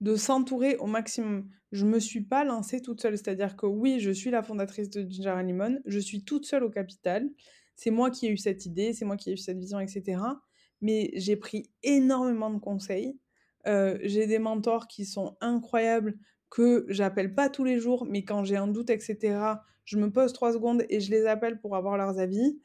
de 0.00 0.16
s'entourer 0.16 0.76
au 0.78 0.86
maximum. 0.86 1.50
Je 1.72 1.86
me 1.86 2.00
suis 2.00 2.22
pas 2.22 2.44
lancée 2.44 2.82
toute 2.82 3.02
seule, 3.02 3.18
c'est-à-dire 3.18 3.56
que 3.56 3.66
oui, 3.66 4.00
je 4.00 4.10
suis 4.10 4.30
la 4.30 4.42
fondatrice 4.42 4.90
de 4.90 5.02
Ginger 5.08 5.36
Lemon, 5.44 5.80
je 5.86 5.98
suis 5.98 6.24
toute 6.24 6.46
seule 6.46 6.64
au 6.64 6.70
capital. 6.70 7.30
C'est 7.76 7.90
moi 7.90 8.10
qui 8.10 8.26
ai 8.26 8.30
eu 8.30 8.38
cette 8.38 8.66
idée, 8.66 8.92
c'est 8.94 9.04
moi 9.06 9.16
qui 9.16 9.30
ai 9.30 9.34
eu 9.34 9.38
cette 9.38 9.58
vision, 9.58 9.80
et 9.80 9.88
cetera. 9.88 10.42
Mais 10.82 11.10
j'ai 11.14 11.36
pris 11.36 11.70
énormément 11.82 12.50
de 12.50 12.58
conseils. 12.60 13.18
J'ai 13.66 14.26
des 14.26 14.38
mentors 14.38 14.88
qui 14.88 15.04
sont 15.04 15.36
incroyables, 15.40 16.18
que 16.50 16.86
j'appelle 16.88 17.34
pas 17.34 17.50
tous 17.50 17.64
les 17.64 17.78
jours, 17.78 18.06
mais 18.06 18.24
quand 18.24 18.44
j'ai 18.44 18.56
un 18.56 18.68
doute, 18.68 18.90
et 18.90 18.98
cetera, 19.00 19.62
je 19.84 19.98
me 19.98 20.10
pose 20.10 20.32
3 20.32 20.52
secondes 20.54 20.84
et 20.88 21.00
je 21.00 21.10
les 21.10 21.26
appelle 21.26 21.60
pour 21.60 21.76
avoir 21.76 21.96
leurs 21.96 22.18
avis. 22.18 22.60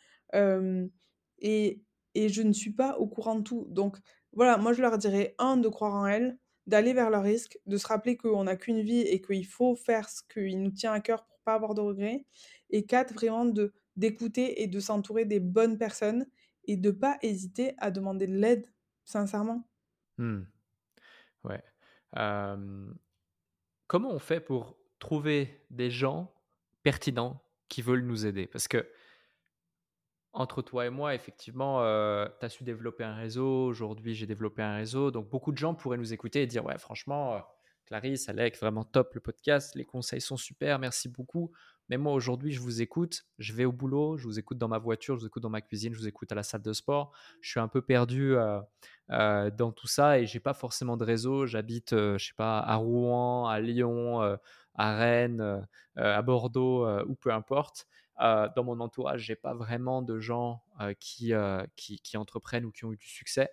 Et 1.39 1.82
et 2.16 2.30
je 2.30 2.44
ne 2.44 2.54
suis 2.54 2.74
pas 2.74 2.98
au 3.00 3.08
courant 3.08 3.36
de 3.36 3.41
tout. 3.44 3.66
Donc 3.70 3.98
voilà, 4.34 4.58
moi 4.58 4.74
je 4.74 4.82
leur 4.82 4.98
dirais, 5.00 5.36
un 5.39 5.58
de 5.58 5.68
croire 5.68 5.96
en 5.96 6.06
elles, 6.06 6.38
d'aller 6.68 6.94
vers 6.94 7.10
leurs 7.10 7.24
risques, 7.24 7.58
de 7.66 7.76
se 7.78 7.88
rappeler 7.88 8.18
qu'on 8.18 8.44
n'a 8.44 8.56
qu'une 8.56 8.82
vie 8.82 9.02
et 9.02 9.20
qu'il 9.22 9.46
faut 9.46 9.76
faire 9.76 10.08
ce 10.10 10.22
qui 10.32 10.56
nous 10.56 10.72
tient 10.72 10.94
à 10.94 11.00
cœur 11.00 11.26
pour 11.26 11.39
pas 11.44 11.56
avoir 11.56 11.74
de 11.74 11.82
regrets. 11.82 12.26
Et 12.70 12.86
4 12.86 13.14
vraiment 13.14 13.46
de 13.46 13.74
d'écouter 13.96 14.62
et 14.64 14.68
de 14.68 14.80
s'entourer 14.80 15.26
des 15.26 15.39
bonnes 15.39 15.78
personnes 15.78 16.26
et 16.66 16.78
de 16.78 16.91
pas 16.91 17.18
hésiter 17.22 17.74
à 17.78 17.91
demander 17.91 18.28
de 18.28 18.36
l'aide, 18.36 18.72
sincèrement. 19.06 19.68
Mmh, 20.18 20.41
ouais. 21.44 21.64
Comment 23.88 24.12
on 24.12 24.20
fait 24.20 24.39
pour 24.39 24.78
trouver 25.00 25.66
des 25.70 25.89
gens 25.91 26.34
pertinents 26.84 27.41
qui 27.70 27.82
veulent 27.82 28.06
nous 28.06 28.26
aider? 28.26 28.48
Parce 28.48 28.68
que 28.68 28.88
Entre 30.36 30.64
toi 30.64 30.88
et 30.88 30.89
moi, 30.89 31.14
effectivement, 31.14 31.84
heu, 31.84 32.28
tu 32.39 32.46
as 32.46 32.50
su 32.50 32.64
développer 32.64 33.04
un 33.04 33.14
réseau. 33.14 33.66
Aujourd'hui, 33.68 34.16
j'ai 34.16 34.26
développé 34.26 34.64
un 34.64 34.76
réseau. 34.76 35.12
Donc 35.12 35.30
beaucoup 35.30 35.52
de 35.52 35.58
gens 35.58 35.76
pourraient 35.76 35.98
nous 35.98 36.12
écouter 36.14 36.41
et 36.41 36.48
dire: 36.48 36.66
«Ouais, 36.66 36.78
franchement, 36.80 37.44
Clarisse, 37.86 38.29
Alec, 38.29 38.57
vraiment 38.57 38.84
top 38.86 39.13
le 39.13 39.19
podcast. 39.21 39.75
Les 39.75 39.86
conseils 39.86 40.21
sont 40.21 40.38
super, 40.38 40.79
merci 40.79 41.09
beaucoup. 41.09 41.51
Mais 41.89 41.97
moi, 41.97 42.13
aujourd'hui, 42.13 42.53
je 42.53 42.61
vous 42.61 42.81
écoute. 42.81 43.25
Je 43.39 43.51
vais 43.53 43.65
au 43.65 43.73
boulot, 43.73 44.17
je 44.17 44.23
vous 44.23 44.39
écoute 44.39 44.57
dans 44.57 44.69
ma 44.69 44.77
voiture, 44.77 45.15
je 45.15 45.21
vous 45.21 45.27
écoute 45.27 45.43
dans 45.43 45.49
ma 45.49 45.61
cuisine, 45.61 45.93
je 45.93 45.99
vous 45.99 46.07
écoute 46.07 46.31
à 46.31 46.36
la 46.36 46.43
salle 46.43 46.61
de 46.61 46.71
sport. 46.71 47.11
Je 47.41 47.49
suis 47.49 47.59
un 47.59 47.67
peu 47.67 47.81
perdu, 47.81 48.36
heu 48.36 48.61
heu, 49.11 49.51
dans 49.51 49.71
tout 49.73 49.88
ça 49.88 50.17
et 50.19 50.25
j'ai 50.25 50.39
pas 50.39 50.53
forcément 50.53 50.95
de 50.95 51.03
réseau. 51.03 51.45
J'habite, 51.45 51.91
heu, 51.93 52.17
je 52.17 52.27
sais 52.27 52.34
pas, 52.38 52.59
à 52.59 52.75
Rouen, 52.75 53.47
à 53.47 53.59
Lyon, 53.59 54.21
heu, 54.23 54.38
à 54.75 54.95
Rennes, 54.97 55.67
à 55.97 56.21
Bordeaux, 56.21 56.88
ou 57.05 57.15
peu 57.15 57.31
importe. 57.34 57.86
Dans 58.19 58.63
mon 58.63 58.79
entourage, 58.79 59.21
j'ai 59.23 59.36
pas 59.36 59.53
vraiment 59.53 60.01
de 60.01 60.19
gens, 60.19 60.63
qui, 60.99 61.34
qui 61.75 61.99
qui 61.99 62.17
entreprennent 62.17 62.65
ou 62.65 62.71
qui 62.71 62.86
ont 62.86 62.93
eu 62.93 62.97
du 62.97 63.07
succès. 63.09 63.49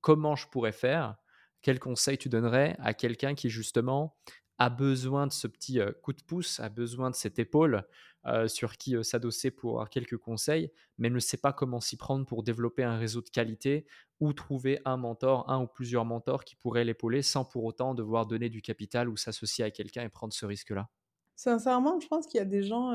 Comment 0.00 0.36
je 0.36 0.46
pourrais 0.48 0.72
faire? 0.72 1.16
Quel 1.62 1.78
conseil 1.78 2.18
tu 2.18 2.28
donnerais 2.28 2.76
à 2.80 2.94
quelqu'un 2.94 3.34
qui 3.34 3.48
justement 3.50 4.16
a 4.58 4.68
besoin 4.70 5.26
de 5.26 5.32
ce 5.32 5.46
petit, 5.48 5.80
heu, 5.80 5.92
coup 6.02 6.12
de 6.12 6.22
pouce, 6.22 6.60
a 6.60 6.68
besoin 6.68 7.10
de 7.10 7.14
cette 7.16 7.38
épaule, 7.38 7.84
heu, 8.26 8.48
sur 8.48 8.76
qui, 8.76 8.94
heu, 8.96 9.02
s'adosser 9.02 9.50
pour 9.50 9.72
avoir 9.72 9.90
quelques 9.90 10.18
conseils, 10.18 10.70
mais 10.98 11.10
ne 11.10 11.18
sait 11.18 11.36
pas 11.38 11.52
comment 11.52 11.80
s'y 11.80 11.96
prendre 11.96 12.26
pour 12.26 12.42
développer 12.42 12.84
un 12.84 12.96
réseau 12.98 13.22
de 13.22 13.28
qualité 13.30 13.86
ou 14.20 14.32
trouver 14.32 14.80
un 14.84 14.96
mentor, 14.96 15.48
un 15.50 15.60
ou 15.62 15.66
plusieurs 15.66 16.04
mentors 16.04 16.44
qui 16.44 16.54
pourraient 16.56 16.84
l'épauler 16.84 17.22
sans 17.22 17.44
pour 17.44 17.64
autant 17.64 17.94
devoir 17.94 18.26
donner 18.26 18.48
du 18.50 18.62
capital 18.62 19.08
ou 19.08 19.16
s'associer 19.16 19.64
à 19.64 19.70
quelqu'un 19.70 20.02
et 20.04 20.08
prendre 20.08 20.32
ce 20.32 20.46
risque-là? 20.46 20.90
Sincèrement, 21.36 22.00
je 22.00 22.08
pense 22.08 22.26
qu'il 22.26 22.38
y 22.38 22.40
a 22.40 22.46
des 22.46 22.62
gens, 22.62 22.94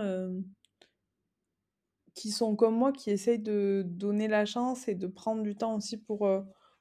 qui 2.13 2.32
sont 2.32 2.55
comme 2.55 2.76
moi, 2.76 2.91
qui 2.91 3.11
essayent 3.11 3.39
de 3.39 3.84
donner 3.86 4.28
la 4.28 4.45
chance 4.45 4.88
et 4.88 4.95
de 4.95 5.07
prendre 5.07 5.43
du 5.43 5.55
temps 5.55 5.76
aussi 5.76 5.97
pour, 5.97 6.28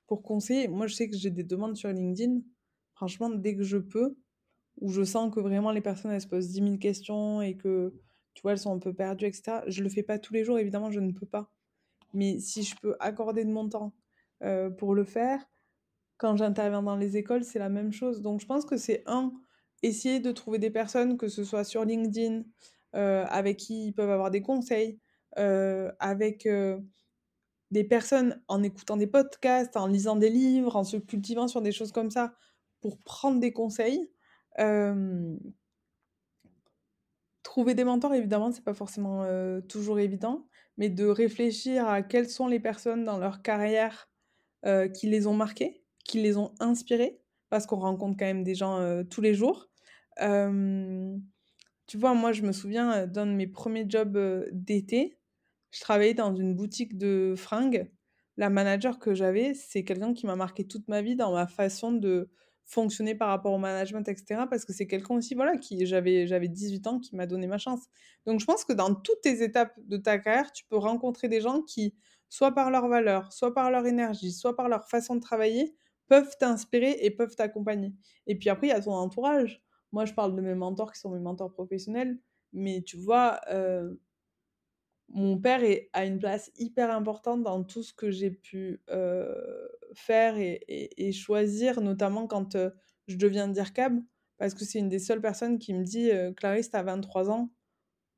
pour 0.06 0.22
conseiller. 0.22 0.68
Moi, 0.68 0.86
je 0.86 0.94
sais 0.94 1.08
que 1.10 1.16
j'ai 1.16 1.30
des 1.30 1.44
demandes 1.44 1.76
sur 1.76 1.90
LinkedIn. 1.90 2.40
Franchement, 2.94 3.30
dès 3.30 3.56
que 3.56 3.62
je 3.64 3.78
peux, 3.78 4.16
où 4.80 4.90
je 4.90 5.04
sens 5.04 5.34
que 5.34 5.40
vraiment 5.40 5.72
les 5.72 5.80
personnes, 5.82 6.12
elles 6.12 6.20
se 6.22 6.28
posent 6.28 6.48
dix 6.48 6.60
mille 6.62 6.78
questions 6.78 7.42
et 7.42 7.56
que, 7.56 7.94
tu 8.34 8.42
vois, 8.42 8.52
elles 8.52 8.58
sont 8.58 8.74
un 8.74 8.78
peu 8.78 8.94
perdues 8.94 9.26
et 9.26 9.32
cetera. 9.32 9.64
Je 9.68 9.82
le 9.82 9.88
fais 9.88 10.02
pas 10.02 10.18
tous 10.18 10.34
les 10.34 10.44
jours, 10.44 10.58
évidemment, 10.58 10.90
je 10.90 11.00
ne 11.00 11.12
peux 11.12 11.26
pas. 11.26 11.52
Mais 12.14 12.38
si 12.40 12.62
je 12.64 12.76
peux 12.80 12.96
accorder 13.00 13.44
de 13.44 13.50
mon 13.50 13.68
temps, 13.68 13.94
heu, 14.44 14.74
pour 14.76 14.94
le 14.94 15.04
faire, 15.04 15.44
quand 16.18 16.36
j'interviens 16.36 16.82
dans 16.82 16.96
les 16.96 17.16
écoles, 17.16 17.44
c'est 17.44 17.58
la 17.58 17.68
même 17.68 17.92
chose. 17.92 18.22
Donc 18.22 18.40
je 18.40 18.46
pense 18.46 18.64
que 18.64 18.76
c'est 18.76 19.02
un 19.06 19.32
essayer 19.82 20.20
de 20.20 20.32
trouver 20.32 20.58
des 20.58 20.70
personnes, 20.70 21.16
que 21.18 21.28
ce 21.28 21.44
soit 21.44 21.64
sur 21.64 21.84
LinkedIn, 21.84 22.40
heu, 22.96 23.24
avec 23.28 23.58
qui 23.58 23.88
ils 23.88 23.92
peuvent 23.94 24.10
avoir 24.10 24.30
des 24.30 24.42
conseils, 24.42 25.00
heu, 25.38 25.92
avec, 26.00 26.46
des 27.70 27.84
personnes 27.84 28.42
en 28.48 28.62
écoutant 28.62 28.96
des 28.96 29.06
podcasts, 29.06 29.76
en 29.76 29.86
lisant 29.86 30.16
des 30.16 30.30
livres, 30.30 30.76
en 30.76 30.84
se 30.84 30.96
cultivant 30.96 31.48
sur 31.48 31.62
des 31.62 31.72
choses 31.72 31.92
comme 31.92 32.10
ça, 32.10 32.34
pour 32.80 32.98
prendre 32.98 33.40
des 33.40 33.52
conseils. 33.52 34.10
Trouver 37.42 37.74
des 37.74 37.84
mentors, 37.84 38.14
évidemment, 38.14 38.52
c'est 38.52 38.64
pas 38.64 38.74
forcément, 38.74 39.26
toujours 39.68 39.98
évident, 39.98 40.46
mais 40.76 40.90
de 40.90 41.06
réfléchir 41.06 41.88
à 41.88 42.02
quelles 42.02 42.28
sont 42.28 42.48
les 42.48 42.60
personnes 42.60 43.04
dans 43.04 43.18
leur 43.18 43.42
carrière, 43.42 44.08
qui 44.94 45.08
les 45.08 45.26
ont 45.26 45.34
marqués, 45.34 45.82
qui 46.04 46.20
les 46.20 46.36
ont 46.36 46.54
inspirés, 46.60 47.20
parce 47.48 47.66
qu'on 47.66 47.76
rencontre 47.76 48.16
quand 48.18 48.26
même 48.26 48.44
des 48.44 48.54
gens, 48.54 49.04
tous 49.10 49.20
les 49.20 49.34
jours. 49.34 49.68
Tu 50.18 51.98
vois, 51.98 52.14
moi, 52.14 52.32
je 52.32 52.42
me 52.42 52.52
souviens, 52.52 53.06
d'un 53.06 53.26
de 53.26 53.32
mes 53.32 53.46
premiers 53.46 53.86
jobs, 53.88 54.18
d'été, 54.52 55.18
je 55.76 55.80
travaillais 55.82 56.14
dans 56.14 56.34
une 56.34 56.54
boutique 56.56 56.96
de 56.96 57.34
fringues. 57.36 57.90
La 58.38 58.48
manager 58.50 58.98
que 58.98 59.14
j'avais, 59.14 59.52
c'est 59.54 59.84
quelqu'un 59.84 60.14
qui 60.14 60.26
m'a 60.26 60.36
marqué 60.36 60.66
toute 60.66 60.88
ma 60.88 61.02
vie 61.02 61.16
dans 61.16 61.32
ma 61.32 61.46
façon 61.46 61.92
de 61.92 62.30
fonctionner 62.64 63.14
par 63.14 63.28
rapport 63.28 63.52
au 63.52 63.58
management 63.58 64.08
et 64.08 64.16
cetera, 64.16 64.48
parce 64.48 64.64
que 64.64 64.72
c'est 64.72 64.86
quelqu'un 64.86 65.14
aussi, 65.16 65.34
voilà, 65.34 65.56
qui 65.58 65.84
j'avais 65.86 66.26
j'avais 66.26 66.48
18 66.48 66.86
ans, 66.86 66.98
qui 66.98 67.14
m'a 67.14 67.26
donné 67.26 67.46
ma 67.46 67.58
chance. 67.58 67.84
Donc 68.26 68.40
je 68.40 68.46
pense 68.46 68.64
que 68.64 68.72
dans 68.72 68.94
toutes 68.94 69.20
tes 69.22 69.42
étapes 69.42 69.74
de 69.84 69.96
ta 69.98 70.18
carrière, 70.18 70.50
tu 70.52 70.64
peux 70.66 70.76
rencontrer 70.78 71.28
des 71.28 71.40
gens 71.42 71.60
qui, 71.62 71.94
soit 72.28 72.52
par 72.54 72.70
leurs 72.70 72.88
valeurs, 72.88 73.32
soit 73.32 73.54
par 73.54 73.70
leur 73.70 73.86
énergie, 73.86 74.32
soit 74.32 74.56
par 74.56 74.68
leur 74.68 74.88
façon 74.88 75.14
de 75.16 75.20
travailler, 75.20 75.76
peuvent 76.08 76.36
t'inspirer 76.38 76.96
et 77.02 77.10
peuvent 77.10 77.36
t'accompagner. 77.36 77.92
Et 78.26 78.36
puis 78.38 78.48
après, 78.48 78.68
il 78.68 78.70
y 78.70 78.72
a 78.72 78.80
ton 78.80 78.94
entourage. 78.94 79.62
Moi, 79.92 80.04
je 80.06 80.14
parle 80.14 80.34
de 80.34 80.40
mes 80.40 80.54
mentors 80.54 80.92
qui 80.92 81.00
sont 81.00 81.10
mes 81.10 81.20
mentors 81.20 81.52
professionnels, 81.52 82.18
mais 82.52 82.82
tu 82.82 82.96
vois, 82.96 83.40
heu 83.52 84.00
mon 85.08 85.38
père 85.38 85.62
est 85.64 85.88
a 85.92 86.04
une 86.04 86.18
place 86.18 86.50
hyper 86.58 86.90
importante 86.90 87.42
dans 87.42 87.62
tout 87.64 87.82
ce 87.82 87.92
que 87.94 88.10
j'ai 88.10 88.30
pu, 88.30 88.80
faire 89.94 90.34
et 90.38 91.12
choisir, 91.12 91.80
notamment 91.80 92.26
quand, 92.26 92.56
je 93.08 93.16
deviens 93.16 93.48
DIRCAB. 93.48 94.00
parce 94.38 94.54
que 94.54 94.64
c'est 94.64 94.78
une 94.80 94.88
des 94.88 94.98
seules 94.98 95.20
personnes 95.22 95.58
qui 95.58 95.74
me 95.74 95.84
dit: 95.84 96.10
«Heu, 96.10 96.32
Clarisse, 96.32 96.70
tu 96.70 96.76
as 96.76 96.82
23 96.82 97.30
ans, 97.30 97.50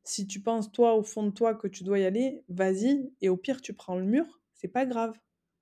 si 0.05 0.27
tu 0.27 0.41
penses, 0.43 0.73
toi, 0.73 0.95
au 0.97 1.03
fond 1.05 1.25
de 1.25 1.31
toi, 1.33 1.55
que 1.55 1.69
tu 1.69 1.85
dois 1.85 1.99
y 2.01 2.05
aller, 2.07 2.45
vas-y 2.49 3.13
et 3.23 3.29
au 3.31 3.37
pire, 3.37 3.61
tu 3.63 3.75
prends 3.75 3.97
le 3.97 4.05
mur, 4.07 4.41
c'est 4.55 4.69
pas 4.69 4.87
grave, 4.87 5.15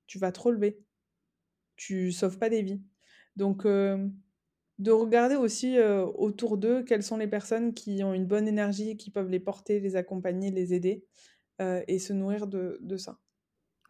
tu 0.07 0.19
vas 0.19 0.33
te 0.33 0.41
relever. 0.41 0.81
Tu 1.77 2.13
sauves 2.13 2.39
pas 2.39 2.51
des 2.51 2.63
vies». 2.63 2.83
Donc 3.37 3.67
de 4.79 4.91
regarder 4.93 5.37
aussi, 5.37 5.77
heu, 5.79 6.05
autour 6.17 6.59
d'eux, 6.59 6.83
quelles 6.85 7.03
sont 7.03 7.17
les 7.19 7.29
personnes 7.29 7.75
qui 7.75 8.03
ont 8.05 8.15
une 8.15 8.27
bonne 8.27 8.49
énergie, 8.49 8.97
qui 8.97 9.11
peuvent 9.11 9.31
les 9.31 9.41
porter, 9.41 9.81
les 9.81 9.97
accompagner, 9.97 10.51
les 10.51 10.75
aider, 10.75 11.07
heu 11.63 11.83
et 11.89 11.99
se 12.01 12.13
nourrir 12.15 12.47
de 12.49 12.79
de 12.83 12.97
ça. 12.99 13.21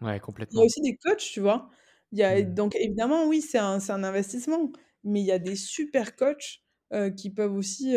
Ouais, 0.00 0.20
Il 0.50 0.58
y 0.58 0.62
a 0.62 0.64
complètement. 0.64 0.66
aussi 0.66 0.80
des 0.80 0.96
coachs, 0.96 1.18
tu 1.18 1.40
vois? 1.40 1.70
Il 2.12 2.18
y 2.18 2.22
a 2.22 2.40
Mmh. 2.40 2.42
donc 2.42 2.74
évidemment, 2.76 3.26
oui, 3.26 3.40
c'est 3.42 3.58
un 3.58 3.78
un 3.88 4.04
investissement, 4.04 4.70
mais 5.04 5.20
il 5.20 5.26
y 5.26 5.32
a 5.32 5.38
des 5.38 5.56
super 5.56 6.14
coachs, 6.16 6.60
heu, 6.94 7.10
qui 7.10 7.30
peuvent 7.30 7.54
aussi, 7.54 7.96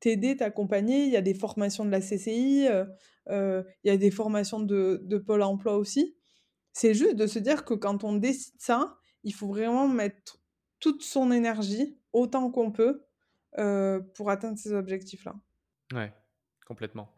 t'aider, 0.00 0.36
t'accompagner. 0.36 1.04
Il 1.04 1.10
y 1.10 1.16
a 1.16 1.22
des 1.22 1.34
formations 1.34 1.84
de 1.84 1.90
la 1.90 2.00
CCI, 2.00 2.68
il 3.28 3.64
y 3.84 3.90
a 3.90 3.96
des 3.96 4.10
formations 4.10 4.60
de 4.60 5.00
de 5.04 5.18
Pôle 5.18 5.42
emploi 5.42 5.76
aussi. 5.76 6.16
C'est 6.74 6.94
juste 6.94 7.16
de 7.16 7.26
se 7.28 7.38
dire 7.40 7.64
que 7.66 7.74
quand 7.74 8.04
on 8.04 8.14
décide 8.16 8.54
ça, 8.60 8.98
il 9.24 9.34
faut 9.34 9.48
vraiment 9.48 9.88
mettre 9.88 10.40
toute 10.80 11.02
son 11.02 11.30
énergie, 11.32 11.98
autant 12.12 12.50
qu'on 12.50 12.70
peut, 12.72 13.04
heu, 13.58 14.10
pour 14.14 14.30
atteindre 14.30 14.58
ces 14.58 14.72
objectifs-là. 14.72 15.34
Ouais, 15.92 16.12
complètement. 16.66 17.14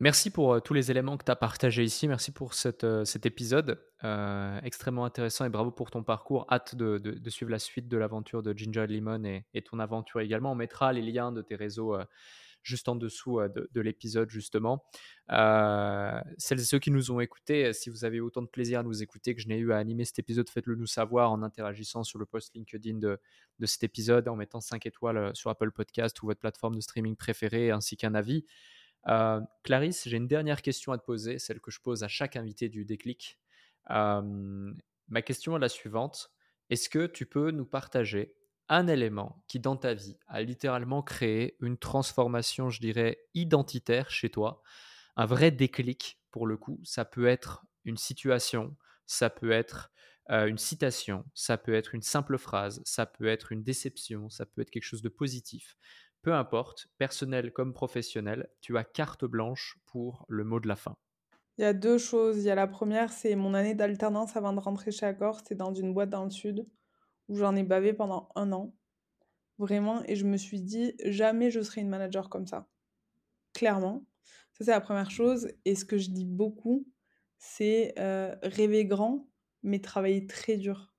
Merci 0.00 0.30
pour, 0.30 0.54
heu, 0.54 0.60
tous 0.60 0.74
les 0.74 0.90
éléments 0.90 1.16
que 1.16 1.24
tu 1.24 1.30
as 1.30 1.36
partagés 1.36 1.84
ici. 1.84 2.08
Merci 2.08 2.32
pour 2.32 2.54
cet, 2.54 2.84
heu, 2.84 3.04
cet 3.04 3.26
épisode, 3.26 3.80
extrêmement 4.62 5.04
intéressant 5.04 5.44
et 5.46 5.48
bravo 5.48 5.70
pour 5.70 5.90
ton 5.90 6.02
parcours. 6.02 6.46
Hâte 6.50 6.74
de 6.74 7.30
suivre 7.30 7.50
la 7.50 7.58
suite 7.58 7.88
de 7.88 7.96
l'aventure 7.96 8.42
de 8.42 8.56
Ginger 8.56 8.86
Lemon 8.86 9.24
et 9.24 9.46
et 9.54 9.62
ton 9.62 9.78
aventure 9.78 10.20
également. 10.20 10.52
On 10.52 10.56
mettra 10.56 10.92
les 10.92 11.00
liens 11.00 11.32
de 11.32 11.40
tes 11.42 11.54
réseaux, 11.54 11.96
juste 12.64 12.88
en 12.88 12.96
dessous, 12.96 13.40
heu, 13.40 13.48
de 13.48 13.70
de 13.72 13.80
l'épisode 13.80 14.30
justement. 14.30 14.84
Heu, 15.30 16.20
celles 16.38 16.60
et 16.60 16.64
ceux 16.64 16.80
qui 16.80 16.90
nous 16.90 17.12
ont 17.12 17.20
écoutés, 17.20 17.72
si 17.72 17.90
vous 17.90 18.04
avez 18.04 18.20
autant 18.20 18.42
de 18.42 18.48
plaisir 18.48 18.80
à 18.80 18.82
nous 18.82 19.02
écouter 19.02 19.34
que 19.36 19.40
je 19.40 19.48
n'ai 19.48 19.58
eu 19.58 19.72
à 19.72 19.76
animer 19.78 20.04
cet 20.04 20.18
épisode, 20.18 20.48
faites-le 20.50 20.74
nous 20.74 20.86
savoir 20.86 21.30
en 21.30 21.42
interagissant 21.42 22.02
sur 22.04 22.18
le 22.18 22.26
post 22.26 22.54
LinkedIn 22.54 22.98
de 22.98 23.20
de 23.60 23.66
cet 23.66 23.84
épisode, 23.84 24.26
en 24.28 24.36
mettant 24.36 24.60
5 24.60 24.84
étoiles, 24.86 25.30
sur 25.36 25.50
Apple 25.50 25.70
Podcast 25.70 26.20
ou 26.22 26.26
votre 26.26 26.40
plateforme 26.40 26.74
de 26.74 26.80
streaming 26.80 27.14
préférée 27.16 27.70
ainsi 27.70 27.96
qu'un 27.96 28.14
avis. 28.14 28.44
Clarisse, 29.62 30.08
j'ai 30.08 30.16
une 30.16 30.26
dernière 30.28 30.62
question 30.62 30.92
à 30.92 30.98
te 30.98 31.04
poser, 31.04 31.38
celle 31.38 31.60
que 31.60 31.70
je 31.70 31.80
pose 31.80 32.02
à 32.02 32.08
chaque 32.08 32.36
invité 32.36 32.68
du 32.68 32.84
Déclic. 32.84 33.38
Ma 33.88 35.22
question 35.22 35.56
est 35.56 35.60
la 35.60 35.68
suivante: 35.68 36.30
est-ce 36.70 36.88
que 36.88 37.06
tu 37.06 37.26
peux 37.26 37.50
nous 37.50 37.66
partager 37.66 38.34
un 38.68 38.86
élément 38.88 39.44
qui, 39.48 39.60
dans 39.60 39.76
ta 39.76 39.94
vie, 39.94 40.18
a 40.26 40.42
littéralement 40.42 41.02
créé 41.02 41.56
une 41.60 41.78
transformation, 41.78 42.70
je 42.70 42.80
dirais, 42.80 43.18
identitaire 43.34 44.10
chez 44.10 44.30
toi? 44.30 44.62
Un 45.16 45.26
vrai 45.26 45.50
déclic 45.50 46.20
pour 46.30 46.46
le 46.46 46.56
coup, 46.56 46.80
ça 46.84 47.04
peut 47.04 47.26
être 47.26 47.64
une 47.84 47.96
situation, 47.96 48.76
ça 49.06 49.30
peut 49.30 49.50
être, 49.52 49.92
heu, 50.30 50.48
une 50.48 50.58
citation, 50.58 51.24
ça 51.34 51.58
peut 51.58 51.74
être 51.74 51.94
une 51.94 52.02
simple 52.02 52.38
phrase, 52.38 52.82
ça 52.84 53.06
peut 53.06 53.26
être 53.26 53.52
une 53.52 53.62
déception, 53.62 54.30
ça 54.30 54.46
peut 54.46 54.62
être 54.62 54.70
quelque 54.70 54.82
chose 54.84 55.02
de 55.02 55.08
positif. 55.08 55.76
Peu 56.22 56.34
importe, 56.34 56.88
personnel 56.98 57.52
comme 57.52 57.74
professionnel, 57.74 58.48
tu 58.60 58.76
as 58.78 58.84
carte 58.84 59.24
blanche 59.24 59.78
pour 59.86 60.24
le 60.28 60.44
mot 60.44 60.60
de 60.60 60.68
la 60.68 60.76
fin. 60.76 60.96
Il 61.58 61.62
y 61.62 61.64
a 61.64 61.72
2 61.72 61.98
choses. 61.98 62.38
Il 62.38 62.44
y 62.44 62.50
a 62.50 62.54
la 62.54 62.66
première, 62.68 63.12
c'est 63.12 63.34
mon 63.34 63.54
année 63.54 63.74
d'alternance 63.74 64.36
avant 64.36 64.52
de 64.52 64.60
rentrer 64.60 64.90
chez 64.92 65.06
Accor. 65.06 65.38
C'était 65.40 65.54
dans 65.56 65.74
une 65.74 65.92
boîte 65.94 66.10
dans 66.10 66.22
le 66.24 66.30
sud 66.30 66.66
où 67.28 67.36
j'en 67.36 67.56
ai 67.56 67.62
bavé 67.64 67.92
pendant 67.94 68.30
un 68.36 68.52
an, 68.52 68.76
vraiment 69.58 70.02
et 70.06 70.16
je 70.16 70.26
me 70.26 70.36
suis 70.38 70.62
dit: 70.62 70.94
«Jamais 71.04 71.50
je 71.50 71.62
serai 71.62 71.82
une 71.82 71.88
manager 71.90 72.30
comme 72.30 72.46
ça», 72.46 72.68
clairement. 73.54 74.06
Ça, 74.52 74.64
c'est 74.64 74.70
la 74.72 74.80
première 74.80 75.10
chose 75.10 75.48
et 75.64 75.74
ce 75.76 75.84
que 75.84 75.98
je 75.98 76.10
dis 76.10 76.26
beaucoup, 76.26 76.88
c'est, 77.38 77.94
heu, 77.98 78.36
rêver 78.42 78.86
grand, 78.86 79.28
mais 79.62 79.80
travailler 79.80 80.26
très 80.26 80.56
dur 80.56 80.94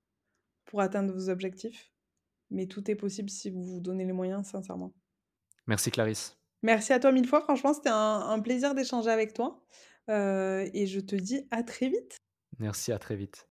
pour 0.66 0.80
atteindre 0.82 1.14
vos 1.14 1.30
objectifs, 1.30 1.92
mais 2.50 2.66
tout 2.68 2.90
est 2.90 2.96
possible 2.96 3.30
si 3.30 3.50
vous 3.50 3.62
vous 3.64 3.80
donnez 3.80 4.04
les 4.06 4.12
moyens, 4.14 4.46
sincèrement. 4.48 4.94
Merci 5.66 5.90
Clarisse. 5.90 6.36
Merci 6.62 6.92
à 6.92 7.00
toi 7.00 7.12
mille 7.12 7.26
fois, 7.26 7.40
franchement, 7.40 7.74
c'était 7.74 7.88
un 7.90 8.20
un 8.28 8.40
plaisir 8.40 8.74
d'échanger 8.74 9.10
avec 9.10 9.32
toi, 9.34 9.62
heu 10.10 10.64
et 10.74 10.86
je 10.86 11.00
te 11.00 11.14
dis 11.16 11.46
à 11.50 11.62
très 11.62 11.88
vite. 11.88 12.16
Merci, 12.58 12.92
à 12.92 12.98
très 12.98 13.16
vite. 13.16 13.48